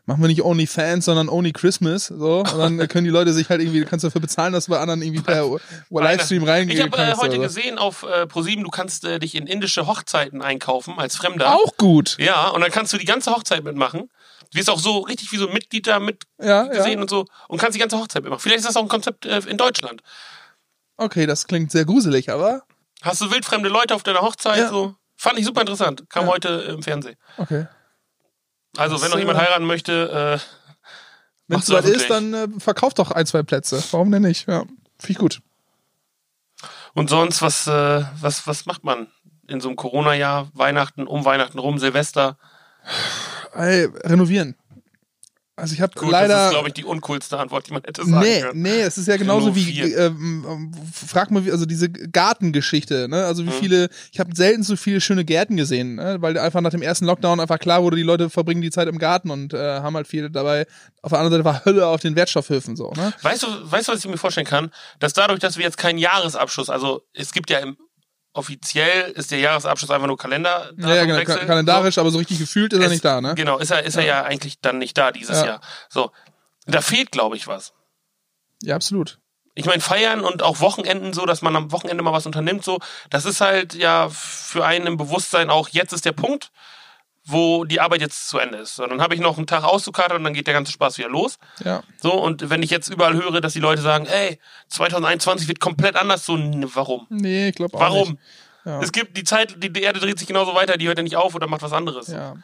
Machen 0.05 0.21
wir 0.21 0.27
nicht 0.27 0.43
OnlyFans, 0.43 1.05
sondern 1.05 1.29
Only 1.29 1.53
Christmas. 1.53 2.07
So. 2.07 2.39
Und 2.39 2.57
dann 2.57 2.77
können 2.89 3.05
die 3.05 3.09
Leute 3.09 3.31
sich 3.31 3.49
halt 3.49 3.61
irgendwie, 3.61 3.79
du 3.79 3.85
kannst 3.85 4.03
dafür 4.03 4.19
bezahlen, 4.19 4.51
dass 4.51 4.65
du 4.65 4.71
bei 4.71 4.79
anderen 4.79 5.01
irgendwie 5.01 5.21
per 5.21 5.49
Livestream 5.89 6.43
reingehen 6.43 6.77
Ich 6.77 6.83
habe 6.83 6.97
äh, 6.97 7.15
heute 7.15 7.39
gesehen 7.39 7.77
auf 7.77 8.03
äh, 8.03 8.27
ProSieben, 8.27 8.65
du 8.65 8.69
kannst 8.69 9.05
äh, 9.05 9.19
dich 9.19 9.35
in 9.35 9.47
indische 9.47 9.87
Hochzeiten 9.87 10.41
einkaufen 10.41 10.95
als 10.97 11.15
Fremder. 11.15 11.55
Auch 11.55 11.77
gut. 11.77 12.17
Ja, 12.19 12.49
und 12.49 12.59
dann 12.59 12.71
kannst 12.71 12.91
du 12.91 12.97
die 12.97 13.05
ganze 13.05 13.31
Hochzeit 13.31 13.63
mitmachen. 13.63 14.09
Du 14.51 14.59
wirst 14.59 14.69
auch 14.69 14.79
so 14.79 14.99
richtig 14.99 15.31
wie 15.31 15.37
so 15.37 15.47
ein 15.47 15.53
Mitglied 15.53 15.87
da 15.87 15.99
mit 15.99 16.23
Ja, 16.37 16.63
gesehen 16.63 16.93
ja. 16.93 17.01
und 17.01 17.09
so 17.09 17.25
und 17.47 17.59
kannst 17.59 17.75
die 17.75 17.79
ganze 17.79 17.97
Hochzeit 17.97 18.23
mitmachen. 18.23 18.41
Vielleicht 18.41 18.59
ist 18.59 18.67
das 18.67 18.75
auch 18.75 18.83
ein 18.83 18.89
Konzept 18.89 19.25
äh, 19.25 19.39
in 19.47 19.57
Deutschland. 19.57 20.01
Okay, 20.97 21.25
das 21.25 21.47
klingt 21.47 21.71
sehr 21.71 21.85
gruselig, 21.85 22.29
aber 22.29 22.63
Hast 23.01 23.21
du 23.21 23.31
wildfremde 23.31 23.69
Leute 23.69 23.95
auf 23.95 24.03
deiner 24.03 24.21
Hochzeit? 24.21 24.57
Ja. 24.59 24.69
So? 24.69 24.95
Fand 25.15 25.39
ich 25.39 25.45
super 25.45 25.61
interessant. 25.61 26.03
Kam 26.09 26.27
heute 26.27 26.49
im 26.69 26.83
Fernsehen. 26.83 27.15
okay. 27.37 27.67
Also, 28.77 28.95
Das, 28.95 29.03
wenn 29.03 29.11
noch 29.11 29.19
jemand 29.19 29.37
äh, 29.37 29.41
heiraten 29.41 29.65
möchte, 29.65 30.39
äh, 30.39 30.79
Wenn 31.47 31.59
es 31.59 31.65
soweit 31.65 31.85
ist, 31.85 32.09
dann 32.09 32.33
äh, 32.33 32.47
verkauft 32.59 32.99
doch 32.99 33.11
ein, 33.11 33.25
zwei 33.25 33.43
Plätze. 33.43 33.83
Warum 33.91 34.11
denn 34.11 34.23
nicht? 34.23 34.47
Ja, 34.47 34.61
finde 34.99 35.11
ich 35.11 35.17
gut. 35.17 35.41
und 36.93 37.09
sonst, 37.09 37.41
was, 37.41 37.67
äh, 37.67 38.03
was, 38.19 38.47
was 38.47 38.65
macht 38.65 38.83
man 38.83 39.07
in 39.47 39.59
so 39.61 39.67
einem 39.69 39.75
Corona-Jahr? 39.75 40.49
Weihnachten, 40.53 41.05
um 41.07 41.25
Weihnachten 41.25 41.59
rum, 41.59 41.77
Silvester. 41.79 42.37
Ey, 43.53 43.85
renovieren. 44.03 44.55
Also 45.55 45.75
ich 45.75 45.81
habe 45.81 45.93
leider. 46.09 46.27
das 46.33 46.45
ist, 46.45 46.49
glaube 46.51 46.67
ich, 46.69 46.73
die 46.73 46.83
uncoolste 46.83 47.37
Antwort, 47.37 47.67
die 47.67 47.73
man 47.73 47.83
hätte 47.83 48.03
sagen 48.03 48.19
Nee, 48.25 48.41
können. 48.41 48.61
nee, 48.63 48.81
es 48.81 48.97
ist 48.97 49.07
ja 49.07 49.17
genauso 49.17 49.55
wie, 49.55 49.63
vier. 49.63 49.97
ähm, 49.99 50.71
frag 50.91 51.29
mal, 51.29 51.45
wie, 51.45 51.51
also 51.51 51.67
diese 51.67 51.91
Gartengeschichte, 51.91 53.07
ne? 53.07 53.25
Also 53.25 53.43
wie 53.45 53.49
Mhm. 53.49 53.53
viele, 53.53 53.89
ich 54.11 54.19
habe 54.19 54.35
selten 54.35 54.63
so 54.63 54.75
viele 54.75 54.99
schöne 54.99 55.23
Gärten 55.25 55.55
gesehen, 55.55 55.95
ne? 55.95 56.17
weil 56.21 56.37
einfach 56.39 56.61
nach 56.61 56.71
dem 56.71 56.81
ersten 56.81 57.05
Lockdown 57.05 57.39
einfach 57.39 57.59
klar 57.59 57.83
wurde, 57.83 57.97
die 57.97 58.01
Leute 58.03 58.29
verbringen 58.31 58.61
die 58.61 58.71
Zeit 58.71 58.87
im 58.87 58.97
Garten 58.97 59.29
und 59.29 59.53
äh, 59.53 59.57
haben 59.81 59.95
halt 59.95 60.07
viel 60.07 60.29
dabei. 60.31 60.65
Auf 61.03 61.11
der 61.11 61.19
anderen 61.19 61.43
Seite 61.43 61.45
war 61.45 61.65
Hölle 61.65 61.85
auf 61.87 62.01
den 62.01 62.15
Wertstoffhöfen 62.15 62.75
so, 62.75 62.91
ne? 62.91 63.13
Weißt 63.21 63.43
du, 63.43 63.47
weißt 63.71 63.87
du, 63.87 63.91
was 63.91 63.99
ich 63.99 64.09
mir 64.09 64.17
vorstellen 64.17 64.47
kann? 64.47 64.71
Dass 64.99 65.13
dadurch, 65.13 65.39
dass 65.39 65.57
wir 65.57 65.63
jetzt 65.65 65.77
keinen 65.77 65.99
Jahresabschluss, 65.99 66.69
also 66.69 67.03
es 67.13 67.31
gibt 67.31 67.49
ja 67.51 67.59
im 67.59 67.77
offiziell 68.33 69.11
ist 69.11 69.31
der 69.31 69.39
Jahresabschluss 69.39 69.91
einfach 69.91 70.07
nur 70.07 70.17
Kalender. 70.17 70.71
Ja, 70.77 70.95
ja, 70.95 71.05
genau, 71.05 71.23
ka- 71.23 71.45
kalendarisch, 71.45 71.97
aber 71.97 72.09
so 72.11 72.17
richtig 72.17 72.39
gefühlt 72.39 72.73
ist 72.73 72.79
er 72.79 72.85
Es- 72.85 72.91
nicht 72.91 73.05
da, 73.05 73.21
ne? 73.21 73.35
Genau, 73.35 73.57
ist 73.59 73.71
er, 73.71 73.83
ist 73.83 73.95
er 73.95 74.03
ja. 74.05 74.23
eigentlich 74.23 74.59
dann 74.59 74.79
nicht 74.79 74.97
da 74.97 75.11
dieses 75.11 75.39
Ja. 75.41 75.45
Jahr. 75.45 75.61
So. 75.89 76.11
Da 76.65 76.81
fehlt, 76.81 77.11
glaube 77.11 77.35
ich, 77.35 77.47
was. 77.47 77.73
Ja, 78.63 78.75
absolut. 78.75 79.19
Ich 79.55 79.65
meine, 79.65 79.81
feiern 79.81 80.21
und 80.21 80.41
auch 80.41 80.61
Wochenenden 80.61 81.13
so, 81.13 81.25
dass 81.27 81.41
man 81.43 81.55
am 81.55 81.71
Wochenende 81.71 82.01
mal 82.03 82.13
was 82.13 82.25
unternimmt, 82.25 82.63
so, 82.63 82.79
das 83.11 83.25
ist 83.25 83.39
halt 83.41 83.75
ja 83.75 84.09
für 84.09 84.65
einen 84.65 84.87
im 84.87 84.97
Bewusstsein 84.97 85.49
auch, 85.51 85.69
jetzt 85.69 85.93
ist 85.93 86.05
der 86.05 86.11
Punkt, 86.13 86.51
wo 87.25 87.63
die 87.63 87.79
Arbeit 87.79 88.01
jetzt 88.01 88.27
zu 88.29 88.37
Ende 88.37 88.57
ist. 88.57 88.75
So, 88.75 88.85
dann 88.85 89.01
habe 89.01 89.15
ich 89.15 89.21
noch 89.21 89.37
einen 89.37 89.47
Tag 89.47 89.63
auszukatern 89.63 90.17
und 90.17 90.23
dann 90.25 90.33
geht 90.33 90.47
der 90.47 90.53
ganze 90.53 90.71
Spaß 90.71 90.97
wieder 90.97 91.09
los. 91.09 91.37
Ja. 91.63 91.83
So, 92.01 92.13
und 92.13 92.49
wenn 92.49 92.61
ich 92.63 92.69
jetzt 92.69 92.89
überall 92.89 93.13
höre, 93.13 93.39
dass 93.39 93.53
die 93.53 93.59
Leute 93.59 93.81
sagen, 93.81 94.05
ey, 94.05 94.39
2021 94.67 95.47
wird 95.47 95.59
komplett 95.59 95.95
anders, 95.95 96.25
so, 96.25 96.37
warum? 96.37 97.07
Nee, 97.09 97.49
ich 97.49 97.55
glaube 97.55 97.77
auch 97.77 97.81
Warum? 97.81 98.09
nicht. 98.11 98.21
Ja. 98.65 98.81
Es 98.81 98.91
gibt 98.91 99.17
die 99.17 99.23
Zeit, 99.25 99.61
die, 99.61 99.71
die 99.71 99.81
Erde 99.81 99.99
dreht 99.99 100.17
sich 100.17 100.27
genauso 100.27 100.55
weiter, 100.55 100.77
die 100.77 100.87
hört 100.87 100.97
ja 100.97 101.03
nicht 101.03 101.17
auf 101.17 101.35
oder 101.35 101.47
macht 101.47 101.61
was 101.61 101.73
anderes. 101.73 102.07
Ja. 102.07 102.35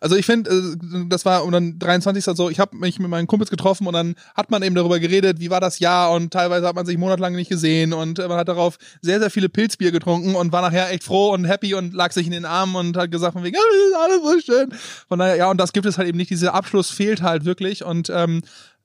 Also 0.00 0.16
ich 0.16 0.26
finde, 0.26 0.50
äh, 0.50 1.06
das 1.08 1.24
war 1.24 1.44
um 1.44 1.52
dann 1.52 1.78
23. 1.78 2.24
so, 2.24 2.50
ich 2.50 2.60
habe 2.60 2.76
mich 2.76 2.98
mit 2.98 3.08
meinen 3.08 3.26
Kumpels 3.26 3.50
getroffen 3.50 3.86
und 3.86 3.94
dann 3.94 4.14
hat 4.34 4.50
man 4.50 4.62
eben 4.62 4.74
darüber 4.74 5.00
geredet, 5.00 5.40
wie 5.40 5.48
war 5.48 5.60
das 5.60 5.78
Jahr 5.78 6.12
und 6.12 6.32
teilweise 6.32 6.66
hat 6.66 6.74
man 6.74 6.84
sich 6.84 6.98
monatelang 6.98 7.34
nicht 7.34 7.48
gesehen 7.48 7.92
und 7.94 8.18
äh, 8.18 8.28
man 8.28 8.36
hat 8.36 8.48
darauf 8.48 8.76
sehr, 9.00 9.18
sehr 9.18 9.30
viele 9.30 9.48
Pilzbier 9.48 9.92
getrunken 9.92 10.34
und 10.34 10.52
war 10.52 10.60
nachher 10.60 10.90
echt 10.90 11.04
froh 11.04 11.32
und 11.32 11.46
happy 11.46 11.74
und 11.74 11.94
lag 11.94 12.12
sich 12.12 12.26
in 12.26 12.32
den 12.32 12.44
Armen 12.44 12.76
und 12.76 12.96
hat 12.96 13.10
gesagt 13.10 13.32
von 13.32 13.42
wegen, 13.42 13.56
ah, 13.56 14.04
alles 14.04 14.22
so 14.22 14.52
schön. 14.52 14.74
Von 15.08 15.18
daher, 15.18 15.36
ja, 15.36 15.50
und 15.50 15.58
das 15.58 15.72
gibt 15.72 15.86
es 15.86 15.96
halt 15.96 16.08
eben 16.08 16.18
nicht, 16.18 16.30
dieser 16.30 16.54
Abschluss 16.54 16.90
fehlt 16.90 17.22
halt 17.22 17.46
wirklich 17.46 17.82
und 17.82 18.10
ähm, 18.10 18.42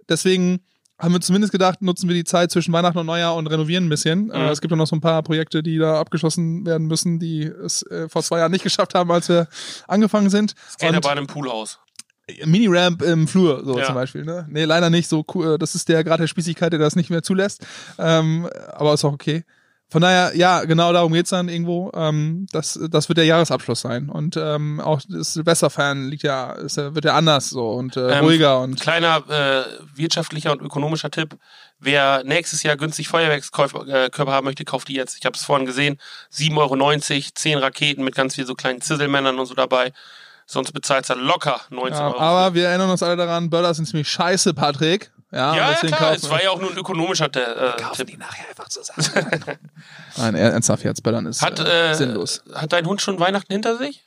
deswegen 0.08 0.62
haben 1.00 1.14
wir 1.14 1.22
zumindest 1.22 1.52
gedacht, 1.52 1.82
nutzen 1.82 2.08
wir 2.08 2.16
die 2.16 2.24
Zeit 2.24 2.52
zwischen 2.52 2.74
Weihnachten 2.74 2.98
und 2.98 3.06
Neujahr 3.06 3.36
und 3.36 3.48
renovieren 3.48 3.86
ein 3.86 3.90
bisschen. 3.90 4.32
Äh, 4.32 4.50
es 4.50 4.62
gibt 4.62 4.72
ja 4.72 4.78
noch 4.78 4.88
so 4.88 4.96
ein 4.96 5.02
paar 5.02 5.22
Projekte, 5.24 5.62
die 5.62 5.78
da 5.78 6.00
abgeschlossen 6.00 6.66
werden 6.66 6.88
müssen, 6.88 7.20
die 7.20 7.44
es 7.44 7.84
äh, 7.84 8.10
vor 8.10 8.24
zwei 8.24 8.40
Jahren 8.40 8.52
nicht 8.52 8.64
geschafft 8.64 8.96
haben, 8.96 9.12
als 9.12 9.30
wir 9.30 9.48
angefangen 9.88 10.30
sind. 10.30 10.54
Und- 10.54 10.72
Skaterbahn 10.74 11.18
im 11.20 11.28
Poolhaus. 11.28 11.80
Mini-Ramp 12.46 13.04
im 13.04 13.26
Flur, 13.26 13.64
so 13.64 13.80
Ja. 13.80 13.86
zum 13.86 13.96
Beispiel. 13.96 14.26
Ne? 14.26 14.46
Nee, 14.50 14.66
leider 14.66 14.90
nicht 14.90 15.08
so 15.08 15.24
cool. 15.34 15.58
Das 15.58 15.76
ist 15.76 15.88
der 15.88 16.04
Grad 16.04 16.20
der 16.20 16.28
Spießigkeit, 16.28 16.74
der 16.74 16.80
das 16.80 16.98
nicht 16.98 17.10
mehr 17.10 17.24
zulässt. 17.24 17.66
Ähm, 17.98 18.50
aber 18.74 18.94
ist 18.94 19.06
auch 19.06 19.14
okay. 19.14 19.46
Von 19.90 20.02
daher, 20.02 20.36
ja, 20.36 20.66
genau 20.66 20.92
darum 20.92 21.14
geht's 21.14 21.30
dann 21.30 21.48
irgendwo. 21.48 21.92
Ähm, 21.96 22.46
das, 22.52 22.78
das 22.92 23.08
wird 23.08 23.18
der 23.18 23.26
Jahresabschluss 23.26 23.80
sein. 23.80 24.10
Und 24.10 24.36
ähm, 24.36 24.82
auch 24.82 25.02
das 25.08 25.34
Silvesterfeiern 25.34 26.10
liegt 26.10 26.24
ja, 26.24 26.52
ist, 26.52 26.76
wird 26.76 27.06
ja 27.06 27.16
anders 27.16 27.50
so 27.50 27.70
und 27.72 27.96
äh, 27.96 28.18
Ähm, 28.18 28.26
ruhiger 28.26 28.60
und 28.60 28.82
Kleiner 28.82 29.24
äh, 29.30 29.64
wirtschaftlicher 29.96 30.52
und 30.52 30.62
ökonomischer 30.62 31.10
Tipp. 31.10 31.38
Wer 31.80 32.24
nächstes 32.26 32.64
Jahr 32.64 32.76
günstig 32.76 33.08
Feuerwerkskörper 33.08 33.88
äh, 33.88 34.32
haben 34.32 34.46
möchte, 34.46 34.66
kauft 34.66 34.90
die 34.90 34.96
jetzt. 34.96 35.18
Ich 35.20 35.26
habe 35.26 35.38
es 35.38 35.46
vorhin 35.46 35.66
gesehen. 35.66 36.00
7,90 36.34 36.58
Euro, 36.58 37.32
10 37.34 37.58
Raketen 37.60 38.04
mit 38.04 38.16
ganz 38.16 38.36
viel 38.36 38.46
so 38.46 38.56
kleinen 38.56 38.82
Zisselmännern 38.82 39.40
und 39.40 39.46
so 39.46 39.54
dabei. 39.54 39.94
Sonst 40.46 40.74
bezahlt 40.74 41.10
er 41.10 41.16
locker 41.16 41.62
19 41.70 41.94
ja, 41.94 42.08
Euro. 42.08 42.20
aber 42.20 42.54
wir 42.56 42.68
erinnern 42.68 42.90
uns 42.90 43.04
alle 43.04 43.16
daran, 43.16 43.50
Böller 43.50 43.74
sind 43.74 43.86
ziemlich 43.86 44.10
scheiße, 44.10 44.54
Patrick. 44.54 45.12
Ja, 45.32 45.56
ja, 45.56 45.72
ja 45.72 45.76
klar, 45.76 46.00
kaufen 46.00 46.16
es 46.16 46.30
war 46.30 46.42
ja 46.42 46.50
auch 46.52 46.60
nur 46.60 46.72
ein 46.72 46.78
ökonomischer 46.78 47.26
äh, 47.26 47.82
kaufen 47.82 47.98
Tipp. 47.98 48.08
die 48.08 48.18
nachher 48.18 48.48
einfach 48.50 48.70
zusammen. 48.70 49.06
Nein, 50.18 50.36
ernsthaft 50.36 50.84
jetzt, 50.86 51.04
Böllern 51.04 51.26
ist 51.26 51.42
Hat, 51.42 51.60
äh, 51.60 51.92
äh, 51.92 51.94
sinnlos. 51.96 52.44
hat 52.54 52.72
dein 52.72 52.86
Hund 52.86 53.02
schon 53.02 53.20
Weihnachten 53.20 53.52
hinter 53.52 53.78
sich? 53.78 54.06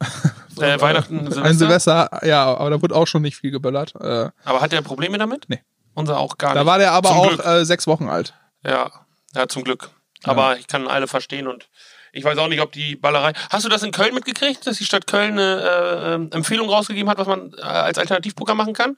äh, 0.60 0.80
Weihnachten, 0.80 1.18
Silvester? 1.20 1.42
Ein 1.44 1.58
Silvester, 1.58 2.20
ja, 2.22 2.44
aber 2.44 2.70
da 2.70 2.82
wurde 2.82 2.94
auch 2.94 3.06
schon 3.06 3.22
nicht 3.22 3.36
viel 3.36 3.50
geböllert. 3.50 3.94
Äh, 4.00 4.30
Aber 4.44 4.60
hat 4.60 4.72
er 4.72 4.82
Probleme 4.82 5.18
damit? 5.18 5.46
Nee. 5.48 5.62
Unser 5.94 6.18
auch 6.18 6.38
gar 6.38 6.54
Da 6.54 6.60
nicht. 6.60 6.66
war 6.66 6.78
der 6.78 6.92
aber 6.92 7.08
Zum 7.08 7.18
auch 7.18 7.44
äh, 7.46 7.64
sechs 7.64 7.86
Wochen 7.86 8.08
alt. 8.08 8.34
Ja, 8.64 8.90
ja, 9.34 9.48
zum 9.48 9.64
Glück. 9.64 9.90
Aber 10.24 10.58
ich 10.58 10.66
kann 10.66 10.86
alle 10.86 11.06
verstehen 11.08 11.48
und 11.48 11.68
ich 12.12 12.24
weiß 12.24 12.38
auch 12.38 12.48
nicht, 12.48 12.60
ob 12.60 12.72
die 12.72 12.96
Ballerei. 12.96 13.32
Hast 13.50 13.64
du 13.64 13.68
das 13.68 13.82
in 13.82 13.90
Köln 13.92 14.14
mitgekriegt, 14.14 14.66
dass 14.66 14.78
die 14.78 14.84
Stadt 14.84 15.06
Köln 15.06 15.32
eine 15.32 15.60
äh, 15.60 16.14
ähm, 16.14 16.30
Empfehlung 16.32 16.68
rausgegeben 16.68 17.08
hat, 17.10 17.18
was 17.18 17.26
man 17.26 17.52
äh, 17.58 17.62
als 17.62 17.98
Alternativprogramm 17.98 18.56
machen 18.56 18.74
kann? 18.74 18.96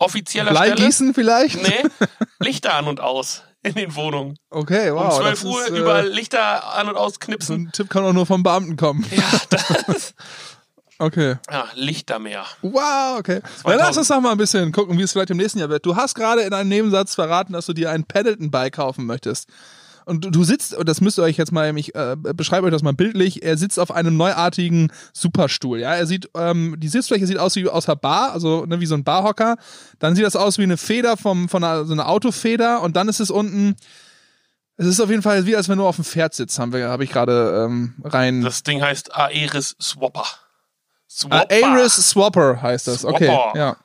Offizieller 0.00 0.54
Stelle? 0.56 0.74
Bleigießen 0.74 1.14
vielleicht? 1.14 1.62
Nee, 1.62 1.84
Lichter 2.40 2.74
an 2.74 2.88
und 2.88 3.00
aus 3.00 3.42
in 3.62 3.74
den 3.74 3.94
Wohnungen. 3.94 4.36
Okay, 4.50 4.92
wow. 4.92 5.12
um 5.14 5.20
12 5.20 5.30
das 5.30 5.44
Uhr 5.44 5.64
ist, 5.64 5.70
äh, 5.70 5.78
überall 5.78 6.08
Lichter 6.08 6.74
an 6.74 6.88
und 6.88 6.96
aus 6.96 7.20
knipsen. 7.20 7.66
ein 7.66 7.72
Tipp 7.72 7.90
kann 7.90 8.04
auch 8.04 8.12
nur 8.12 8.26
vom 8.26 8.42
Beamten 8.42 8.76
kommen. 8.76 9.06
Ja, 9.14 9.40
das, 9.50 10.14
Okay. 10.98 11.36
ja, 11.50 11.64
Lichtermeer. 11.74 12.44
Wow, 12.60 13.18
okay. 13.18 13.40
Dann 13.64 13.78
lass 13.78 13.96
uns 13.96 14.08
doch 14.08 14.20
mal 14.20 14.32
ein 14.32 14.36
bisschen 14.36 14.70
gucken, 14.70 14.98
wie 14.98 15.02
es 15.02 15.12
vielleicht 15.12 15.30
im 15.30 15.38
nächsten 15.38 15.58
Jahr 15.58 15.70
wird. 15.70 15.86
Du 15.86 15.96
hast 15.96 16.14
gerade 16.14 16.42
in 16.42 16.52
einem 16.52 16.68
Nebensatz 16.68 17.14
verraten, 17.14 17.54
dass 17.54 17.64
du 17.64 17.72
dir 17.72 17.90
ein 17.90 18.04
Paddleton-Bike 18.04 18.74
kaufen 18.74 19.06
möchtest. 19.06 19.48
Und 20.10 20.24
du- 20.24 20.30
du 20.30 20.42
sitzt, 20.44 20.74
und 20.74 20.88
das 20.88 21.00
müsst 21.00 21.18
ihr 21.18 21.22
euch 21.22 21.36
jetzt 21.36 21.52
mal, 21.52 21.76
ich 21.78 21.94
äh, 21.94 22.16
beschreibe 22.16 22.66
euch 22.66 22.72
das 22.72 22.82
mal 22.82 22.92
bildlich, 22.92 23.42
er 23.44 23.56
sitzt 23.56 23.78
auf 23.78 23.90
einem 23.92 24.16
neuartigen 24.16 24.92
Superstuhl. 25.12 25.78
Ja, 25.78 25.94
er 25.94 26.06
sieht, 26.06 26.28
ähm, 26.34 26.74
die 26.78 26.88
Sitzfläche 26.88 27.26
sieht 27.26 27.38
aus 27.38 27.54
wie 27.56 27.68
aus 27.68 27.86
der 27.86 27.94
Bar, 27.96 28.32
also 28.32 28.66
ne, 28.66 28.80
wie 28.80 28.86
so 28.86 28.94
ein 28.96 29.04
Barhocker. 29.04 29.56
Dann 30.00 30.16
sieht 30.16 30.24
das 30.24 30.34
aus 30.36 30.58
wie 30.58 30.64
eine 30.64 30.76
Feder 30.76 31.16
vom, 31.16 31.48
von 31.48 31.62
einer, 31.62 31.84
so 31.84 31.92
einer 31.92 32.08
Autofeder 32.08 32.82
und 32.82 32.96
dann 32.96 33.08
ist 33.08 33.20
es 33.20 33.30
unten, 33.30 33.76
es 34.76 34.86
ist 34.86 34.98
auf 35.00 35.10
jeden 35.10 35.22
Fall 35.22 35.46
wie, 35.46 35.54
als 35.56 35.68
wenn 35.68 35.78
du 35.78 35.86
auf 35.86 35.96
dem 35.96 36.04
Pferd 36.04 36.34
sitzt, 36.34 36.58
habe 36.58 37.04
ich 37.04 37.10
gerade 37.10 37.66
ähm, 37.66 37.94
rein. 38.02 38.42
Das 38.42 38.62
Ding 38.64 38.82
heißt 38.82 39.14
Aeris 39.14 39.76
Swapper. 39.80 40.24
Swapper. 41.08 41.46
Aris 41.66 41.94
Swapper 42.10 42.62
heißt 42.62 42.88
das. 42.88 43.04
Okay, 43.04 43.26
Swapper. 43.26 43.58
ja. 43.58 43.76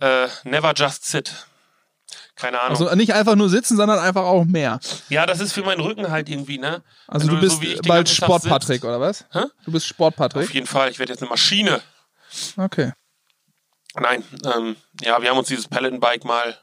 Äh, 0.00 0.28
never 0.44 0.72
just 0.74 1.04
sit. 1.06 1.32
Keine 2.42 2.60
Ahnung. 2.60 2.70
Also 2.82 2.94
nicht 2.96 3.14
einfach 3.14 3.36
nur 3.36 3.48
sitzen, 3.48 3.76
sondern 3.76 3.98
einfach 4.00 4.24
auch 4.24 4.44
mehr. 4.44 4.80
ja, 5.08 5.26
das 5.26 5.38
ist 5.40 5.52
für 5.52 5.62
meinen 5.62 5.80
Rücken 5.80 6.10
halt 6.10 6.28
irgendwie, 6.28 6.58
ne? 6.58 6.82
Also 7.06 7.28
Wenn 7.28 7.36
du 7.36 7.40
bist 7.40 7.56
so 7.56 7.62
wie 7.62 7.66
ich 7.74 7.80
den 7.80 7.88
bald 7.88 8.08
Sport-Patrick, 8.08 8.82
oder 8.84 9.00
was? 9.00 9.24
Hä? 9.32 9.44
Du 9.64 9.70
bist 9.72 9.86
Auf 9.86 9.90
Sport-Patrick? 9.90 10.52
jeden 10.52 10.66
Fall, 10.66 10.90
ich 10.90 10.98
werde 10.98 11.12
jetzt 11.12 11.22
eine 11.22 11.30
Maschine. 11.30 11.80
Okay. 12.56 12.92
Nein, 13.94 14.24
ähm, 14.56 14.76
ja, 15.02 15.20
wir 15.22 15.30
haben 15.30 15.38
uns 15.38 15.48
dieses 15.48 15.68
Peloton-Bike 15.68 16.24
mal 16.24 16.56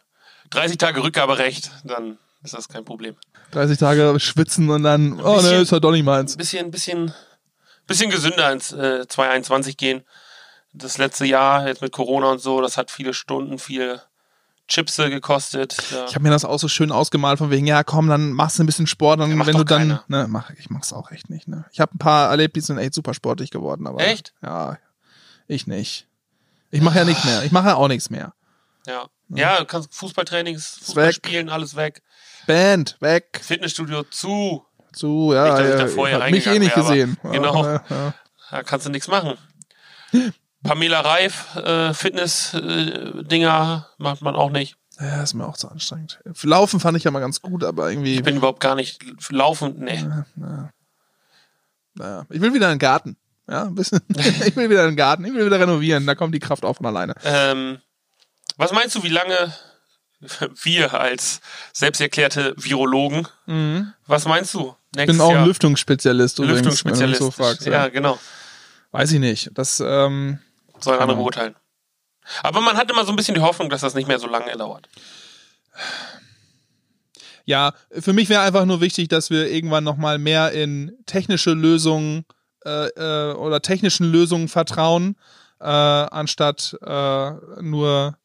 30 0.50 0.78
Tage 0.78 1.02
Rückgaberecht, 1.04 1.72
dann 1.84 2.18
ist 2.44 2.54
das 2.56 2.68
kein 2.68 2.84
Problem. 2.86 3.16
30 3.52 3.78
Tage 3.78 4.20
schwitzen 4.20 4.70
und 4.70 4.84
dann, 4.84 5.20
oh 5.22 5.36
ne, 5.36 5.36
bisschen- 5.38 5.62
ist 5.62 5.72
ja 5.72 5.80
doch 5.80 5.92
nicht 5.92 6.04
meins. 6.04 6.36
Bisschen, 6.36 6.72
bisschen, 6.72 7.14
bisschen 7.88 8.10
gesünder 8.10 8.52
ins 8.52 8.72
äh, 8.74 9.08
2021 9.08 9.78
gehen. 9.78 10.04
Das 10.74 10.98
letzte 10.98 11.26
Jahr, 11.26 11.68
jetzt 11.68 11.82
mit 11.82 11.92
Corona 11.92 12.32
und 12.32 12.40
so, 12.42 12.62
das 12.62 12.78
hat 12.78 12.92
viele 12.92 13.14
Stunden, 13.14 13.58
viel 13.60 14.02
Chipse 14.70 15.10
gekostet. 15.10 15.76
Ja. 15.92 16.06
Ich 16.06 16.16
habe 16.16 16.24
mir 16.24 16.30
das 16.30 16.46
auch 16.46 16.60
so 16.60 16.68
schön 16.68 16.92
ausgemalt, 16.92 17.40
von 17.40 17.50
wegen, 17.50 17.66
ja 17.66 17.84
komm, 17.84 18.08
dann 18.08 18.32
machst 18.32 18.60
du 18.60 18.64
ein 18.64 18.66
bisschen 18.68 18.88
Sport, 18.88 19.20
dann, 19.20 19.38
Ja, 19.38 19.46
wenn 19.46 19.58
du 19.58 19.64
dann, 19.66 20.00
ne, 20.08 20.28
mach, 20.30 20.52
ich 20.52 20.70
mach's 20.70 20.94
auch 20.94 21.12
echt 21.12 21.30
nicht, 21.30 21.48
ne. 21.48 21.66
Ich 21.74 21.80
habe 21.80 21.96
ein 21.96 21.98
paar 21.98 22.30
erlebt, 22.30 22.56
die 22.56 22.62
sind 22.62 22.78
echt 22.78 22.94
super 22.94 23.14
sportlich 23.14 23.52
geworden, 23.52 23.88
aber. 23.88 24.00
Echt? 24.00 24.34
Ja, 24.42 24.78
ich 25.48 25.68
nicht. 25.68 26.08
Ich 26.72 26.82
mache 26.82 27.00
ja 27.00 27.06
nichts 27.06 27.26
mehr. 27.26 27.44
Ich 27.44 27.52
mache 27.52 27.70
ja 27.70 27.76
auch 27.76 27.88
nichts 27.88 28.10
mehr. 28.10 28.34
ja. 28.86 29.10
ja, 29.30 29.60
du 29.60 29.66
kannst 29.66 29.94
Fußballtrainings, 29.94 30.78
weg. 30.78 30.86
Fußball 30.86 31.14
spielen, 31.14 31.50
alles 31.50 31.76
weg. 31.76 32.04
Band, 32.46 32.98
weg, 33.00 33.42
Fitnessstudio 33.44 34.04
zu, 34.04 34.66
zu, 34.94 35.34
ja, 35.34 35.60
ich 35.60 35.70
ja, 35.70 35.78
da 35.78 35.88
vorher 35.88 36.22
hab 36.22 36.32
mich 36.32 36.48
eh 36.48 36.60
nicht 36.60 36.74
gesehen. 36.74 37.18
genau. 37.24 37.64
Ja, 37.66 37.84
ja. 37.90 38.14
da 38.52 38.64
kannst 38.64 38.86
du 38.86 38.92
nichts 38.92 39.08
machen. 39.08 39.38
Pamela 40.64 41.02
Reif, 41.02 41.56
äh, 41.56 41.94
Fitness-Dinger 41.94 43.88
macht 43.98 44.22
man 44.22 44.36
auch 44.36 44.50
nicht. 44.52 44.76
Ja, 45.00 45.24
ist 45.24 45.34
mir 45.34 45.46
auch 45.48 45.56
zu 45.56 45.70
anstrengend. 45.70 46.20
Laufen 46.44 46.80
fand 46.82 46.98
ich 46.98 47.06
ja 47.06 47.12
mal 47.12 47.22
ganz 47.22 47.42
gut, 47.42 47.64
aber 47.64 47.90
irgendwie. 47.90 48.16
Ich 48.16 48.24
bin 48.24 48.36
überhaupt 48.36 48.60
gar 48.60 48.76
nicht 48.76 49.02
laufend, 49.32 49.80
nee. 49.80 50.04
Naja, 51.96 52.26
ich 52.30 52.42
will 52.42 52.54
wieder 52.54 52.68
in 52.68 52.74
den 52.74 52.80
Garten. 52.80 53.16
Ja, 53.50 53.64
ein 53.64 53.76
bisschen. 53.76 54.02
ich 54.10 54.56
will 54.56 54.70
wieder 54.70 54.84
in 54.84 54.92
den 54.92 54.98
Garten. 54.98 55.24
Ich 55.26 55.34
will 55.34 55.46
wieder 55.46 55.60
renovieren. 55.60 56.06
Da 56.06 56.16
kommt 56.16 56.36
die 56.36 56.40
Kraft 56.40 56.66
auch 56.66 56.76
von 56.76 56.86
alleine. 56.86 57.16
Ähm, 57.24 57.80
was 58.58 58.74
meinst 58.74 58.96
du, 58.96 59.04
wie 59.04 59.10
lange 59.10 59.54
wir 60.64 60.94
als 60.94 61.40
selbsterklärte 61.72 62.54
Virologen, 62.58 63.26
was 64.06 64.26
meinst 64.26 64.54
du? 64.54 64.76
Ich 64.98 65.06
bin 65.06 65.22
auch 65.22 65.32
Jahr? 65.32 65.42
ein 65.44 65.48
Lüftungsspezialist 65.48 66.40
übrigens, 66.40 66.58
Lüftungsspezialist. 66.58 67.20
so 67.22 67.32
fragst. 67.32 67.66
ja, 67.66 67.72
Ja. 67.72 67.88
genau. 67.88 68.20
Weiß 68.92 69.12
ich 69.14 69.20
nicht. 69.20 69.52
Das, 69.54 69.82
ähm, 69.86 70.40
Sollen 70.82 71.00
andere 71.00 71.18
beurteilen. 71.18 71.56
Aber 72.44 72.62
man 72.62 72.78
hat 72.78 72.92
immer 72.92 73.06
so 73.06 73.12
ein 73.12 73.16
bisschen 73.16 73.36
die 73.36 73.42
Hoffnung, 73.42 73.70
dass 73.70 73.82
das 73.82 73.96
nicht 73.96 74.08
mehr 74.08 74.20
so 74.20 74.28
lange 74.28 74.56
dauert. 74.56 74.88
ja, 77.46 77.74
für 77.92 78.14
mich 78.14 78.30
wäre 78.30 78.42
einfach 78.42 78.66
nur 78.66 78.82
wichtig, 78.82 79.08
dass 79.08 79.30
wir 79.30 79.50
irgendwann 79.50 79.84
nochmal 79.84 80.20
mehr 80.20 80.52
in 80.52 80.92
technische 81.06 81.52
Lösungen 81.52 82.26
äh, 82.66 82.88
äh, 82.88 83.34
oder 83.34 83.62
technischen 83.62 84.12
Lösungen 84.12 84.48
vertrauen. 84.48 85.16
äh, 85.60 85.66
anstatt 85.66 86.78
äh, 86.82 87.32
nur 87.62 88.18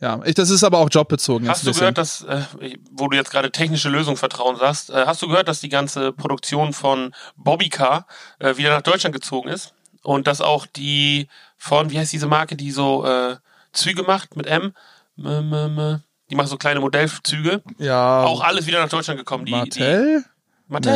ja, 0.00 0.18
ich, 0.24 0.34
das 0.34 0.48
ist 0.48 0.64
aber 0.64 0.78
auch 0.78 0.88
jobbezogen. 0.90 1.46
Hast 1.46 1.66
du 1.66 1.72
gehört, 1.72 1.98
dass, 1.98 2.22
äh, 2.22 2.42
wo 2.90 3.08
du 3.08 3.16
jetzt 3.16 3.30
gerade 3.30 3.52
technische 3.52 3.90
Lösung 3.90 4.16
vertrauen 4.16 4.56
sagst, 4.56 4.88
äh, 4.88 5.04
hast 5.06 5.20
du 5.20 5.28
gehört, 5.28 5.46
dass 5.46 5.60
die 5.60 5.68
ganze 5.68 6.12
Produktion 6.12 6.72
von 6.72 7.14
Bobbycar 7.36 8.06
äh, 8.38 8.56
wieder 8.56 8.70
nach 8.70 8.80
Deutschland 8.80 9.14
gezogen 9.14 9.50
ist? 9.50 9.74
Und 10.02 10.26
dass 10.26 10.40
auch 10.40 10.66
die 10.66 11.28
von, 11.56 11.90
wie 11.90 11.98
heißt 11.98 12.12
diese 12.12 12.26
Marke, 12.26 12.56
die 12.56 12.70
so 12.70 13.04
äh, 13.04 13.36
Züge 13.72 14.02
macht 14.02 14.36
mit 14.36 14.46
M? 14.46 14.72
Die 15.16 16.34
macht 16.36 16.48
so 16.48 16.56
kleine 16.56 16.80
Modellzüge. 16.80 17.62
Ja. 17.78 18.22
Auch 18.24 18.42
alles 18.42 18.66
wieder 18.66 18.80
nach 18.80 18.88
Deutschland 18.88 19.18
gekommen. 19.18 19.44
Die, 19.44 19.52
Mattel? 19.52 20.24
Die, 20.24 20.72
Mattel? 20.72 20.92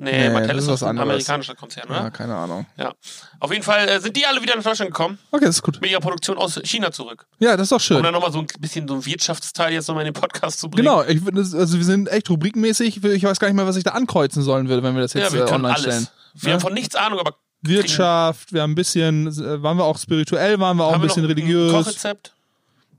Nee, 0.00 0.28
Nee, 0.28 0.30
Mattel 0.30 0.54
das 0.54 0.64
ist 0.64 0.70
was 0.70 0.82
ein 0.84 0.90
anderes. 0.90 1.08
amerikanischer 1.10 1.54
Konzern, 1.56 1.88
oder? 1.88 2.02
Ja, 2.02 2.10
keine 2.10 2.36
Ahnung. 2.36 2.66
Ja. 2.76 2.92
Auf 3.40 3.50
jeden 3.50 3.64
Fall 3.64 3.88
äh, 3.88 3.98
sind 4.00 4.16
die 4.16 4.24
alle 4.26 4.40
wieder 4.40 4.54
nach 4.54 4.62
Deutschland 4.62 4.92
gekommen, 4.92 5.18
Okay, 5.32 5.44
das 5.46 5.56
ist 5.56 5.62
gut. 5.62 5.80
mit 5.80 5.90
ihrer 5.90 6.00
Produktion 6.00 6.38
aus 6.38 6.60
China 6.62 6.92
zurück. 6.92 7.26
Ja, 7.40 7.56
das 7.56 7.64
ist 7.64 7.72
doch 7.72 7.76
Um 7.78 7.80
schön. 7.80 8.02
dann 8.04 8.12
nochmal 8.12 8.30
so 8.30 8.38
ein 8.38 8.46
bisschen 8.60 8.86
so 8.86 8.94
ein 8.94 9.04
Wirtschaftsteil 9.04 9.72
jetzt 9.72 9.88
nochmal 9.88 10.06
in 10.06 10.12
den 10.14 10.20
Podcast 10.20 10.60
zu 10.60 10.70
bringen. 10.70 10.84
Genau, 10.86 11.02
ich, 11.02 11.20
das- 11.32 11.52
also 11.52 11.78
wir 11.78 11.84
sind 11.84 12.08
echt 12.10 12.30
rubrikenmäßig. 12.30 13.02
Ich 13.04 13.22
weiß 13.24 13.40
gar 13.40 13.48
nicht 13.48 13.56
mehr, 13.56 13.66
was 13.66 13.74
ich 13.74 13.82
da 13.82 13.90
ankreuzen 13.90 14.42
sollen 14.44 14.68
würde, 14.68 14.84
wenn 14.84 14.94
wir 14.94 15.02
das 15.02 15.14
Ja, 15.14 15.22
jetzt 15.22 15.32
wir 15.32 15.46
äh, 15.46 15.52
online 15.52 15.74
alles. 15.74 15.80
stellen. 15.82 16.08
Wir 16.34 16.48
Ja. 16.50 16.54
haben 16.54 16.60
von 16.60 16.74
nichts 16.74 16.94
Ahnung, 16.94 17.18
aber 17.18 17.34
Wirtschaft, 17.62 18.52
wir 18.52 18.62
haben 18.62 18.72
ein 18.72 18.76
bisschen, 18.76 19.26
äh, 19.26 19.62
waren 19.62 19.76
wir 19.76 19.84
auch 19.84 19.98
spirituell, 19.98 20.58
waren 20.60 20.76
wir 20.76 20.84
auch 20.84 20.92
haben 20.92 21.00
ein 21.00 21.06
bisschen 21.06 21.24
religiös. 21.24 21.72
Ein 21.74 21.82
Kochrezept 21.84 22.34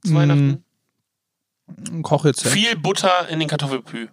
zu 0.06 0.12
Mm, 0.14 0.16
Weihnachten. 0.16 0.64
Ein 1.92 2.04
Kochrezept. 2.04 2.54
Viel 2.54 2.76
Butter 2.78 3.28
in 3.30 3.40
den 3.40 3.48
Kartoffelpü. 3.48 4.08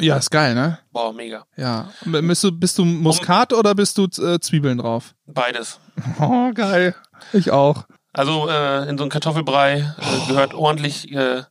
Ja, 0.00 0.16
ist 0.16 0.30
geil, 0.30 0.54
ne? 0.54 0.78
Boah, 0.92 1.12
mega. 1.12 1.44
Ja. 1.56 1.90
Bist 2.04 2.44
du, 2.44 2.52
bist 2.52 2.78
du 2.78 2.84
Muskat 2.84 3.52
oder 3.52 3.74
bist 3.74 3.98
du 3.98 4.04
äh, 4.04 4.38
Zwiebeln 4.38 4.78
drauf? 4.78 5.14
Beides. 5.26 5.80
Oh, 6.20 6.52
geil. 6.52 6.94
Ich 7.32 7.50
auch. 7.50 7.84
Also 8.12 8.48
äh, 8.48 8.88
in 8.88 8.96
so 8.96 9.02
einen 9.04 9.10
Kartoffelbrei 9.10 9.78
äh, 9.98 10.26
gehört 10.28 10.54
ordentlich. 10.54 11.10
Äh, 11.12 11.42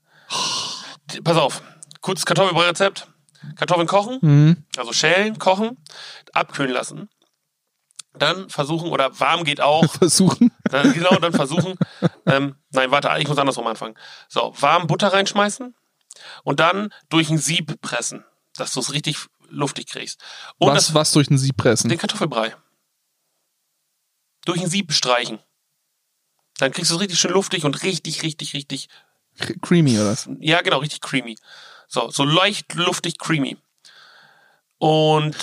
pass 1.23 1.35
auf, 1.37 1.61
kurzes 2.01 2.25
Kartoffelbrei-Rezept. 2.25 3.07
Kartoffeln 3.55 3.87
kochen, 3.87 4.17
Mhm. 4.21 4.57
also 4.77 4.91
schälen, 4.93 5.37
kochen, 5.39 5.77
abkühlen 6.33 6.71
lassen. 6.71 7.09
Dann 8.17 8.49
versuchen, 8.49 8.89
oder 8.91 9.19
warm 9.19 9.43
geht 9.43 9.61
auch, 9.61 9.91
Versuchen. 9.97 10.51
dann, 10.69 10.93
genau, 10.93 11.17
dann 11.19 11.33
versuchen. 11.33 11.75
Ähm, 12.25 12.55
nein, 12.71 12.91
warte, 12.91 13.09
ich 13.19 13.27
muss 13.27 13.37
andersrum 13.37 13.67
anfangen. 13.67 13.95
So, 14.29 14.53
warm 14.59 14.87
Butter 14.87 15.13
reinschmeißen 15.13 15.75
und 16.43 16.59
dann 16.59 16.93
durch 17.09 17.29
ein 17.29 17.37
Sieb 17.37 17.79
pressen, 17.81 18.23
dass 18.55 18.73
du 18.73 18.79
es 18.79 18.91
richtig 18.93 19.17
luftig 19.49 19.87
kriegst. 19.87 20.19
Und 20.57 20.69
Was, 20.73 20.87
das, 20.87 20.93
was 20.93 21.11
durch 21.13 21.27
den 21.27 21.37
Sieb 21.37 21.57
pressen. 21.57 21.89
den 21.89 21.97
Kartoffelbrei. 21.99 22.55
Durch 24.45 24.61
ein 24.61 24.69
Sieb 24.69 24.91
streichen. 24.93 25.39
Dann 26.57 26.71
kriegst 26.71 26.89
du 26.91 26.95
es 26.95 27.01
richtig 27.01 27.19
schön 27.19 27.31
luftig 27.31 27.65
und 27.65 27.83
richtig, 27.83 28.23
richtig, 28.23 28.53
richtig, 28.53 28.87
Creamy 29.61 29.95
oder 29.99 30.07
was? 30.11 30.27
ja 30.39 30.61
genau, 30.61 30.79
richtig 30.79 31.01
creamy. 31.01 31.37
So, 31.87 32.09
so 32.09 32.23
leicht 32.25 32.73
luftig 32.73 33.19
creamy. 33.19 33.57
Und 34.79 35.35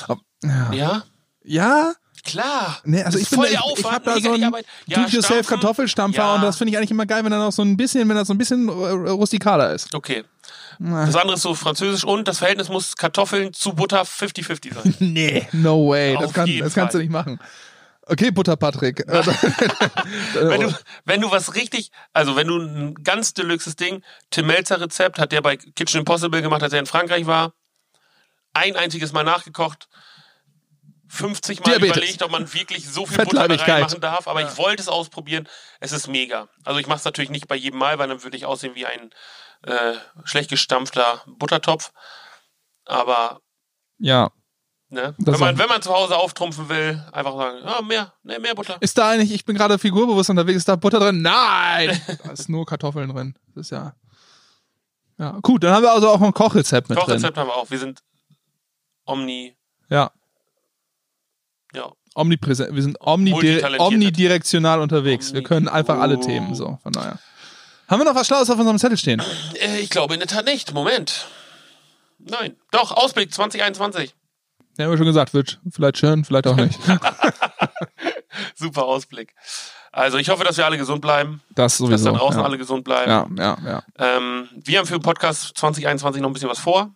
Ja. 0.43 0.73
ja, 0.73 1.03
Ja? 1.45 1.95
Klar. 2.25 2.81
Nee, 2.85 3.03
also 3.03 3.19
Das 3.19 3.23
ich 3.23 3.31
bin 3.31 3.39
voll 3.39 3.47
ich, 3.49 3.79
ich 3.79 3.85
habe 3.85 4.05
da 4.05 4.19
so 4.21 4.33
einen 4.33 4.45
Arbeit. 4.45 4.67
Ja, 4.87 4.99
Do-it-yourself 4.99 5.47
stampfen. 5.47 5.61
Kartoffelstampfer 5.61 6.23
Ja. 6.23 6.35
und 6.37 6.43
das 6.43 6.57
finde 6.59 6.73
ich 6.73 6.79
eigentlich 6.79 6.91
immer 6.91 7.07
geil, 7.07 7.25
wenn 7.25 7.33
er 7.33 7.39
noch 7.39 7.53
so 7.53 7.63
ein 7.63 7.77
bisschen, 7.77 8.09
wenn 8.09 8.17
er 8.17 8.25
so 8.25 8.33
ein 8.35 8.39
bisschen 8.39 8.69
äh, 8.69 8.73
rustikaler 8.73 9.73
ist. 9.73 9.95
Okay. 9.95 10.25
Das 10.79 11.15
andere 11.15 11.35
ist 11.37 11.43
so 11.43 11.55
französisch 11.55 12.05
und 12.05 12.27
das 12.27 12.39
Verhältnis 12.39 12.69
muss 12.69 12.97
Kartoffeln 12.97 13.53
zu 13.53 13.75
Butter 13.75 14.03
50-50 14.03 14.75
sein. 14.75 14.95
Nee, 14.99 15.47
no 15.53 15.89
way. 15.89 16.17
Das, 16.21 16.33
kann, 16.33 16.51
das 16.59 16.75
kannst 16.75 16.95
du 16.95 16.99
nicht 16.99 17.11
machen. 17.11 17.39
Okay, 18.07 18.31
Butter 18.31 18.57
Patrick. 18.57 19.01
Äh, 19.09 19.25
wenn, 20.35 20.61
du, 20.61 20.75
wenn 21.05 21.21
du 21.21 21.31
was 21.31 21.55
richtig, 21.55 21.91
also 22.13 22.37
wenn 22.37 22.49
du 22.49 22.59
ein 22.59 22.95
ganz 23.03 23.33
deluxes 23.35 23.77
Ding, 23.77 24.03
Tim 24.31 24.47
Melzer 24.47 24.81
Rezept 24.81 25.19
hat 25.19 25.33
der 25.33 25.41
bei 25.41 25.57
Kitchen 25.57 26.01
Impossible 26.01 26.43
gemacht, 26.43 26.63
als 26.63 26.73
er 26.73 26.81
in 26.81 26.87
Frankreich 26.87 27.27
war. 27.27 27.53
Ein 28.53 28.77
einziges 28.77 29.13
Mal 29.13 29.25
nachgekocht. 29.25 29.89
50 31.15 31.61
Mal 31.61 31.65
Diabetes. 31.73 31.97
überlegt, 31.97 32.23
ob 32.23 32.31
man 32.31 32.53
wirklich 32.53 32.89
so 32.89 33.07
viel 33.07 33.25
Butter 33.25 33.49
da 33.49 33.55
reinmachen 33.55 34.01
darf, 34.01 34.29
aber 34.29 34.43
ich 34.43 34.57
wollte 34.59 34.83
es 34.83 34.89
ausprobieren. 34.89 35.49
Es 35.81 35.93
ist 35.93 36.09
mega. 36.09 36.49
Also 36.65 36.81
ich 36.81 36.87
mache 36.87 36.99
es 36.99 37.05
natürlich 37.05 37.31
nicht 37.31 37.49
bei 37.49 37.57
jedem 37.57 37.79
Mal, 37.79 37.99
weil 37.99 38.09
dann 38.09 38.23
würde 38.23 38.37
ich 38.37 38.47
aussehen 38.47 38.75
wie 38.75 38.87
ein 38.87 39.11
äh, 39.63 39.95
schlecht 40.25 40.51
gestampfter 40.51 41.23
Buttertopf. 41.27 41.93
Aber 42.85 43.41
ja. 43.99 44.31
ne, 44.89 45.15
wenn, 45.19 45.41
man, 45.41 45.59
wenn 45.59 45.69
man 45.69 45.81
zu 45.83 45.95
Hause 45.95 46.17
auftrumpfen 46.17 46.69
will, 46.69 47.03
einfach 47.13 47.37
sagen, 47.37 47.59
ah, 47.65 47.83
mehr, 47.83 48.13
nee, 48.23 48.39
mehr 48.39 48.55
Butter. 48.55 48.77
Ist 48.81 48.99
da 48.99 49.11
eigentlich, 49.11 49.33
ich 49.33 49.45
bin 49.45 49.57
gerade 49.57 49.79
figurbewusst 49.79 50.31
unterwegs, 50.31 50.59
ist 50.59 50.69
da 50.69 50.77
Butter 50.77 51.01
drin? 51.01 51.23
Nein! 51.23 52.01
Da 52.25 52.33
ist 52.33 52.49
nur 52.49 52.67
Kartoffeln 52.67 53.09
drin. 53.09 53.35
Das 53.55 53.67
ist 53.67 53.71
ja. 53.71 53.95
Ja, 55.17 55.39
gut, 55.43 55.63
dann 55.63 55.73
haben 55.73 55.85
wir 55.85 55.93
also 55.93 56.09
auch 56.11 56.21
ein 56.21 56.33
Kochrezept 56.33 56.89
mit 56.89 56.99
drin. 56.99 57.07
Kochrezept 57.07 57.39
haben 57.39 57.47
wir 57.47 57.55
auch. 57.55 57.71
Wir 57.71 57.79
sind 57.79 58.03
omni, 59.05 59.57
Ja. 59.89 60.11
Ja, 61.75 61.91
Omnipräsent. 62.15 62.75
Wir 62.75 62.83
sind 62.83 62.97
omnidire 63.01 63.79
omnidirektional 63.81 64.81
unterwegs. 64.81 65.33
Wir 65.33 65.41
Omni- 65.41 65.45
können 65.49 65.69
einfach 65.69 65.99
alle 65.99 66.17
Oh. 66.19 66.21
Themen. 66.21 66.55
So, 66.55 66.79
von 66.83 66.93
daher. 66.93 67.19
Haben 67.89 68.01
wir 68.01 68.05
noch 68.05 68.15
was 68.15 68.27
Schlaues 68.27 68.49
auf 68.51 68.59
unserem 68.59 68.79
Zettel 68.79 68.97
stehen? 68.97 69.21
Äh, 69.61 69.81
Ich 69.81 69.91
glaube 69.91 70.15
in 70.15 70.21
der 70.21 70.29
Tat 70.29 70.45
nicht. 70.47 70.73
Moment. 70.73 71.27
Nein. 72.19 72.57
Doch, 72.71 72.93
Ausblick 72.93 73.35
2021. 73.35 74.15
Ja, 74.79 74.85
haben 74.85 74.93
wir 74.93 74.97
schon 74.97 75.07
gesagt, 75.07 75.35
wird 75.35 75.61
vielleicht 75.71 75.99
schön, 75.99 76.25
vielleicht 76.25 76.47
auch 76.47 76.57
nicht. 76.57 76.79
Super 78.55 78.85
Ausblick. 78.85 79.35
Also 79.93 80.19
ich 80.19 80.29
hoffe, 80.29 80.43
dass 80.45 80.57
wir 80.57 80.65
alle 80.67 80.79
gesund 80.79 81.01
bleiben, 81.01 81.41
Das 81.55 81.73
dass 81.73 81.79
sowieso. 81.79 82.11
da 82.13 82.19
draußen 82.19 82.41
ja. 82.41 82.45
alle 82.47 82.59
gesund 82.59 82.83
bleiben. 82.85 83.37
ja, 83.39 83.57
ja, 83.57 83.59
ja. 83.65 83.83
Ähm, 83.99 84.49
wir 84.55 84.79
haben 84.79 84.87
für 84.87 84.95
den 84.99 85.03
Podcast 85.03 85.57
2021 85.57 86.21
noch 86.21 86.31
ein 86.31 86.33
bisschen 86.33 86.49
was 86.49 86.59
vor. 86.59 86.93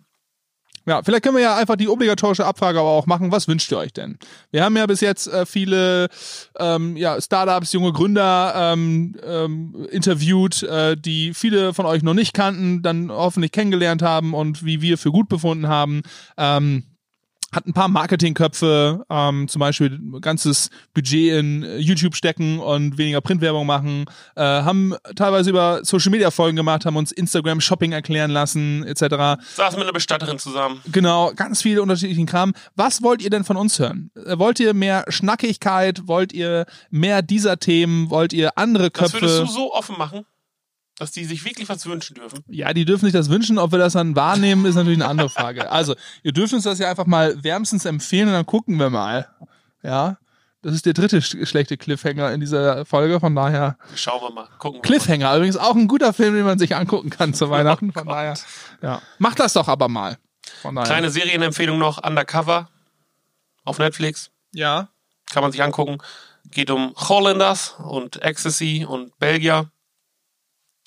Ja, 0.89 1.03
vielleicht 1.03 1.23
können 1.23 1.37
wir 1.37 1.43
ja 1.43 1.57
einfach 1.57 1.77
die 1.77 1.89
obligatorische 1.89 2.47
Abfrage 2.47 2.81
aber 2.81 2.89
auch 2.89 3.05
machen. 3.05 3.31
Was 3.31 3.47
wünscht 3.47 3.71
ihr 3.71 3.77
euch 3.77 3.93
denn? 3.93 4.19
Wir 4.51 4.65
haben 4.65 4.75
ja 4.75 4.87
bis 4.87 5.03
jetzt 5.03 5.27
äh, 5.27 5.45
viele 5.45 6.09
ähm, 6.59 6.97
ja, 6.97 7.21
Startups, 7.21 7.75
junge 7.75 7.93
Gründer 7.93 8.55
ähm, 8.57 9.15
ähm, 9.23 9.87
interviewt, 9.91 10.63
äh, 10.63 10.97
die 10.97 11.35
viele 11.35 11.75
von 11.75 11.85
euch 11.85 12.03
noch 12.03 12.15
nicht 12.15 12.33
kannten, 12.33 12.81
dann 12.81 13.11
hoffentlich 13.11 13.53
kennengelernt 13.53 14.01
haben 14.01 14.33
und 14.33 14.65
wie 14.65 14.81
wir 14.81 14.97
für 14.97 15.13
gut 15.13 15.29
befunden 15.29 15.69
haben. 15.69 16.01
Ähm, 16.39 16.85
hat 17.53 17.67
ein 17.67 17.73
paar 17.73 17.89
Marketingköpfe, 17.89 19.05
ähm, 19.09 19.49
zum 19.49 19.61
Beispiel 19.61 19.99
ganzes 20.21 20.71
Budget 20.95 21.39
in 21.39 21.63
äh, 21.63 21.79
YouTube 21.79 22.15
stecken 22.15 22.59
und 22.59 22.99
weniger 22.99 23.21
Printwerbung 23.21 23.67
machen, 23.67 24.05
äh, 24.37 24.43
haben 24.43 24.95
teilweise 25.17 25.51
über 25.51 25.81
Social 25.83 26.11
Media 26.11 26.31
Folgen 26.31 26.57
gemacht, 26.57 26.85
haben 26.85 26.97
uns 26.97 27.11
Instagram 27.13 27.61
Shopping 27.61 27.93
erklären 27.93 28.31
lassen, 28.31 28.85
etc. 28.85 29.41
Saßen 29.55 29.79
mit 29.79 29.85
einer 29.85 29.93
Bestatterin 29.93 30.39
zusammen. 30.39 30.81
Genau, 30.93 31.33
ganz 31.35 31.63
viele 31.63 31.81
unterschiedlichen 31.83 32.27
Kram. 32.27 32.53
Was 32.77 33.03
wollt 33.03 33.23
ihr 33.23 33.31
denn 33.31 33.45
von 33.45 33.57
uns 33.57 33.79
hören? 33.79 34.11
Äh, 34.15 34.39
Wollt 34.39 34.61
ihr 34.61 34.75
mehr 34.75 35.05
Schnackigkeit? 35.09 36.07
Wollt 36.07 36.33
ihr 36.33 36.67
mehr 36.91 37.23
dieser 37.23 37.59
Themen? 37.59 38.11
Wollt 38.11 38.33
ihr 38.33 38.57
andere 38.59 38.91
Das 38.91 39.13
würdest 39.15 39.39
du 39.39 39.43
Köpfe? 39.43 39.53
so 39.53 39.73
offen 39.73 39.97
machen, 39.99 40.25
dass 40.99 41.11
die 41.13 41.25
sich 41.25 41.45
wirklich 41.45 41.69
was 41.69 41.87
wünschen 41.87 42.15
dürfen. 42.15 42.41
Ja, 42.49 42.73
die 42.73 42.85
dürfen 42.85 43.05
sich 43.05 43.13
das 43.13 43.31
wünschen. 43.31 43.59
Ob 43.59 43.73
wir 43.73 43.79
das 43.79 43.93
dann 43.93 44.17
wahrnehmen, 44.17 44.65
ist 44.67 44.75
natürlich 44.75 44.99
eine 44.99 45.09
andere 45.09 45.29
Frage. 45.31 45.71
Also, 45.71 45.95
ihr 46.23 46.33
dürft 46.33 46.53
uns 46.53 46.65
das 46.65 46.79
ja 46.79 46.91
einfach 46.91 47.07
mal 47.07 47.43
wärmstens 47.43 47.85
empfehlen 47.85 48.29
und 48.29 48.35
dann 48.35 48.47
gucken 48.47 48.79
wir 48.79 48.91
mal. 48.91 49.29
Ja, 49.83 50.19
das 50.63 50.75
ist 50.75 50.87
der 50.87 50.93
dritte 50.93 51.23
sch 51.23 51.37
schlechte 51.49 51.77
Cliffhanger 51.77 52.33
in 52.33 52.41
dieser 52.41 52.85
Folge. 52.85 53.21
Von 53.21 53.35
daher 53.37 53.79
Schauen 53.95 54.21
wir 54.23 54.31
mal. 54.33 54.49
Gucken 54.59 54.79
wir 54.79 54.83
Cliffhanger 54.83 55.37
übrigens 55.37 55.57
auch 55.57 55.77
ein 55.77 55.87
guter 55.87 56.13
Film, 56.13 56.35
den 56.35 56.45
man 56.45 56.59
sich 56.59 56.75
angucken 56.75 57.11
kann 57.11 57.33
zu 57.33 57.49
Weihnachten. 57.51 57.93
Von 57.93 58.05
Gott. 58.07 58.15
daher, 58.15 58.35
ja, 58.83 59.01
macht 59.19 59.39
das 59.39 59.53
doch 59.53 59.69
aber 59.69 59.89
mal. 59.89 60.19
Von 60.63 60.75
mal. 60.75 60.83
daher. 60.83 60.97
Kleine 60.97 61.11
Serienempfehlung 61.11 61.79
noch, 61.79 62.03
Undercover 62.05 62.69
auf 63.65 63.79
Netflix. 63.79 64.31
ja. 64.53 64.89
Kann 65.31 65.43
man 65.43 65.53
sich 65.53 65.63
angucken. 65.63 65.99
Geht 66.51 66.71
um 66.71 66.95
Hollanders 66.97 67.77
und 67.85 68.23
Ecstasy 68.23 68.87
und 68.89 69.19
Belgier. 69.19 69.71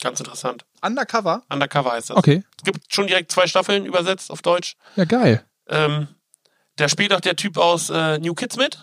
Ganz 0.01 0.19
interessant. 0.19 0.65
Undercover. 0.81 1.43
Undercover 1.51 1.91
heißt 1.93 2.09
das. 2.09 2.17
Okay. 2.17 2.43
Es 2.57 2.63
gibt 2.63 2.93
schon 2.93 3.07
direkt 3.07 3.31
zwei 3.31 3.47
Staffeln 3.47 3.85
übersetzt 3.85 4.31
auf 4.31 4.41
Deutsch. 4.41 4.75
Ja, 4.95 5.05
geil. 5.05 5.43
Ähm, 5.69 6.07
da 6.77 6.89
spielt 6.89 7.13
auch 7.13 7.19
der 7.21 7.35
Typ 7.35 7.57
aus 7.57 7.89
äh, 7.89 8.17
New 8.19 8.33
Kids 8.33 8.57
mit. 8.57 8.79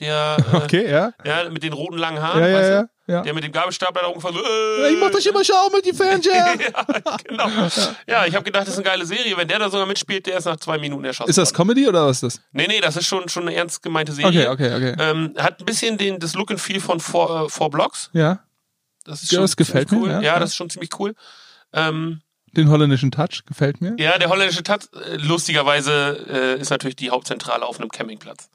Der, 0.00 0.36
äh, 0.52 0.56
Okay, 0.56 0.90
ja. 0.90 1.12
ja, 1.24 1.48
mit 1.50 1.62
den 1.62 1.72
roten 1.72 1.98
langen 1.98 2.22
Haaren, 2.22 2.40
Ja, 2.40 2.48
ja, 2.48 2.56
weißt 2.58 2.70
ja. 2.70 2.82
du? 2.82 2.88
ja. 3.12 3.22
Der 3.22 3.34
mit 3.34 3.44
dem 3.44 3.52
Gabelstapler 3.52 4.02
da 4.02 4.08
ungefähr 4.08 4.32
so. 4.32 4.38
Äh, 4.38 4.92
Ich 4.94 5.00
mach 5.00 5.10
das 5.10 5.24
immer 5.26 5.44
schau 5.44 5.68
mit 5.74 5.84
die 5.84 5.92
Fernseher. 5.92 6.54
ja, 6.58 7.16
genau. 7.24 7.48
Ja, 8.06 8.26
ich 8.26 8.34
habe 8.34 8.44
gedacht, 8.44 8.62
das 8.62 8.70
ist 8.74 8.78
eine 8.78 8.84
geile 8.84 9.04
Serie. 9.06 9.36
Wenn 9.36 9.48
der 9.48 9.58
da 9.58 9.68
sogar 9.70 9.86
mitspielt, 9.86 10.26
der 10.26 10.38
ist 10.38 10.44
nach 10.46 10.56
zwei 10.56 10.78
Minuten 10.78 11.04
erschossen. 11.04 11.28
Ist 11.30 11.36
das. 11.38 11.52
Comedy 11.52 11.86
oder 11.88 12.06
was 12.06 12.22
ist 12.22 12.36
das? 12.38 12.44
Nee, 12.52 12.66
nee, 12.66 12.80
das 12.80 12.96
ist 12.96 13.06
schon, 13.06 13.28
schon 13.28 13.42
eine 13.48 13.54
ernst 13.56 13.82
gemeinte 13.82 14.12
Okay, 14.12 14.22
Serie. 14.22 14.50
okay, 14.50 14.74
okay. 14.74 14.94
Ähm, 14.98 15.34
hat 15.38 15.60
ein 15.60 15.64
bisschen 15.66 15.98
den, 15.98 16.18
das 16.18 16.34
Look 16.34 16.50
and 16.50 16.60
Feel 16.60 16.80
von 16.80 17.00
Four, 17.00 17.46
äh, 17.46 17.48
Four 17.48 17.70
Blocks. 17.70 18.10
Ja, 18.12 18.40
Das 19.10 19.22
ist 19.22 19.32
Ja, 19.32 19.36
schon 19.36 19.44
das 19.44 19.56
gefällt 19.56 19.88
ziemlich 19.88 20.08
mir, 20.08 20.16
cool. 20.18 20.24
ja. 20.24 20.34
Ja, 20.34 20.38
das 20.38 20.50
ist 20.50 20.56
schon 20.56 20.70
ziemlich 20.70 20.90
cool. 20.98 21.14
Ähm, 21.72 22.20
den 22.52 22.68
holländischen 22.68 23.10
Touch 23.10 23.44
gefällt 23.46 23.80
mir. 23.80 23.94
ja, 23.98 24.18
der 24.18 24.28
holländische 24.28 24.62
Tat, 24.62 24.88
äh, 24.94 25.16
lustigerweise 25.16 26.26
äh, 26.56 26.60
ist 26.60 26.70
natürlich 26.70 26.96
die 26.96 27.10
Hauptzentrale 27.10 27.64
auf 27.64 27.78
einem 27.78 27.90
Campingplatz. 27.90 28.50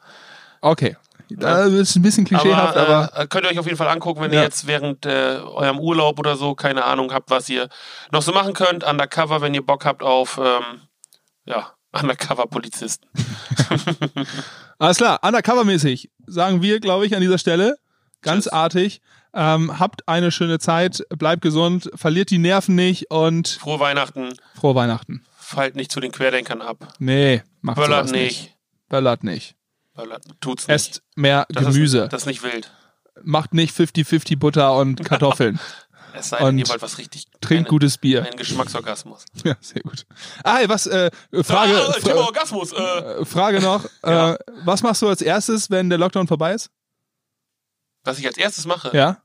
Okay. 0.61 0.97
Da 1.29 1.63
ist 1.65 1.95
ein 1.95 2.01
bisschen 2.03 2.23
klischeehaft, 2.25 2.77
aber, 2.77 3.11
aber 3.13 3.19
äh, 3.23 3.27
könnt 3.27 3.45
ihr 3.45 3.51
euch 3.51 3.57
auf 3.57 3.65
jeden 3.65 3.77
Fall 3.77 3.87
angucken, 3.87 4.21
wenn 4.21 4.31
Ja. 4.31 4.41
ihr 4.41 4.43
jetzt 4.43 4.67
während 4.67 5.05
äh, 5.07 5.39
eurem 5.43 5.79
Urlaub 5.79 6.19
oder 6.19 6.35
so 6.35 6.53
keine 6.55 6.83
Ahnung 6.85 7.11
habt, 7.13 7.31
was 7.31 7.49
ihr 7.49 7.67
noch 8.11 8.21
so 8.21 8.31
machen 8.31 8.53
könnt. 8.53 8.83
Undercover, 8.83 9.41
wenn 9.41 9.53
ihr 9.53 9.65
Bock 9.65 9.85
habt 9.85 10.03
auf 10.03 10.37
ähm, 10.43 10.81
ja, 11.45 11.71
Undercover-Polizisten. 11.93 13.07
alles 14.79 14.97
klar, 14.97 15.19
undercover-mäßig 15.23 16.09
sagen 16.27 16.61
wir, 16.61 16.79
glaube 16.79 17.05
ich, 17.05 17.15
an 17.15 17.21
dieser 17.21 17.37
Stelle 17.37 17.77
ganz 18.21 18.43
Tschüss. 18.45 18.53
artig. 18.53 19.01
Ähm, 19.37 19.79
habt 19.79 20.07
eine 20.07 20.31
schöne 20.31 20.59
Zeit, 20.59 21.03
bleibt 21.09 21.41
gesund, 21.41 21.91
verliert 21.93 22.29
die 22.29 22.37
Nerven 22.37 22.73
nicht 22.75 23.11
und 23.11 23.49
Frohe 23.49 23.79
Weihnachten, 23.81 24.33
frohe 24.57 24.75
Weihnachten. 24.75 25.25
fallt 25.37 25.75
nicht 25.75 25.91
zu 25.91 25.99
den 25.99 26.13
Querdenkern 26.13 26.61
ab. 26.61 26.93
Nee, 26.99 27.43
macht 27.61 27.75
Böllert 27.75 28.07
sowas 28.07 28.11
nicht. 28.11 28.55
Böllert 28.87 29.23
nicht. 29.25 29.55
Böllert, 29.93 30.23
tut's 30.39 30.67
nicht. 30.67 30.75
Esst 30.75 31.03
mehr 31.15 31.45
Das 31.49 31.65
Gemüse. 31.65 32.03
Ist, 32.05 32.13
das 32.13 32.21
ist 32.21 32.27
nicht 32.27 32.43
wild. 32.43 32.71
Macht 33.23 33.53
nicht 33.53 33.75
50-50 33.77 34.37
Butter 34.37 34.73
und 34.77 35.03
Kartoffeln. 35.05 35.59
Es 36.13 36.29
sei 36.29 36.39
denn, 36.39 36.57
ihr 36.57 36.69
wollt 36.69 36.81
was 36.81 36.97
richtig. 36.97 37.25
Trinkt 37.41 37.67
gutes 37.69 37.97
Bier. 37.97 38.23
Einen 38.23 38.37
Geschmacksorgasmus. 38.37 39.25
Ja, 39.43 39.55
sehr 39.59 39.81
gut. 39.81 40.05
Ah, 40.45 40.59
was, 40.67 40.87
äh, 40.87 41.11
Frage, 41.43 41.73
Ah, 41.77 41.91
Thema 41.99 42.21
Orgasmus. 42.21 42.71
Äh, 42.71 42.81
äh, 43.21 43.25
Frage 43.25 43.59
noch. 43.59 43.85
Ja. 44.05 44.35
Äh, 44.35 44.37
was 44.63 44.81
machst 44.81 45.01
du 45.01 45.09
als 45.09 45.21
erstes, 45.21 45.69
wenn 45.69 45.89
der 45.89 45.97
Lockdown 45.97 46.27
vorbei 46.27 46.53
ist? 46.53 46.69
was 48.07 48.19
ich 48.19 48.27
als 48.27 48.37
erstes 48.37 48.65
mache. 48.67 48.95
Ja? 48.95 49.17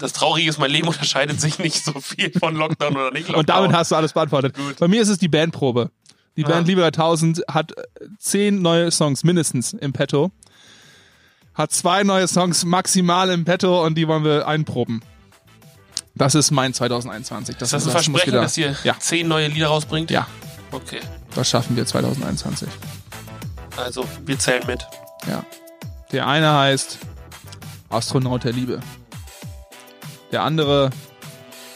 Das 0.00 0.12
Traurige 0.12 0.48
ist, 0.50 0.58
mein 0.58 0.70
Leben 0.70 0.88
unterscheidet 0.88 1.40
sich 1.40 1.58
nicht 1.58 1.84
so 1.84 1.92
viel 2.00 2.32
von 2.38 2.56
Lockdown 2.56 2.96
oder 2.96 3.10
nicht 3.12 3.28
Lockdown. 3.28 3.40
Und 3.40 3.48
damit 3.48 3.72
hast 3.72 3.92
du 3.92 3.96
alles 3.96 4.12
beantwortet. 4.12 4.56
Gut. 4.56 4.78
Bei 4.78 4.88
mir 4.88 5.00
ist 5.02 5.08
es 5.08 5.18
die 5.18 5.28
Bandprobe. 5.28 5.90
Die 6.36 6.42
Band 6.42 6.64
Ah. 6.66 6.68
Liebe 6.68 6.80
3000 6.80 7.42
hat 7.48 7.72
äh, 7.72 7.82
zehn 8.18 8.62
neue 8.62 8.90
Songs 8.90 9.24
mindestens 9.24 9.72
im 9.74 9.92
Petto. 9.92 10.30
Hat 11.54 11.72
zwei 11.72 12.02
neue 12.04 12.26
Songs 12.28 12.64
maximal 12.64 13.30
im 13.30 13.44
Petto 13.44 13.84
und 13.84 13.96
die 13.96 14.08
wollen 14.08 14.24
wir 14.24 14.46
einproben. 14.48 15.02
Das 16.14 16.34
ist 16.34 16.50
mein 16.50 16.72
2021. 16.72 17.54
ist 17.56 17.60
das 17.60 17.72
ein 17.74 17.82
muss 17.84 17.92
Versprechen, 17.92 18.32
dass 18.32 18.56
ihr 18.56 18.76
Ja. 18.84 18.96
zehn 18.98 19.28
neue 19.28 19.48
Lieder 19.48 19.66
rausbringt? 19.68 20.10
Ja, 20.10 20.26
Okay. 20.72 21.00
das 21.34 21.50
schaffen 21.50 21.76
wir 21.76 21.84
2021. 21.86 22.68
Also, 23.76 24.06
wir 24.24 24.38
zählen 24.38 24.62
mit. 24.66 24.86
Ja. 25.28 25.44
Der 26.12 26.26
eine 26.26 26.52
heißt 26.52 26.98
Astronaut 27.88 28.44
der 28.44 28.52
Liebe. 28.52 28.80
Der 30.32 30.42
andere 30.42 30.90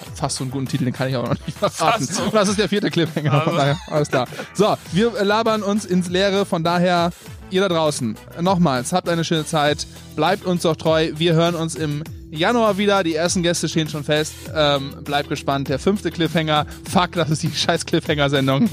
hat 0.00 0.18
fast 0.18 0.36
so 0.36 0.44
einen 0.44 0.50
guten 0.50 0.66
Titel, 0.66 0.84
den 0.84 0.92
kann 0.92 1.08
ich 1.08 1.16
aber 1.16 1.28
noch 1.28 1.46
nicht 1.46 1.58
verraten. 1.58 2.04
So. 2.04 2.28
Das 2.30 2.48
ist 2.48 2.58
der 2.58 2.68
vierte 2.68 2.90
Cliffhanger. 2.90 3.30
Von 3.30 3.40
Also. 3.40 3.56
daher, 3.56 3.78
alles 3.88 4.08
klar. 4.08 4.28
So, 4.54 4.76
wir 4.92 5.12
labern 5.24 5.62
uns 5.62 5.84
ins 5.84 6.08
Leere, 6.08 6.44
von 6.46 6.62
daher, 6.64 7.10
ihr 7.50 7.60
da 7.62 7.68
draußen, 7.68 8.16
nochmals, 8.40 8.92
habt 8.92 9.08
eine 9.08 9.24
schöne 9.24 9.46
Zeit, 9.46 9.86
bleibt 10.16 10.44
uns 10.44 10.62
doch 10.62 10.76
treu. 10.76 11.10
Wir 11.16 11.34
hören 11.34 11.54
uns 11.54 11.74
im 11.74 12.02
Januar 12.30 12.78
wieder. 12.78 13.04
Die 13.04 13.14
ersten 13.14 13.42
Gäste 13.44 13.68
stehen 13.68 13.88
schon 13.88 14.02
fest. 14.04 14.34
Ähm, 14.54 14.96
bleibt 15.04 15.28
gespannt. 15.28 15.68
Der 15.68 15.78
fünfte 15.78 16.10
Cliffhanger. 16.10 16.66
Fuck, 16.90 17.12
das 17.12 17.30
ist 17.30 17.42
die 17.44 17.50
scheiß 17.54 17.86
Cliffhanger-Sendung. 17.86 18.68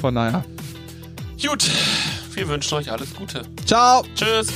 Von 0.00 0.14
daher. 0.16 0.44
Gut. 1.40 1.70
Wir 2.34 2.48
wünschen 2.48 2.74
euch 2.74 2.90
alles 2.90 3.14
Gute. 3.14 3.42
Ciao! 3.64 4.04
Tschüss. 4.16 4.48